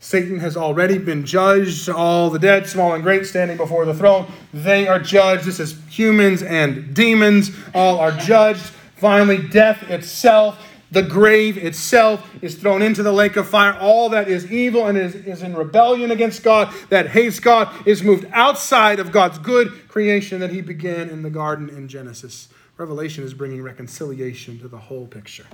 Satan 0.00 0.40
has 0.40 0.56
already 0.56 0.96
been 0.96 1.26
judged. 1.26 1.88
All 1.90 2.30
the 2.30 2.38
dead, 2.38 2.66
small 2.66 2.94
and 2.94 3.02
great, 3.02 3.26
standing 3.26 3.58
before 3.58 3.84
the 3.84 3.94
throne, 3.94 4.26
they 4.52 4.88
are 4.88 4.98
judged. 4.98 5.44
This 5.44 5.60
is 5.60 5.78
humans 5.90 6.42
and 6.42 6.94
demons, 6.94 7.50
all 7.74 8.00
are 8.00 8.12
judged. 8.12 8.72
Finally, 8.96 9.48
death 9.48 9.88
itself, 9.90 10.66
the 10.90 11.02
grave 11.02 11.58
itself, 11.58 12.28
is 12.42 12.54
thrown 12.54 12.80
into 12.80 13.02
the 13.02 13.12
lake 13.12 13.36
of 13.36 13.46
fire. 13.46 13.74
All 13.78 14.08
that 14.08 14.26
is 14.26 14.50
evil 14.50 14.86
and 14.86 14.96
is, 14.96 15.14
is 15.14 15.42
in 15.42 15.54
rebellion 15.54 16.10
against 16.10 16.42
God, 16.42 16.74
that 16.88 17.08
hates 17.08 17.38
God, 17.38 17.86
is 17.86 18.02
moved 18.02 18.26
outside 18.32 19.00
of 19.00 19.12
God's 19.12 19.38
good 19.38 19.86
creation 19.88 20.40
that 20.40 20.50
He 20.50 20.62
began 20.62 21.10
in 21.10 21.22
the 21.22 21.30
garden 21.30 21.68
in 21.68 21.88
Genesis. 21.88 22.48
Revelation 22.78 23.22
is 23.22 23.34
bringing 23.34 23.62
reconciliation 23.62 24.58
to 24.60 24.68
the 24.68 24.78
whole 24.78 25.06
picture. 25.06 25.46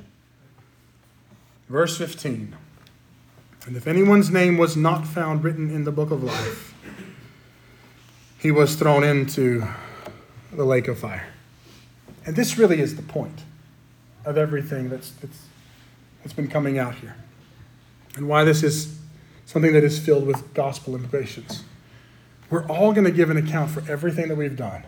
Verse 1.69 1.99
15 1.99 2.57
And 3.67 3.77
if 3.77 3.87
anyone's 3.87 4.31
name 4.31 4.57
was 4.57 4.77
not 4.77 5.07
found 5.07 5.43
written 5.43 5.71
in 5.71 5.85
the 5.85 5.93
book 5.93 6.11
of 6.11 6.23
life, 6.23 6.73
he 8.39 8.51
was 8.51 8.77
thrown 8.77 9.03
into 9.03 9.67
the 10.53 10.65
lake 10.65 10.89
of 10.89 11.01
fire. 11.01 11.27
And 12.25 12.37
this 12.37 12.57
really 12.57 12.81
is 12.81 12.97
the 12.97 13.03
point 13.03 13.41
of 14.25 14.39
everything 14.39 14.89
that's, 14.89 15.11
that's, 15.11 15.47
that's 16.23 16.33
been 16.33 16.49
coming 16.49 16.79
out 16.79 16.95
here. 16.97 17.17
And 18.15 18.29
why 18.29 18.45
this 18.45 18.63
is 18.63 18.99
something 19.45 19.73
that 19.73 19.85
is 19.85 19.99
filled 19.99 20.27
with 20.27 20.55
gospel 20.55 20.95
implications. 20.95 21.65
We're 22.49 22.67
all 22.67 22.93
going 22.93 23.05
to 23.05 23.11
give 23.11 23.31
an 23.31 23.37
account 23.37 23.73
for 23.73 23.83
everything 23.91 24.29
that 24.29 24.37
we've 24.37 24.57
done 24.57 24.85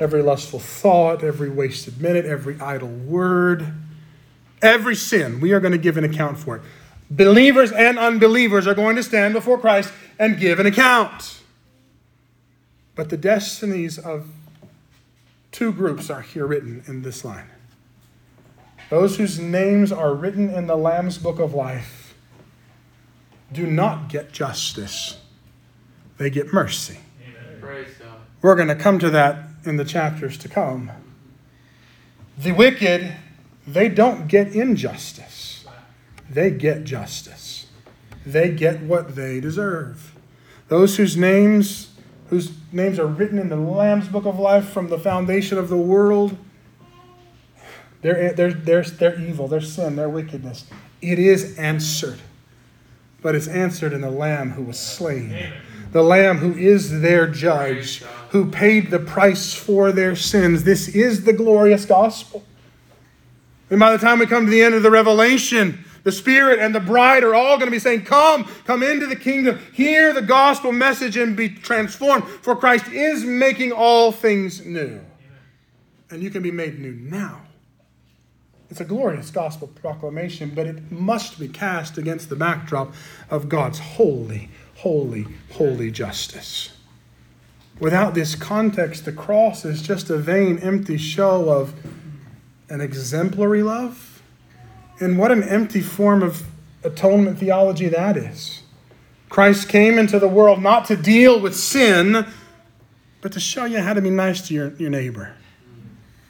every 0.00 0.22
lustful 0.22 0.60
thought, 0.60 1.24
every 1.24 1.50
wasted 1.50 2.00
minute, 2.00 2.24
every 2.24 2.56
idle 2.60 2.86
word 2.86 3.74
Every 4.60 4.96
sin, 4.96 5.40
we 5.40 5.52
are 5.52 5.60
going 5.60 5.72
to 5.72 5.78
give 5.78 5.96
an 5.96 6.04
account 6.04 6.38
for 6.38 6.56
it. 6.56 6.62
Believers 7.10 7.72
and 7.72 7.98
unbelievers 7.98 8.66
are 8.66 8.74
going 8.74 8.96
to 8.96 9.02
stand 9.02 9.34
before 9.34 9.58
Christ 9.58 9.92
and 10.18 10.38
give 10.38 10.60
an 10.60 10.66
account. 10.66 11.40
But 12.94 13.08
the 13.08 13.16
destinies 13.16 13.98
of 13.98 14.28
two 15.52 15.72
groups 15.72 16.10
are 16.10 16.20
here 16.20 16.46
written 16.46 16.82
in 16.86 17.02
this 17.02 17.24
line. 17.24 17.48
Those 18.90 19.16
whose 19.16 19.38
names 19.38 19.92
are 19.92 20.14
written 20.14 20.50
in 20.50 20.66
the 20.66 20.76
Lamb's 20.76 21.18
book 21.18 21.38
of 21.38 21.54
life 21.54 22.14
do 23.52 23.66
not 23.66 24.08
get 24.08 24.32
justice, 24.32 25.18
they 26.18 26.28
get 26.28 26.52
mercy. 26.52 26.98
We're 28.42 28.54
going 28.54 28.68
to 28.68 28.74
come 28.74 28.98
to 28.98 29.10
that 29.10 29.48
in 29.64 29.76
the 29.76 29.84
chapters 29.84 30.36
to 30.38 30.48
come. 30.48 30.90
The 32.36 32.52
wicked 32.52 33.16
they 33.66 33.88
don't 33.90 34.28
get 34.28 34.54
injustice, 34.54 35.37
they 36.30 36.50
get 36.50 36.84
justice. 36.84 37.66
They 38.24 38.50
get 38.50 38.82
what 38.82 39.14
they 39.14 39.40
deserve. 39.40 40.14
Those 40.68 40.96
whose 40.96 41.16
names 41.16 41.88
whose 42.28 42.52
names 42.72 42.98
are 42.98 43.06
written 43.06 43.38
in 43.38 43.48
the 43.48 43.56
Lamb's 43.56 44.08
book 44.08 44.26
of 44.26 44.38
life 44.38 44.68
from 44.68 44.88
the 44.88 44.98
foundation 44.98 45.58
of 45.58 45.68
the 45.68 45.76
world, 45.76 46.36
their, 48.02 48.32
their, 48.32 48.52
their, 48.52 48.82
their 48.82 49.18
evil, 49.18 49.48
their 49.48 49.60
sin, 49.60 49.96
their 49.96 50.08
wickedness, 50.08 50.66
it 51.00 51.18
is 51.18 51.56
answered. 51.58 52.18
But 53.20 53.34
it's 53.34 53.48
answered 53.48 53.92
in 53.92 54.02
the 54.02 54.10
Lamb 54.10 54.52
who 54.52 54.62
was 54.62 54.78
slain. 54.78 55.52
The 55.90 56.02
Lamb 56.02 56.38
who 56.38 56.52
is 56.52 57.00
their 57.00 57.26
judge, 57.26 58.02
who 58.30 58.50
paid 58.50 58.90
the 58.90 58.98
price 58.98 59.54
for 59.54 59.90
their 59.90 60.14
sins. 60.14 60.64
This 60.64 60.88
is 60.88 61.24
the 61.24 61.32
glorious 61.32 61.84
gospel. 61.86 62.44
And 63.70 63.80
by 63.80 63.92
the 63.92 63.98
time 63.98 64.18
we 64.18 64.26
come 64.26 64.44
to 64.44 64.50
the 64.50 64.62
end 64.62 64.74
of 64.74 64.82
the 64.82 64.90
revelation, 64.90 65.84
the 66.08 66.12
Spirit 66.12 66.58
and 66.58 66.74
the 66.74 66.80
bride 66.80 67.22
are 67.22 67.34
all 67.34 67.58
going 67.58 67.66
to 67.66 67.70
be 67.70 67.78
saying, 67.78 68.02
Come, 68.02 68.44
come 68.64 68.82
into 68.82 69.06
the 69.06 69.14
kingdom, 69.14 69.60
hear 69.74 70.14
the 70.14 70.22
gospel 70.22 70.72
message 70.72 71.18
and 71.18 71.36
be 71.36 71.50
transformed, 71.50 72.24
for 72.24 72.56
Christ 72.56 72.88
is 72.88 73.24
making 73.24 73.72
all 73.72 74.10
things 74.10 74.64
new. 74.64 75.02
And 76.08 76.22
you 76.22 76.30
can 76.30 76.42
be 76.42 76.50
made 76.50 76.78
new 76.78 76.94
now. 76.94 77.42
It's 78.70 78.80
a 78.80 78.86
glorious 78.86 79.30
gospel 79.30 79.68
proclamation, 79.68 80.52
but 80.54 80.66
it 80.66 80.90
must 80.90 81.38
be 81.38 81.46
cast 81.46 81.98
against 81.98 82.30
the 82.30 82.36
backdrop 82.36 82.94
of 83.28 83.50
God's 83.50 83.78
holy, 83.78 84.48
holy, 84.76 85.26
holy 85.52 85.90
justice. 85.90 86.72
Without 87.80 88.14
this 88.14 88.34
context, 88.34 89.04
the 89.04 89.12
cross 89.12 89.66
is 89.66 89.82
just 89.82 90.08
a 90.08 90.16
vain, 90.16 90.58
empty 90.60 90.96
show 90.96 91.50
of 91.50 91.74
an 92.70 92.80
exemplary 92.80 93.62
love. 93.62 94.07
And 95.00 95.18
what 95.18 95.30
an 95.30 95.42
empty 95.42 95.80
form 95.80 96.22
of 96.22 96.42
atonement 96.82 97.38
theology 97.38 97.88
that 97.88 98.16
is. 98.16 98.62
Christ 99.28 99.68
came 99.68 99.98
into 99.98 100.18
the 100.18 100.28
world 100.28 100.62
not 100.62 100.86
to 100.86 100.96
deal 100.96 101.38
with 101.40 101.54
sin, 101.54 102.26
but 103.20 103.32
to 103.32 103.40
show 103.40 103.64
you 103.64 103.80
how 103.80 103.94
to 103.94 104.00
be 104.00 104.10
nice 104.10 104.46
to 104.48 104.54
your, 104.54 104.72
your 104.74 104.90
neighbor. 104.90 105.34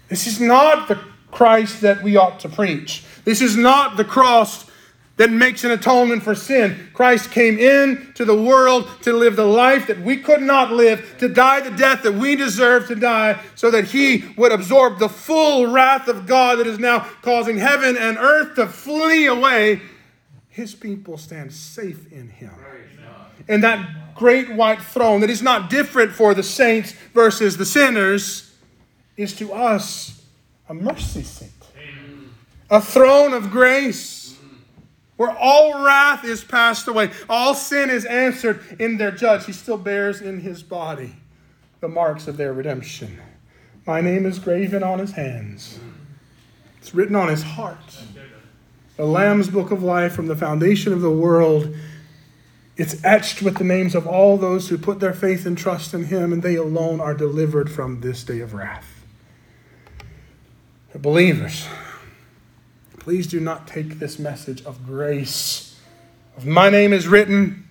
This 0.08 0.26
is 0.26 0.40
not 0.40 0.88
the 0.88 0.98
Christ 1.30 1.82
that 1.82 2.02
we 2.02 2.16
ought 2.16 2.40
to 2.40 2.48
preach. 2.48 3.04
This 3.24 3.40
is 3.40 3.56
not 3.56 3.96
the 3.96 4.04
cross 4.04 4.67
that 5.18 5.30
makes 5.30 5.64
an 5.64 5.72
atonement 5.72 6.22
for 6.22 6.34
sin. 6.34 6.88
Christ 6.94 7.32
came 7.32 7.58
in 7.58 8.12
to 8.14 8.24
the 8.24 8.40
world 8.40 8.88
to 9.02 9.12
live 9.12 9.36
the 9.36 9.44
life 9.44 9.88
that 9.88 10.00
we 10.00 10.16
could 10.16 10.42
not 10.42 10.72
live, 10.72 11.16
to 11.18 11.28
die 11.28 11.60
the 11.60 11.76
death 11.76 12.04
that 12.04 12.14
we 12.14 12.36
deserve 12.36 12.86
to 12.86 12.94
die, 12.94 13.38
so 13.56 13.70
that 13.70 13.86
he 13.86 14.24
would 14.36 14.52
absorb 14.52 15.00
the 15.00 15.08
full 15.08 15.66
wrath 15.66 16.06
of 16.06 16.26
God 16.26 16.60
that 16.60 16.68
is 16.68 16.78
now 16.78 17.00
causing 17.22 17.58
heaven 17.58 17.96
and 17.96 18.16
earth 18.16 18.54
to 18.54 18.68
flee 18.68 19.26
away. 19.26 19.82
His 20.48 20.74
people 20.74 21.18
stand 21.18 21.52
safe 21.52 22.10
in 22.12 22.28
him. 22.28 22.52
And 23.48 23.64
that 23.64 24.14
great 24.14 24.54
white 24.54 24.82
throne 24.82 25.20
that 25.22 25.30
is 25.30 25.42
not 25.42 25.68
different 25.68 26.12
for 26.12 26.32
the 26.32 26.42
saints 26.42 26.92
versus 27.12 27.56
the 27.56 27.64
sinners 27.64 28.54
is 29.16 29.34
to 29.36 29.52
us 29.52 30.24
a 30.68 30.74
mercy 30.74 31.22
seat, 31.22 31.48
a 32.70 32.80
throne 32.80 33.32
of 33.32 33.50
grace 33.50 34.17
where 35.18 35.36
all 35.36 35.84
wrath 35.84 36.24
is 36.24 36.42
passed 36.42 36.88
away, 36.88 37.10
all 37.28 37.52
sin 37.52 37.90
is 37.90 38.06
answered 38.06 38.62
in 38.78 38.96
their 38.96 39.10
judge. 39.10 39.44
He 39.44 39.52
still 39.52 39.76
bears 39.76 40.22
in 40.22 40.40
his 40.40 40.62
body 40.62 41.16
the 41.80 41.88
marks 41.88 42.26
of 42.26 42.38
their 42.38 42.52
redemption. 42.52 43.20
My 43.84 44.00
name 44.00 44.24
is 44.24 44.38
graven 44.38 44.82
on 44.82 44.98
his 44.98 45.12
hands, 45.12 45.78
it's 46.78 46.94
written 46.94 47.16
on 47.16 47.28
his 47.28 47.42
heart. 47.42 47.78
The 48.96 49.06
Lamb's 49.06 49.48
book 49.48 49.70
of 49.70 49.82
life 49.82 50.12
from 50.12 50.26
the 50.26 50.34
foundation 50.34 50.92
of 50.92 51.02
the 51.02 51.10
world. 51.10 51.74
It's 52.76 53.02
etched 53.04 53.42
with 53.42 53.56
the 53.56 53.64
names 53.64 53.94
of 53.94 54.06
all 54.06 54.36
those 54.36 54.68
who 54.68 54.78
put 54.78 55.00
their 55.00 55.12
faith 55.12 55.46
and 55.46 55.58
trust 55.58 55.94
in 55.94 56.04
him, 56.04 56.32
and 56.32 56.42
they 56.42 56.54
alone 56.54 57.00
are 57.00 57.14
delivered 57.14 57.70
from 57.70 58.00
this 58.00 58.22
day 58.22 58.40
of 58.40 58.54
wrath. 58.54 59.04
The 60.92 60.98
believers, 60.98 61.66
please 63.00 63.26
do 63.26 63.40
not 63.40 63.66
take 63.66 63.98
this 63.98 64.18
message 64.18 64.64
of 64.64 64.84
grace, 64.84 65.78
of 66.36 66.46
my 66.46 66.70
name 66.70 66.92
is 66.92 67.08
written, 67.08 67.68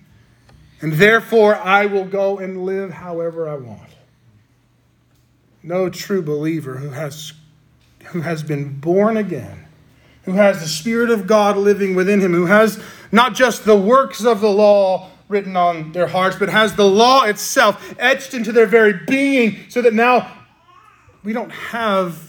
and 0.80 0.94
therefore 0.94 1.56
I 1.56 1.86
will 1.86 2.04
go 2.04 2.38
and 2.38 2.64
live 2.64 2.90
however 2.90 3.48
I 3.48 3.56
want. 3.56 3.90
No 5.62 5.88
true 5.88 6.22
believer 6.22 6.76
who 6.76 6.90
has, 6.90 7.32
who 8.06 8.20
has 8.20 8.42
been 8.42 8.78
born 8.78 9.16
again, 9.16 9.66
who 10.22 10.32
has 10.32 10.60
the 10.60 10.68
Spirit 10.68 11.10
of 11.10 11.26
God 11.26 11.56
living 11.56 11.94
within 11.94 12.20
him, 12.20 12.32
who 12.32 12.46
has 12.46 12.82
not 13.10 13.34
just 13.34 13.64
the 13.64 13.76
works 13.76 14.24
of 14.24 14.40
the 14.40 14.50
law 14.50 15.10
written 15.28 15.56
on 15.56 15.92
their 15.92 16.06
hearts, 16.06 16.36
but 16.38 16.48
has 16.48 16.74
the 16.74 16.86
law 16.86 17.24
itself 17.24 17.94
etched 17.98 18.34
into 18.34 18.52
their 18.52 18.66
very 18.66 18.94
being, 19.06 19.56
so 19.68 19.82
that 19.82 19.94
now 19.94 20.32
we 21.22 21.32
don't 21.32 21.50
have 21.50 22.27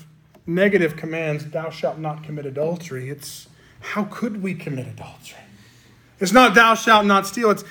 negative 0.49 0.95
commands, 0.95 1.45
thou 1.45 1.69
shalt 1.69 1.99
not 1.99 2.23
commit 2.23 2.45
adultery. 2.45 3.09
It's 3.09 3.47
how 3.79 4.05
could 4.05 4.43
we 4.43 4.53
commit 4.53 4.87
adultery? 4.87 5.39
It's 6.19 6.33
not 6.33 6.55
thou 6.55 6.75
shalt 6.75 7.05
not 7.05 7.25
steal. 7.25 7.49
It's 7.51 7.63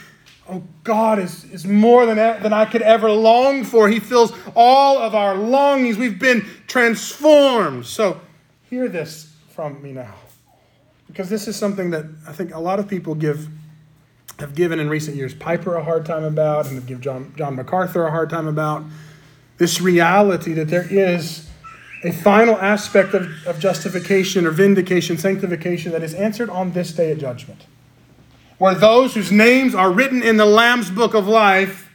oh 0.48 0.62
God 0.84 1.18
is, 1.18 1.44
is 1.44 1.66
more 1.66 2.06
than, 2.06 2.16
than 2.16 2.52
I 2.52 2.64
could 2.64 2.82
ever 2.82 3.10
long 3.10 3.64
for. 3.64 3.88
He 3.88 4.00
fills 4.00 4.32
all 4.56 4.98
of 4.98 5.14
our 5.14 5.34
longings. 5.34 5.98
We've 5.98 6.18
been 6.18 6.46
transformed. 6.66 7.86
So 7.86 8.20
hear 8.70 8.88
this 8.88 9.34
from 9.50 9.82
me 9.82 9.92
now. 9.92 10.14
Because 11.06 11.28
this 11.28 11.48
is 11.48 11.56
something 11.56 11.90
that 11.90 12.04
I 12.26 12.32
think 12.32 12.54
a 12.54 12.60
lot 12.60 12.78
of 12.78 12.88
people 12.88 13.14
give 13.14 13.48
have 14.38 14.54
given 14.54 14.78
in 14.78 14.88
recent 14.88 15.16
years 15.16 15.34
Piper 15.34 15.74
a 15.74 15.82
hard 15.82 16.06
time 16.06 16.22
about 16.22 16.66
and 16.66 16.76
have 16.76 16.86
given 16.86 17.02
John, 17.02 17.34
John 17.36 17.56
MacArthur 17.56 18.06
a 18.06 18.10
hard 18.10 18.30
time 18.30 18.46
about. 18.46 18.84
This 19.56 19.80
reality 19.80 20.52
that 20.52 20.68
there 20.68 20.86
is 20.88 21.47
a 22.04 22.12
final 22.12 22.56
aspect 22.56 23.14
of, 23.14 23.46
of 23.46 23.58
justification 23.58 24.46
or 24.46 24.50
vindication, 24.50 25.18
sanctification 25.18 25.92
that 25.92 26.02
is 26.02 26.14
answered 26.14 26.50
on 26.50 26.72
this 26.72 26.92
day 26.92 27.10
of 27.12 27.18
judgment. 27.18 27.66
Where 28.58 28.74
those 28.74 29.14
whose 29.14 29.32
names 29.32 29.74
are 29.74 29.90
written 29.90 30.22
in 30.22 30.36
the 30.36 30.44
Lamb's 30.44 30.90
book 30.90 31.14
of 31.14 31.26
life 31.26 31.90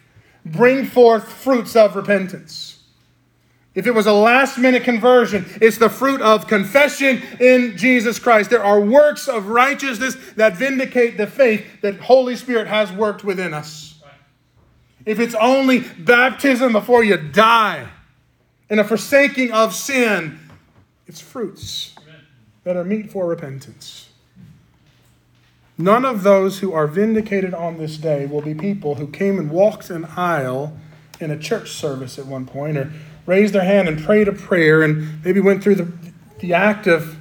bring 0.45 0.85
forth 0.85 1.31
fruits 1.31 1.75
of 1.75 1.95
repentance. 1.95 2.73
If 3.75 3.87
it 3.87 3.91
was 3.91 4.05
a 4.05 4.13
last 4.13 4.59
minute 4.59 4.83
conversion, 4.83 5.45
it's 5.59 5.77
the 5.77 5.89
fruit 5.89 6.21
of 6.21 6.47
confession 6.47 7.23
in 7.39 7.75
Jesus 7.75 8.19
Christ. 8.19 8.49
There 8.49 8.63
are 8.63 8.79
works 8.79 9.27
of 9.27 9.47
righteousness 9.47 10.15
that 10.35 10.57
vindicate 10.57 11.17
the 11.17 11.25
faith 11.25 11.65
that 11.81 11.99
Holy 11.99 12.35
Spirit 12.35 12.67
has 12.67 12.91
worked 12.91 13.23
within 13.23 13.53
us. 13.53 13.95
If 15.05 15.19
it's 15.19 15.35
only 15.35 15.79
baptism 15.79 16.71
before 16.71 17.03
you 17.03 17.17
die, 17.17 17.89
and 18.73 18.79
a 18.79 18.83
forsaking 18.83 19.51
of 19.51 19.71
sin. 19.71 20.39
It's 21.05 21.21
fruits 21.21 21.93
that 22.63 22.75
are 22.75 22.83
meet 22.83 23.11
for 23.11 23.27
repentance. 23.27 24.09
None 25.77 26.03
of 26.03 26.23
those 26.23 26.57
who 26.57 26.73
are 26.73 26.87
vindicated 26.87 27.53
on 27.53 27.77
this 27.77 27.97
day 27.97 28.25
will 28.25 28.41
be 28.41 28.55
people 28.55 28.95
who 28.95 29.05
came 29.05 29.37
and 29.37 29.51
walked 29.51 29.91
an 29.91 30.05
aisle 30.17 30.75
in 31.19 31.29
a 31.29 31.37
church 31.37 31.69
service 31.69 32.17
at 32.17 32.25
one 32.25 32.47
point 32.47 32.77
or 32.77 32.91
raised 33.27 33.53
their 33.53 33.63
hand 33.63 33.87
and 33.87 34.03
prayed 34.03 34.27
a 34.27 34.31
prayer 34.31 34.81
and 34.81 35.23
maybe 35.23 35.39
went 35.39 35.61
through 35.61 35.75
the, 35.75 35.93
the 36.39 36.55
act 36.55 36.87
of 36.87 37.15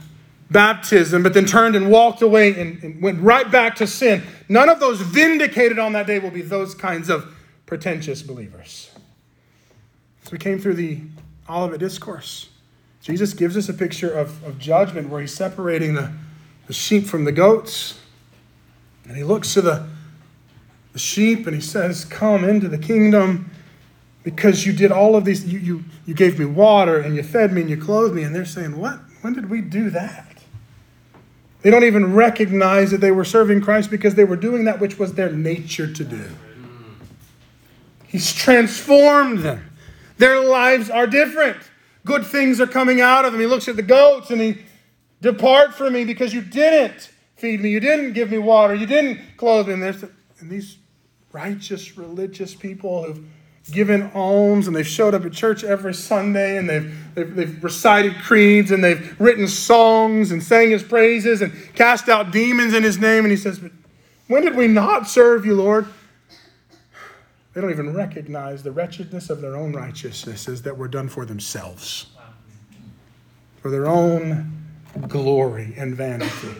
baptism, 0.50 1.22
but 1.22 1.34
then 1.34 1.44
turned 1.44 1.76
and 1.76 1.90
walked 1.90 2.22
away 2.22 2.58
and, 2.58 2.82
and 2.82 3.02
went 3.02 3.20
right 3.20 3.50
back 3.50 3.76
to 3.76 3.86
sin. 3.86 4.22
None 4.48 4.70
of 4.70 4.80
those 4.80 5.02
vindicated 5.02 5.78
on 5.78 5.92
that 5.92 6.06
day 6.06 6.18
will 6.18 6.30
be 6.30 6.40
those 6.40 6.74
kinds 6.74 7.10
of 7.10 7.34
pretentious 7.66 8.22
believers. 8.22 8.90
So 10.22 10.30
we 10.32 10.38
came 10.38 10.58
through 10.58 10.76
the 10.76 11.02
Olivet 11.48 11.80
Discourse. 11.80 12.48
Jesus 13.00 13.34
gives 13.34 13.56
us 13.56 13.68
a 13.68 13.74
picture 13.74 14.12
of, 14.12 14.42
of 14.44 14.58
judgment 14.58 15.08
where 15.08 15.20
he's 15.20 15.34
separating 15.34 15.94
the, 15.94 16.12
the 16.68 16.72
sheep 16.72 17.06
from 17.06 17.24
the 17.24 17.32
goats. 17.32 18.00
And 19.08 19.16
he 19.16 19.24
looks 19.24 19.52
to 19.54 19.60
the, 19.60 19.88
the 20.92 20.98
sheep 20.98 21.46
and 21.46 21.54
he 21.54 21.60
says, 21.60 22.04
Come 22.04 22.44
into 22.44 22.68
the 22.68 22.78
kingdom 22.78 23.50
because 24.22 24.64
you 24.64 24.72
did 24.72 24.92
all 24.92 25.16
of 25.16 25.24
these. 25.24 25.44
You, 25.44 25.58
you, 25.58 25.84
you 26.06 26.14
gave 26.14 26.38
me 26.38 26.44
water 26.44 27.00
and 27.00 27.16
you 27.16 27.24
fed 27.24 27.52
me 27.52 27.62
and 27.62 27.70
you 27.70 27.76
clothed 27.76 28.14
me. 28.14 28.22
And 28.22 28.34
they're 28.34 28.44
saying, 28.44 28.78
What? 28.78 29.00
When 29.22 29.32
did 29.32 29.50
we 29.50 29.60
do 29.60 29.90
that? 29.90 30.28
They 31.62 31.70
don't 31.70 31.84
even 31.84 32.12
recognize 32.12 32.90
that 32.90 33.00
they 33.00 33.12
were 33.12 33.24
serving 33.24 33.62
Christ 33.62 33.90
because 33.90 34.16
they 34.16 34.24
were 34.24 34.36
doing 34.36 34.64
that 34.64 34.80
which 34.80 34.98
was 34.98 35.14
their 35.14 35.30
nature 35.30 35.92
to 35.92 36.04
do. 36.04 36.24
He's 38.06 38.32
transformed 38.32 39.38
them. 39.40 39.71
Their 40.18 40.40
lives 40.40 40.90
are 40.90 41.06
different. 41.06 41.58
Good 42.04 42.26
things 42.26 42.60
are 42.60 42.66
coming 42.66 43.00
out 43.00 43.24
of 43.24 43.32
them. 43.32 43.40
He 43.40 43.46
looks 43.46 43.68
at 43.68 43.76
the 43.76 43.82
goats 43.82 44.30
and 44.30 44.40
he, 44.40 44.58
Depart 45.22 45.72
from 45.74 45.92
me 45.92 46.04
because 46.04 46.34
you 46.34 46.42
didn't 46.42 47.10
feed 47.36 47.60
me. 47.60 47.70
You 47.70 47.78
didn't 47.78 48.12
give 48.12 48.30
me 48.30 48.38
water. 48.38 48.74
You 48.74 48.86
didn't 48.86 49.20
clothe 49.36 49.68
me. 49.68 49.74
And, 49.74 49.82
there's, 49.82 50.02
and 50.40 50.50
these 50.50 50.78
righteous, 51.30 51.96
religious 51.96 52.56
people 52.56 53.04
who've 53.04 53.24
given 53.70 54.10
alms 54.14 54.66
and 54.66 54.74
they've 54.74 54.86
showed 54.86 55.14
up 55.14 55.24
at 55.24 55.32
church 55.32 55.62
every 55.62 55.94
Sunday 55.94 56.58
and 56.58 56.68
they've, 56.68 57.14
they've, 57.14 57.34
they've, 57.36 57.62
recited 57.62 58.16
creeds 58.16 58.72
and 58.72 58.82
they've 58.82 59.14
written 59.20 59.46
songs 59.46 60.32
and 60.32 60.42
sang 60.42 60.70
his 60.70 60.82
praises 60.82 61.40
and 61.40 61.52
cast 61.76 62.08
out 62.08 62.32
demons 62.32 62.74
in 62.74 62.82
his 62.82 62.98
name. 62.98 63.24
And 63.24 63.30
he 63.30 63.36
says, 63.36 63.60
But 63.60 63.70
when 64.26 64.42
did 64.42 64.56
we 64.56 64.66
not 64.66 65.06
serve 65.06 65.46
you, 65.46 65.54
Lord? 65.54 65.86
They 67.52 67.60
don't 67.60 67.70
even 67.70 67.94
recognize 67.94 68.62
the 68.62 68.72
wretchedness 68.72 69.28
of 69.28 69.40
their 69.40 69.56
own 69.56 69.72
righteousnesses 69.72 70.62
that 70.62 70.78
were 70.78 70.88
done 70.88 71.08
for 71.08 71.26
themselves, 71.26 72.06
for 73.60 73.70
their 73.70 73.86
own 73.86 74.64
glory 75.08 75.74
and 75.76 75.94
vanity. 75.94 76.54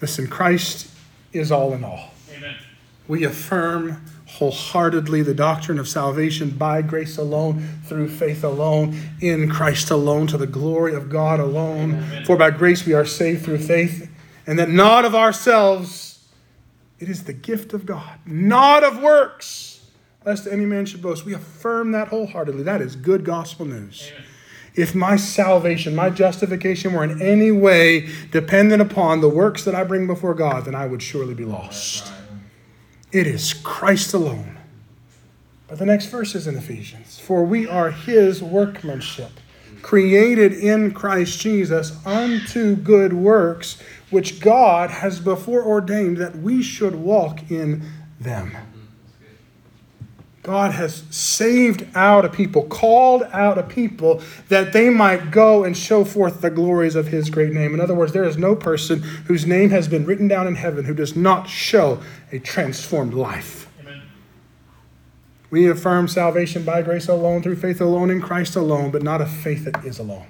Listen, 0.00 0.26
Christ 0.26 0.90
is 1.32 1.50
all 1.50 1.72
in 1.72 1.84
all. 1.84 2.10
Amen. 2.36 2.54
We 3.08 3.24
affirm 3.24 4.04
wholeheartedly 4.26 5.22
the 5.22 5.32
doctrine 5.32 5.78
of 5.78 5.88
salvation 5.88 6.50
by 6.50 6.82
grace 6.82 7.16
alone, 7.16 7.66
through 7.84 8.08
faith 8.08 8.44
alone, 8.44 8.98
in 9.20 9.48
Christ 9.48 9.90
alone, 9.90 10.26
to 10.26 10.36
the 10.36 10.46
glory 10.46 10.94
of 10.94 11.08
God 11.08 11.40
alone. 11.40 11.94
Amen. 11.94 12.24
For 12.26 12.36
by 12.36 12.50
grace 12.50 12.84
we 12.84 12.92
are 12.92 13.06
saved 13.06 13.44
through 13.44 13.58
faith, 13.58 14.10
and 14.46 14.58
that 14.58 14.68
not 14.68 15.06
of 15.06 15.14
ourselves 15.14 16.05
it 16.98 17.08
is 17.08 17.24
the 17.24 17.32
gift 17.32 17.72
of 17.72 17.86
God, 17.86 18.18
not 18.24 18.82
of 18.82 19.02
works, 19.02 19.88
lest 20.24 20.46
any 20.46 20.64
man 20.64 20.86
should 20.86 21.02
boast. 21.02 21.24
We 21.24 21.34
affirm 21.34 21.92
that 21.92 22.08
wholeheartedly. 22.08 22.62
That 22.62 22.80
is 22.80 22.96
good 22.96 23.24
gospel 23.24 23.66
news. 23.66 24.10
Amen. 24.12 24.24
If 24.76 24.94
my 24.94 25.16
salvation, 25.16 25.94
my 25.94 26.10
justification 26.10 26.92
were 26.92 27.02
in 27.02 27.22
any 27.22 27.50
way 27.50 28.08
dependent 28.30 28.82
upon 28.82 29.22
the 29.22 29.28
works 29.28 29.64
that 29.64 29.74
I 29.74 29.84
bring 29.84 30.06
before 30.06 30.34
God, 30.34 30.66
then 30.66 30.74
I 30.74 30.86
would 30.86 31.02
surely 31.02 31.32
be 31.32 31.46
lost. 31.46 32.12
It 33.10 33.26
is 33.26 33.54
Christ 33.54 34.12
alone. 34.12 34.58
But 35.68 35.78
the 35.78 35.86
next 35.86 36.06
verse 36.06 36.34
is 36.34 36.46
in 36.46 36.56
Ephesians. 36.56 37.18
For 37.18 37.44
we 37.44 37.66
are 37.66 37.90
his 37.90 38.42
workmanship, 38.42 39.32
created 39.80 40.52
in 40.52 40.92
Christ 40.92 41.40
Jesus 41.40 42.04
unto 42.06 42.76
good 42.76 43.14
works, 43.14 43.82
which 44.10 44.40
God 44.40 44.90
has 44.90 45.20
before 45.20 45.64
ordained 45.64 46.16
that 46.18 46.36
we 46.36 46.62
should 46.62 46.94
walk 46.94 47.50
in 47.50 47.82
them. 48.20 48.56
God 50.46 50.74
has 50.74 51.02
saved 51.10 51.84
out 51.96 52.24
a 52.24 52.28
people, 52.28 52.62
called 52.66 53.24
out 53.32 53.58
a 53.58 53.64
people 53.64 54.22
that 54.48 54.72
they 54.72 54.90
might 54.90 55.32
go 55.32 55.64
and 55.64 55.76
show 55.76 56.04
forth 56.04 56.40
the 56.40 56.50
glories 56.50 56.94
of 56.94 57.08
his 57.08 57.30
great 57.30 57.52
name. 57.52 57.74
In 57.74 57.80
other 57.80 57.96
words, 57.96 58.12
there 58.12 58.22
is 58.22 58.38
no 58.38 58.54
person 58.54 59.00
whose 59.26 59.44
name 59.44 59.70
has 59.70 59.88
been 59.88 60.06
written 60.06 60.28
down 60.28 60.46
in 60.46 60.54
heaven 60.54 60.84
who 60.84 60.94
does 60.94 61.16
not 61.16 61.48
show 61.48 62.00
a 62.30 62.38
transformed 62.38 63.12
life. 63.12 63.68
Amen. 63.80 64.02
We 65.50 65.68
affirm 65.68 66.06
salvation 66.06 66.64
by 66.64 66.82
grace 66.82 67.08
alone, 67.08 67.42
through 67.42 67.56
faith 67.56 67.80
alone, 67.80 68.08
in 68.10 68.20
Christ 68.20 68.54
alone, 68.54 68.92
but 68.92 69.02
not 69.02 69.20
a 69.20 69.26
faith 69.26 69.64
that 69.64 69.84
is 69.84 69.98
alone. 69.98 70.28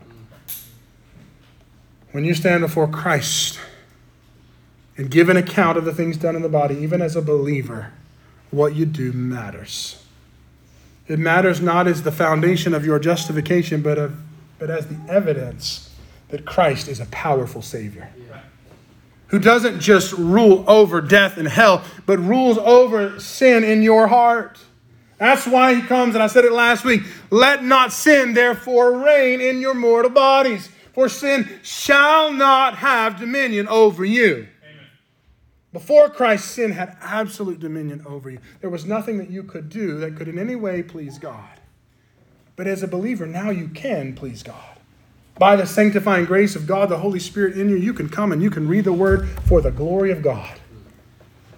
When 2.17 2.25
you 2.25 2.33
stand 2.33 2.63
before 2.63 2.89
Christ 2.89 3.61
and 4.97 5.11
give 5.11 5.29
an 5.29 5.37
account 5.37 5.77
of 5.77 5.85
the 5.85 5.93
things 5.93 6.17
done 6.17 6.35
in 6.35 6.41
the 6.41 6.49
body, 6.49 6.75
even 6.77 7.03
as 7.03 7.15
a 7.15 7.21
believer, 7.21 7.93
what 8.51 8.75
you 8.75 8.87
do 8.87 9.13
matters. 9.13 10.03
It 11.09 11.19
matters 11.19 11.61
not 11.61 11.87
as 11.87 12.05
the 12.05 12.11
foundation 12.11 12.73
of 12.73 12.87
your 12.87 12.99
justification, 12.99 13.83
but, 13.83 13.99
of, 13.99 14.17
but 14.59 14.71
as 14.71 14.87
the 14.87 14.99
evidence 15.13 15.95
that 16.29 16.47
Christ 16.47 16.89
is 16.89 17.01
a 17.01 17.07
powerful 17.11 17.61
Savior. 17.61 18.09
Who 19.27 19.39
doesn't 19.39 19.81
just 19.81 20.15
rule 20.15 20.65
over 20.67 21.03
death 21.03 21.37
and 21.37 21.47
hell, 21.47 21.85
but 22.07 22.19
rules 22.19 22.57
over 22.57 23.21
sin 23.21 23.63
in 23.63 23.83
your 23.83 24.07
heart. 24.07 24.59
That's 25.19 25.47
why 25.47 25.75
he 25.75 25.83
comes, 25.83 26.15
and 26.15 26.25
I 26.25 26.29
said 26.29 26.47
it 26.47 26.53
last 26.53 26.83
week 26.83 27.03
let 27.31 27.63
not 27.63 27.93
sin 27.93 28.33
therefore 28.33 29.05
reign 29.05 29.43
in 29.43 29.61
your 29.61 29.75
mortal 29.75 30.11
bodies, 30.11 30.71
for 30.97 31.11
sin 31.11 31.61
shall 31.63 32.33
not 32.33 32.77
have 32.77 33.21
dominion 33.21 33.69
over 33.69 34.03
you. 34.03 34.49
Before 35.71 36.09
Christ, 36.09 36.47
sin 36.53 36.73
had 36.73 36.97
absolute 37.03 37.61
dominion 37.61 38.03
over 38.07 38.31
you. 38.31 38.39
There 38.63 38.71
was 38.71 38.87
nothing 38.87 39.19
that 39.19 39.29
you 39.29 39.43
could 39.43 39.69
do 39.69 39.99
that 39.99 40.17
could 40.17 40.27
in 40.27 40.39
any 40.39 40.57
way 40.57 40.83
please 40.83 41.19
God. 41.19 41.61
But 42.57 42.67
as 42.67 42.83
a 42.83 42.89
believer, 42.89 43.27
now 43.27 43.51
you 43.51 43.69
can 43.69 44.15
please 44.15 44.43
God. 44.43 44.79
By 45.39 45.55
the 45.55 45.67
sanctifying 45.67 46.25
grace 46.25 46.57
of 46.57 46.67
God, 46.67 46.89
the 46.89 46.97
Holy 46.97 47.21
Spirit 47.21 47.59
in 47.59 47.69
you, 47.69 47.77
you 47.77 47.93
can 47.93 48.09
come 48.09 48.33
and 48.33 48.43
you 48.43 48.49
can 48.49 48.67
read 48.67 48.85
the 48.85 48.93
word 48.95 49.29
for 49.45 49.61
the 49.61 49.71
glory 49.71 50.13
of 50.13 50.23
God. 50.23 50.59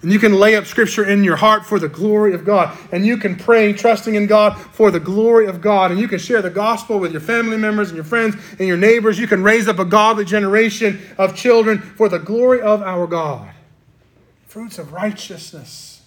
And 0.01 0.13
you 0.13 0.19
can 0.19 0.33
lay 0.33 0.55
up 0.55 0.65
scripture 0.65 1.03
in 1.05 1.23
your 1.23 1.35
heart 1.35 1.65
for 1.65 1.77
the 1.77 1.89
glory 1.89 2.33
of 2.33 2.45
God. 2.45 2.77
And 2.91 3.05
you 3.05 3.17
can 3.17 3.35
pray, 3.35 3.73
trusting 3.73 4.15
in 4.15 4.27
God 4.27 4.57
for 4.57 4.91
the 4.91 4.99
glory 4.99 5.47
of 5.47 5.59
God. 5.59 5.91
And 5.91 5.99
you 5.99 6.07
can 6.07 6.19
share 6.19 6.41
the 6.41 6.49
gospel 6.49 6.99
with 6.99 7.11
your 7.11 7.21
family 7.21 7.57
members 7.57 7.89
and 7.89 7.95
your 7.95 8.05
friends 8.05 8.35
and 8.57 8.67
your 8.67 8.77
neighbors. 8.77 9.19
You 9.19 9.27
can 9.27 9.43
raise 9.43 9.67
up 9.67 9.79
a 9.79 9.85
godly 9.85 10.25
generation 10.25 10.99
of 11.17 11.35
children 11.35 11.79
for 11.79 12.07
the 12.07 12.19
glory 12.19 12.61
of 12.61 12.81
our 12.81 13.07
God 13.07 13.49
fruits 14.49 14.79
of 14.79 14.91
righteousness. 14.91 16.01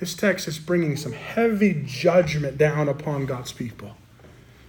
This 0.00 0.14
text 0.14 0.48
is 0.48 0.58
bringing 0.58 0.96
some 0.96 1.12
heavy 1.12 1.80
judgment 1.86 2.58
down 2.58 2.88
upon 2.88 3.24
God's 3.24 3.52
people. 3.52 3.96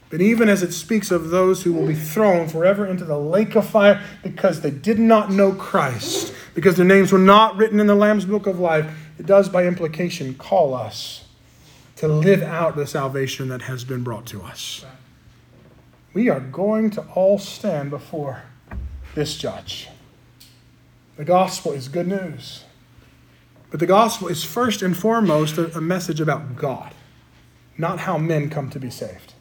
But 0.10 0.22
even 0.22 0.48
as 0.48 0.64
it 0.64 0.72
speaks 0.72 1.12
of 1.12 1.30
those 1.30 1.64
who 1.64 1.74
will 1.74 1.88
be 1.88 1.96
thrown 1.96 2.48
forever 2.48 2.86
into 2.86 3.04
the 3.04 3.20
lake 3.20 3.56
of 3.56 3.68
fire 3.68 4.02
because 4.24 4.62
they 4.62 4.72
did 4.72 5.00
not 5.00 5.32
know 5.32 5.52
Christ, 5.52 6.34
because 6.54 6.76
their 6.76 6.86
names 6.86 7.12
were 7.12 7.20
not 7.20 7.58
written 7.58 7.80
in 7.80 7.88
the 7.88 7.96
Lamb's 7.96 8.26
book 8.26 8.48
of 8.48 8.60
life, 8.60 8.90
it 9.20 9.26
does 9.26 9.50
by 9.50 9.66
implication 9.66 10.34
call 10.36 10.74
us 10.74 11.26
to 11.98 12.08
live 12.08 12.44
out 12.44 12.76
the 12.76 12.88
salvation 12.88 13.50
that 13.50 13.64
has 13.64 13.84
been 13.84 14.04
brought 14.04 14.26
to 14.28 14.42
us. 14.44 14.86
We 16.14 16.30
are 16.30 16.40
going 16.40 16.90
to 16.92 17.02
all 17.14 17.38
stand 17.38 17.90
before 17.90 18.44
this 19.14 19.38
judge. 19.38 19.90
The 21.18 21.26
gospel 21.26 21.74
is 21.74 21.88
good 21.88 22.08
news. 22.08 22.64
But 23.70 23.80
the 23.80 23.88
gospel 23.88 24.28
is 24.28 24.44
first 24.44 24.82
and 24.82 24.96
foremost 24.96 25.58
a, 25.58 25.82
message 25.82 26.22
about 26.22 26.56
God, 26.56 26.94
not 27.78 28.00
how 28.00 28.18
men 28.18 28.50
come 28.50 28.70
to 28.70 28.80
be 28.80 28.90
saved. 28.90 29.34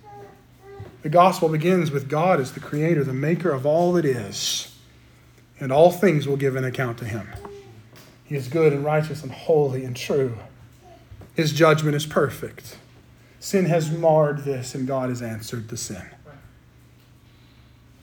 The 1.06 1.10
gospel 1.10 1.48
begins 1.48 1.92
with 1.92 2.08
God 2.08 2.40
as 2.40 2.50
the 2.50 2.58
creator, 2.58 3.04
the 3.04 3.12
maker 3.12 3.52
of 3.52 3.64
all 3.64 3.92
that 3.92 4.04
is, 4.04 4.76
and 5.60 5.70
all 5.70 5.92
things 5.92 6.26
will 6.26 6.36
give 6.36 6.56
an 6.56 6.64
account 6.64 6.98
to 6.98 7.04
him. 7.04 7.28
He 8.24 8.34
is 8.34 8.48
good 8.48 8.72
and 8.72 8.84
righteous 8.84 9.22
and 9.22 9.30
holy 9.30 9.84
and 9.84 9.94
true. 9.94 10.36
His 11.36 11.52
judgment 11.52 11.94
is 11.94 12.06
perfect. 12.06 12.76
Sin 13.38 13.66
has 13.66 13.88
marred 13.88 14.38
this, 14.38 14.74
and 14.74 14.84
God 14.84 15.10
has 15.10 15.22
answered 15.22 15.68
the 15.68 15.76
sin. 15.76 16.02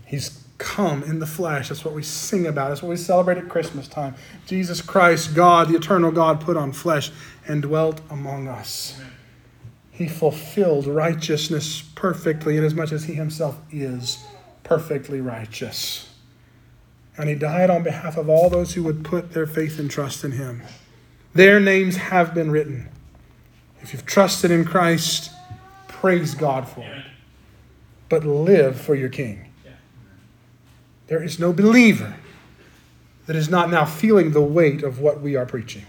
He's 0.05 0.41
come 0.57 1.03
in 1.03 1.19
the 1.19 1.27
flesh. 1.27 1.67
That's 1.67 1.83
what 1.83 1.93
we 1.93 2.03
sing 2.03 2.47
about. 2.47 2.69
That's 2.69 2.81
what 2.81 2.87
we 2.87 2.95
celebrate 2.95 3.37
at 3.37 3.49
Christmas 3.49 3.89
time. 3.89 4.15
Jesus 4.45 4.81
Christ, 4.81 5.35
God, 5.35 5.67
the 5.67 5.75
eternal 5.75 6.09
God, 6.09 6.39
put 6.39 6.55
on 6.55 6.71
flesh 6.71 7.11
and 7.45 7.63
dwelt 7.63 7.99
among 8.09 8.47
us. 8.47 8.97
He 9.93 10.07
fulfilled 10.07 10.87
righteousness 10.87 11.83
perfectly, 11.95 12.57
inasmuch 12.57 12.91
as 12.91 13.05
he 13.05 13.13
himself 13.13 13.59
is 13.71 14.25
perfectly 14.63 15.21
righteous. 15.21 16.09
And 17.15 17.29
he 17.29 17.35
died 17.35 17.69
on 17.69 17.83
behalf 17.83 18.17
of 18.17 18.27
all 18.27 18.49
those 18.49 18.73
who 18.73 18.81
would 18.83 19.05
put 19.05 19.33
their 19.33 19.45
faith 19.45 19.79
and 19.79 19.89
trust 19.89 20.23
in 20.23 20.31
him. 20.31 20.63
Their 21.33 21.59
names 21.59 21.95
have 21.95 22.33
been 22.33 22.49
written. 22.49 22.89
If 23.81 23.93
you've 23.93 24.05
trusted 24.05 24.49
in 24.49 24.65
Christ, 24.65 25.31
praise 25.87 26.33
God 26.33 26.67
for 26.67 26.81
it. 26.81 27.05
But 28.09 28.25
live 28.25 28.79
for 28.81 28.95
your 28.95 29.09
King. 29.09 29.51
There 31.07 31.21
is 31.21 31.39
no 31.39 31.53
believer 31.53 32.15
that 33.27 33.35
is 33.35 33.47
not 33.47 33.69
now 33.69 33.85
feeling 33.85 34.31
the 34.31 34.41
weight 34.41 34.81
of 34.81 34.99
what 34.99 35.21
we 35.21 35.35
are 35.35 35.45
preaching. 35.45 35.85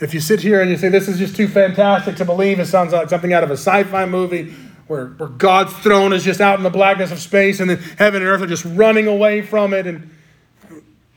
If 0.00 0.14
you 0.14 0.20
sit 0.20 0.40
here 0.40 0.60
and 0.60 0.70
you 0.70 0.76
say, 0.76 0.88
This 0.88 1.08
is 1.08 1.18
just 1.18 1.36
too 1.36 1.48
fantastic 1.48 2.16
to 2.16 2.24
believe, 2.24 2.58
it 2.58 2.66
sounds 2.66 2.92
like 2.92 3.08
something 3.08 3.32
out 3.32 3.44
of 3.44 3.50
a 3.50 3.54
sci 3.54 3.84
fi 3.84 4.06
movie 4.06 4.54
where, 4.86 5.06
where 5.06 5.28
God's 5.28 5.72
throne 5.74 6.12
is 6.12 6.24
just 6.24 6.40
out 6.40 6.58
in 6.58 6.64
the 6.64 6.70
blackness 6.70 7.12
of 7.12 7.20
space 7.20 7.60
and 7.60 7.70
then 7.70 7.78
heaven 7.98 8.22
and 8.22 8.28
earth 8.28 8.42
are 8.42 8.46
just 8.46 8.64
running 8.64 9.06
away 9.06 9.40
from 9.40 9.72
it 9.72 9.86
and 9.86 10.10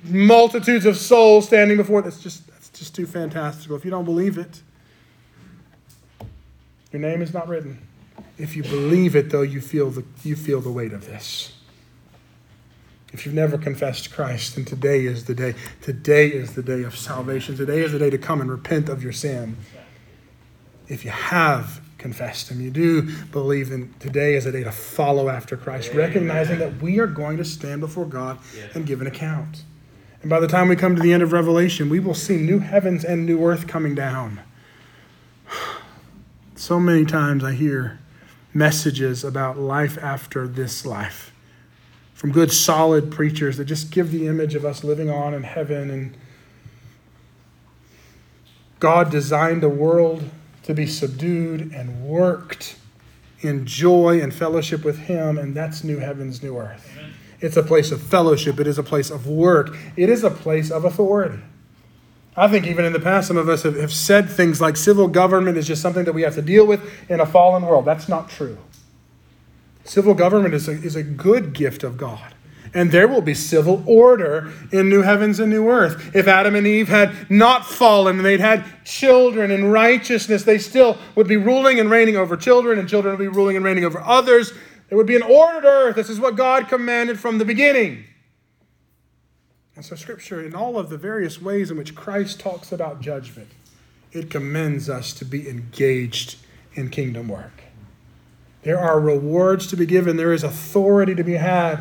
multitudes 0.03 0.86
of 0.86 0.97
souls 0.97 1.47
standing 1.47 1.77
before 1.77 1.99
it. 1.99 2.03
That's 2.03 2.21
just, 2.21 2.45
that's 2.47 2.69
just 2.69 2.93
too 2.93 3.07
fantastical. 3.07 3.75
If 3.75 3.86
you 3.86 3.91
don't 3.91 4.05
believe 4.05 4.38
it, 4.38 4.61
your 6.91 7.01
name 7.01 7.21
is 7.21 7.34
not 7.34 7.47
written. 7.47 7.81
If 8.38 8.55
you 8.55 8.63
believe 8.63 9.15
it, 9.15 9.29
though, 9.29 9.41
you 9.41 9.61
feel 9.61 9.89
the, 9.89 10.03
you 10.23 10.36
feel 10.36 10.61
the 10.61 10.71
weight 10.71 10.93
of 10.93 11.05
this. 11.05 11.53
If 13.14 13.28
you've 13.28 13.36
never 13.36 13.59
confessed 13.59 14.11
Christ, 14.11 14.55
then 14.55 14.66
today 14.66 15.05
is 15.05 15.26
the 15.26 15.36
day. 15.36 15.53
Today 15.82 16.28
is 16.30 16.55
the 16.55 16.64
day 16.64 16.82
of 16.82 16.97
salvation. 16.97 17.55
Today 17.55 17.82
is 17.84 17.91
the 17.91 17.99
day 17.99 18.09
to 18.09 18.18
come 18.18 18.41
and 18.41 18.49
repent 18.49 18.89
of 18.89 19.03
your 19.03 19.14
sin. 19.14 19.55
If 20.88 21.05
you 21.05 21.11
have 21.11 21.80
confessed 21.99 22.49
Him, 22.49 22.59
you 22.59 22.72
do 22.72 23.03
believe, 23.28 23.70
then 23.70 23.93
today 23.99 24.34
is 24.34 24.47
a 24.47 24.51
day 24.51 24.64
to 24.64 24.72
follow 24.72 25.30
after 25.30 25.55
Christ, 25.55 25.91
Amen. 25.91 26.07
recognizing 26.07 26.57
that 26.57 26.82
we 26.82 26.99
are 26.99 27.07
going 27.07 27.38
to 27.38 27.45
stand 27.45 27.82
before 27.82 28.05
God 28.05 28.39
and 28.74 28.86
give 28.86 28.99
an 28.99 29.07
account. 29.07 29.64
And 30.22 30.30
by 30.30 30.39
the 30.39 30.47
time 30.47 30.68
we 30.68 30.76
come 30.76 30.95
to 30.95 31.01
the 31.01 31.14
end 31.14 31.22
of 31.22 31.34
Revelation, 31.34 31.89
we 31.89 31.99
will 31.99 32.16
see 32.16 32.38
new 32.38 32.59
heavens 32.59 33.05
and 33.05 33.28
new 33.28 33.45
earth 33.45 33.68
coming 33.68 33.95
down. 33.95 34.41
So 36.55 36.80
many 36.80 37.03
times 37.03 37.43
I 37.43 37.53
hear 37.53 37.99
messages 38.53 39.26
about 39.26 39.57
life 39.57 39.97
after 39.97 40.47
this 40.47 40.86
life 40.86 41.32
from 42.24 42.32
good, 42.32 42.53
solid 42.53 43.11
preachers 43.11 43.57
that 43.57 43.65
just 43.65 43.91
give 43.91 44.09
the 44.09 44.28
image 44.28 44.55
of 44.55 44.63
us 44.63 44.82
living 44.82 45.09
on 45.09 45.34
in 45.34 45.43
heaven. 45.43 45.89
And 45.89 46.15
God 48.80 49.11
designed 49.11 49.61
a 49.61 49.67
world 49.67 50.24
to 50.63 50.74
be 50.74 50.88
subdued 50.88 51.74
and 51.74 52.05
worked 52.05 52.78
in 53.41 53.65
joy 53.65 54.21
and 54.21 54.34
fellowship 54.34 54.86
with 54.86 54.99
Him, 54.99 55.38
and 55.38 55.53
that's 55.53 55.84
new 55.84 55.97
heavens, 55.97 56.41
new 56.41 56.57
earth. 56.57 56.89
Amen. 56.93 57.13
It's 57.41 57.57
a 57.57 57.63
place 57.63 57.91
of 57.91 58.01
fellowship, 58.01 58.57
it 58.57 58.67
is 58.67 58.78
a 58.78 58.84
place 58.84 59.11
of 59.11 59.28
work, 59.28 59.76
it 59.97 60.07
is 60.07 60.24
a 60.24 60.32
place 60.32 60.71
of 60.71 60.86
authority. 60.86 61.43
I 62.38 62.47
think 62.47 62.65
even 62.67 62.86
in 62.86 62.93
the 62.93 63.01
past, 63.01 63.28
some 63.28 63.36
of 63.36 63.49
us 63.49 63.63
have, 63.63 63.76
have 63.76 63.91
said 63.91 64.30
things 64.30 64.61
like 64.61 64.78
civil 64.78 65.09
government 65.09 65.57
is 65.57 65.67
just 65.67 65.82
something 65.82 66.05
that 66.05 66.13
we 66.13 66.21
have 66.21 66.36
to 66.36 66.41
deal 66.41 66.65
with 66.65 66.89
in 67.09 67.19
a 67.19 67.26
fallen 67.26 67.63
world. 67.63 67.84
That's 67.84 68.07
not 68.07 68.30
true. 68.30 68.57
Civil 69.84 70.13
government 70.13 70.53
is 70.53 70.67
a, 70.67 70.71
is 70.71 70.95
a 70.95 71.03
good 71.03 71.53
gift 71.53 71.84
of 71.84 71.97
God. 71.97 72.34
And 72.75 72.91
there 72.91 73.07
will 73.07 73.21
be 73.21 73.36
civil 73.36 73.84
order 73.86 74.51
in 74.71 74.89
new 74.89 75.03
heavens 75.03 75.39
and 75.39 75.51
new 75.51 75.69
earth. 75.69 76.15
If 76.15 76.27
Adam 76.27 76.55
and 76.55 76.65
Eve 76.65 76.88
had 76.88 77.29
not 77.29 77.65
fallen 77.65 78.17
and 78.17 78.25
they'd 78.25 78.39
had 78.39 78.65
children 78.84 79.51
in 79.51 79.65
righteousness, 79.65 80.43
they 80.43 80.57
still 80.57 80.97
would 81.15 81.27
be 81.27 81.38
ruling 81.38 81.79
and 81.79 81.91
reigning 81.91 82.15
over 82.15 82.36
children, 82.36 82.79
and 82.79 82.89
children 82.89 83.15
would 83.15 83.23
be 83.23 83.27
ruling 83.27 83.55
and 83.57 83.63
reigning 83.63 83.86
over 83.86 83.99
others. 83.99 84.53
There 84.89 84.97
would 84.97 85.05
be 85.05 85.15
an 85.15 85.21
ordered 85.21 85.65
earth. 85.65 85.95
This 85.95 86.09
is 86.09 86.19
what 86.19 86.36
God 86.36 86.67
commanded 86.67 87.19
from 87.19 87.38
the 87.38 87.45
beginning. 87.45 88.05
And 89.75 89.86
so, 89.86 89.95
Scripture, 89.95 90.43
in 90.43 90.55
all 90.55 90.77
of 90.77 90.89
the 90.89 90.97
various 90.97 91.41
ways 91.41 91.69
in 91.69 91.77
which 91.77 91.95
Christ 91.95 92.39
talks 92.39 92.71
about 92.71 93.01
judgment, 93.01 93.49
it 94.11 94.29
commends 94.29 94.89
us 94.89 95.13
to 95.13 95.25
be 95.25 95.49
engaged 95.49 96.38
in 96.73 96.89
kingdom 96.89 97.27
work. 97.27 97.63
There 98.64 98.80
are 98.80 98.99
rewards 98.99 99.68
to 99.68 99.78
be 99.78 99.86
given, 99.86 100.18
there 100.18 100.34
is 100.34 100.43
authority 100.43 101.16
to 101.16 101.24
be 101.24 101.34
had. 101.34 101.80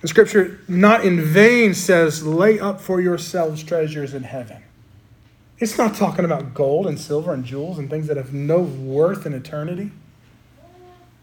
The 0.00 0.08
scripture, 0.08 0.60
not 0.68 1.04
in 1.04 1.20
vain, 1.20 1.74
says, 1.74 2.24
lay 2.24 2.60
up 2.60 2.80
for 2.80 3.00
yourselves 3.00 3.64
treasures 3.64 4.14
in 4.14 4.22
heaven. 4.22 4.62
It's 5.58 5.76
not 5.76 5.96
talking 5.96 6.24
about 6.24 6.54
gold 6.54 6.86
and 6.86 6.98
silver 7.00 7.34
and 7.34 7.44
jewels 7.44 7.78
and 7.78 7.90
things 7.90 8.06
that 8.06 8.16
have 8.16 8.32
no 8.32 8.60
worth 8.60 9.26
in 9.26 9.34
eternity. 9.34 9.90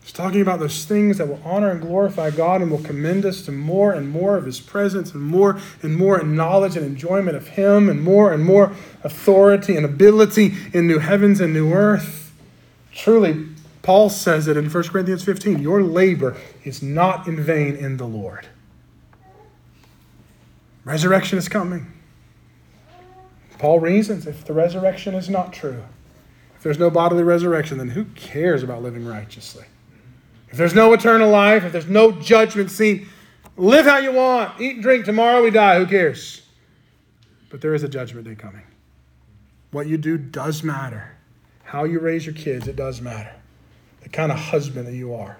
It's 0.01 0.11
talking 0.11 0.41
about 0.41 0.59
those 0.59 0.85
things 0.85 1.17
that 1.17 1.27
will 1.27 1.41
honor 1.43 1.71
and 1.71 1.81
glorify 1.81 2.29
God 2.29 2.61
and 2.61 2.69
will 2.69 2.83
commend 2.83 3.25
us 3.25 3.41
to 3.43 3.51
more 3.51 3.93
and 3.93 4.09
more 4.09 4.35
of 4.37 4.45
His 4.45 4.59
presence 4.59 5.13
and 5.13 5.23
more 5.23 5.59
and 5.81 5.95
more 5.95 6.21
knowledge 6.21 6.75
and 6.75 6.85
enjoyment 6.85 7.37
of 7.37 7.47
Him 7.47 7.89
and 7.89 8.03
more 8.03 8.33
and 8.33 8.45
more 8.45 8.75
authority 9.03 9.75
and 9.75 9.85
ability 9.85 10.53
in 10.73 10.85
new 10.85 10.99
heavens 10.99 11.39
and 11.39 11.53
new 11.53 11.73
earth. 11.73 12.33
Truly, 12.91 13.47
Paul 13.85 14.09
says 14.09 14.47
it 14.47 14.57
in 14.57 14.67
1 14.67 14.83
Corinthians 14.85 15.23
15 15.23 15.59
your 15.59 15.83
labor 15.83 16.35
is 16.63 16.81
not 16.81 17.27
in 17.27 17.39
vain 17.39 17.75
in 17.75 17.97
the 17.97 18.07
Lord. 18.07 18.47
Resurrection 20.83 21.37
is 21.37 21.47
coming. 21.47 21.93
Paul 23.59 23.79
reasons 23.79 24.25
if 24.25 24.43
the 24.43 24.53
resurrection 24.53 25.13
is 25.13 25.29
not 25.29 25.53
true, 25.53 25.83
if 26.57 26.63
there's 26.63 26.79
no 26.79 26.89
bodily 26.89 27.21
resurrection, 27.21 27.77
then 27.77 27.89
who 27.89 28.05
cares 28.15 28.63
about 28.63 28.81
living 28.81 29.05
righteously? 29.05 29.65
If 30.49 30.57
there's 30.57 30.73
no 30.73 30.91
eternal 30.93 31.29
life, 31.29 31.63
if 31.63 31.71
there's 31.71 31.87
no 31.87 32.11
judgment 32.11 32.71
seat, 32.71 33.07
live 33.55 33.85
how 33.85 33.99
you 33.99 34.13
want, 34.13 34.59
eat 34.59 34.77
and 34.77 34.81
drink, 34.81 35.05
tomorrow 35.05 35.43
we 35.43 35.51
die, 35.51 35.77
who 35.77 35.85
cares? 35.85 36.41
But 37.51 37.61
there 37.61 37.75
is 37.75 37.83
a 37.83 37.87
judgment 37.87 38.25
day 38.25 38.33
coming. 38.33 38.63
What 39.69 39.85
you 39.85 39.99
do 39.99 40.17
does 40.17 40.63
matter. 40.63 41.11
How 41.65 41.83
you 41.83 41.99
raise 41.99 42.25
your 42.25 42.33
kids, 42.33 42.67
it 42.67 42.75
does 42.75 42.99
matter 42.99 43.34
the 44.05 44.09
kind 44.09 44.31
of 44.31 44.37
husband 44.37 44.85
that 44.85 44.93
you 44.93 45.15
are. 45.15 45.35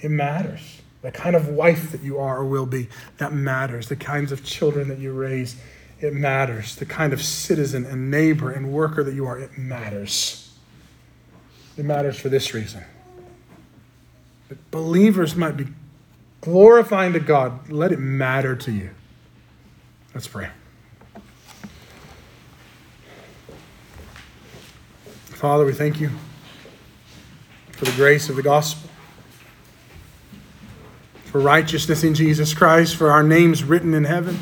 It 0.00 0.10
matters. 0.10 0.82
The 1.02 1.12
kind 1.12 1.36
of 1.36 1.46
wife 1.46 1.92
that 1.92 2.02
you 2.02 2.18
are 2.18 2.38
or 2.38 2.44
will 2.44 2.66
be, 2.66 2.88
that 3.18 3.32
matters. 3.32 3.88
The 3.88 3.94
kinds 3.94 4.32
of 4.32 4.44
children 4.44 4.88
that 4.88 4.98
you 4.98 5.12
raise, 5.12 5.54
it 6.00 6.12
matters. 6.12 6.74
The 6.74 6.84
kind 6.84 7.12
of 7.12 7.22
citizen 7.22 7.84
and 7.84 8.10
neighbor 8.10 8.50
and 8.50 8.72
worker 8.72 9.04
that 9.04 9.14
you 9.14 9.24
are, 9.24 9.38
it 9.38 9.56
matters. 9.56 10.52
It 11.76 11.84
matters 11.84 12.18
for 12.18 12.28
this 12.28 12.52
reason. 12.52 12.82
That 14.48 14.68
believers 14.72 15.36
might 15.36 15.56
be 15.56 15.68
glorifying 16.40 17.12
to 17.12 17.20
God. 17.20 17.70
Let 17.70 17.92
it 17.92 18.00
matter 18.00 18.56
to 18.56 18.72
you. 18.72 18.90
Let's 20.12 20.26
pray. 20.26 20.48
Father, 25.26 25.64
we 25.64 25.72
thank 25.72 26.00
you 26.00 26.10
for 27.78 27.84
the 27.84 27.92
grace 27.92 28.28
of 28.28 28.34
the 28.34 28.42
gospel, 28.42 28.90
for 31.26 31.40
righteousness 31.40 32.02
in 32.02 32.12
Jesus 32.12 32.52
Christ, 32.52 32.96
for 32.96 33.12
our 33.12 33.22
names 33.22 33.62
written 33.62 33.94
in 33.94 34.02
heaven, 34.02 34.36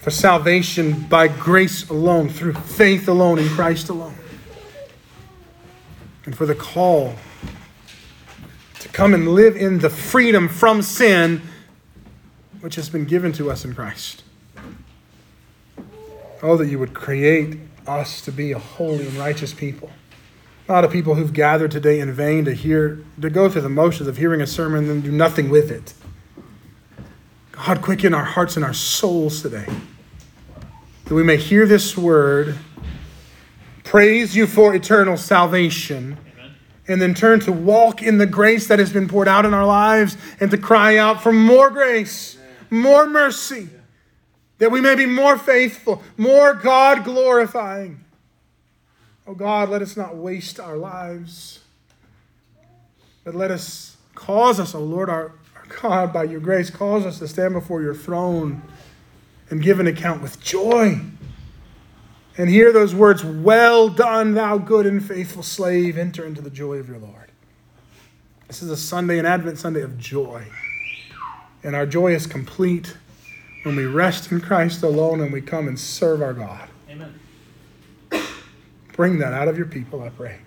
for 0.00 0.10
salvation 0.10 1.02
by 1.02 1.28
grace 1.28 1.88
alone, 1.88 2.28
through 2.28 2.54
faith 2.54 3.06
alone, 3.06 3.38
in 3.38 3.48
Christ 3.50 3.88
alone, 3.88 4.16
and 6.24 6.36
for 6.36 6.44
the 6.44 6.56
call 6.56 7.14
to 8.80 8.88
come 8.88 9.14
and 9.14 9.28
live 9.28 9.56
in 9.56 9.78
the 9.78 9.90
freedom 9.90 10.48
from 10.48 10.82
sin 10.82 11.40
which 12.62 12.74
has 12.74 12.88
been 12.88 13.04
given 13.04 13.32
to 13.34 13.48
us 13.48 13.64
in 13.64 13.76
Christ. 13.76 14.24
Oh, 16.42 16.56
that 16.56 16.66
you 16.66 16.80
would 16.80 16.94
create 16.94 17.60
us 17.86 18.20
to 18.22 18.32
be 18.32 18.50
a 18.50 18.58
holy 18.58 19.06
and 19.06 19.14
righteous 19.14 19.54
people 19.54 19.88
not 20.72 20.84
a 20.86 20.88
people 20.88 21.14
who've 21.14 21.34
gathered 21.34 21.70
today 21.70 22.00
in 22.00 22.10
vain 22.14 22.46
to 22.46 22.54
hear, 22.54 23.04
to 23.20 23.28
go 23.28 23.46
through 23.46 23.60
the 23.60 23.68
motions 23.68 24.08
of 24.08 24.16
hearing 24.16 24.40
a 24.40 24.46
sermon 24.46 24.78
and 24.78 24.88
then 24.88 25.00
do 25.02 25.12
nothing 25.12 25.50
with 25.50 25.70
it. 25.70 25.92
God, 27.50 27.82
quicken 27.82 28.14
our 28.14 28.24
hearts 28.24 28.56
and 28.56 28.64
our 28.64 28.72
souls 28.72 29.42
today, 29.42 29.66
that 31.04 31.14
we 31.14 31.22
may 31.22 31.36
hear 31.36 31.66
this 31.66 31.94
word, 31.94 32.58
praise 33.84 34.34
you 34.34 34.46
for 34.46 34.74
eternal 34.74 35.18
salvation, 35.18 36.16
Amen. 36.38 36.54
and 36.88 37.02
then 37.02 37.12
turn 37.12 37.40
to 37.40 37.52
walk 37.52 38.02
in 38.02 38.16
the 38.16 38.26
grace 38.26 38.66
that 38.68 38.78
has 38.78 38.94
been 38.94 39.08
poured 39.08 39.28
out 39.28 39.44
in 39.44 39.52
our 39.52 39.66
lives 39.66 40.16
and 40.40 40.50
to 40.52 40.56
cry 40.56 40.96
out 40.96 41.22
for 41.22 41.34
more 41.34 41.68
grace, 41.68 42.38
more 42.70 43.06
mercy, 43.06 43.68
that 44.56 44.70
we 44.70 44.80
may 44.80 44.94
be 44.94 45.04
more 45.04 45.36
faithful, 45.36 46.02
more 46.16 46.54
God 46.54 47.04
glorifying. 47.04 48.02
Oh 49.26 49.34
God, 49.34 49.68
let 49.68 49.82
us 49.82 49.96
not 49.96 50.16
waste 50.16 50.58
our 50.58 50.76
lives, 50.76 51.60
but 53.24 53.34
let 53.34 53.50
us 53.50 53.96
cause 54.14 54.58
us, 54.58 54.74
oh 54.74 54.80
Lord, 54.80 55.08
our, 55.08 55.32
our 55.54 55.80
God, 55.80 56.12
by 56.12 56.24
your 56.24 56.40
grace, 56.40 56.70
cause 56.70 57.06
us 57.06 57.20
to 57.20 57.28
stand 57.28 57.54
before 57.54 57.82
your 57.82 57.94
throne 57.94 58.62
and 59.48 59.62
give 59.62 59.78
an 59.78 59.86
account 59.86 60.22
with 60.22 60.40
joy. 60.40 61.00
And 62.36 62.48
hear 62.48 62.72
those 62.72 62.94
words, 62.94 63.22
Well 63.22 63.88
done, 63.90 64.34
thou 64.34 64.58
good 64.58 64.86
and 64.86 65.04
faithful 65.04 65.42
slave, 65.42 65.98
enter 65.98 66.24
into 66.24 66.40
the 66.40 66.50
joy 66.50 66.76
of 66.76 66.88
your 66.88 66.98
Lord. 66.98 67.30
This 68.48 68.62
is 68.62 68.70
a 68.70 68.76
Sunday, 68.76 69.18
an 69.18 69.26
Advent 69.26 69.58
Sunday 69.58 69.82
of 69.82 69.98
joy. 69.98 70.46
And 71.62 71.76
our 71.76 71.86
joy 71.86 72.14
is 72.14 72.26
complete 72.26 72.96
when 73.62 73.76
we 73.76 73.84
rest 73.84 74.32
in 74.32 74.40
Christ 74.40 74.82
alone 74.82 75.20
and 75.20 75.32
we 75.32 75.40
come 75.40 75.68
and 75.68 75.78
serve 75.78 76.22
our 76.22 76.34
God. 76.34 76.68
Bring 78.92 79.18
that 79.18 79.32
out 79.32 79.48
of 79.48 79.56
your 79.56 79.66
people, 79.66 80.02
I 80.02 80.10
pray. 80.10 80.38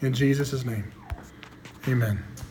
In 0.00 0.12
Jesus' 0.12 0.64
name, 0.64 0.90
amen. 1.88 2.22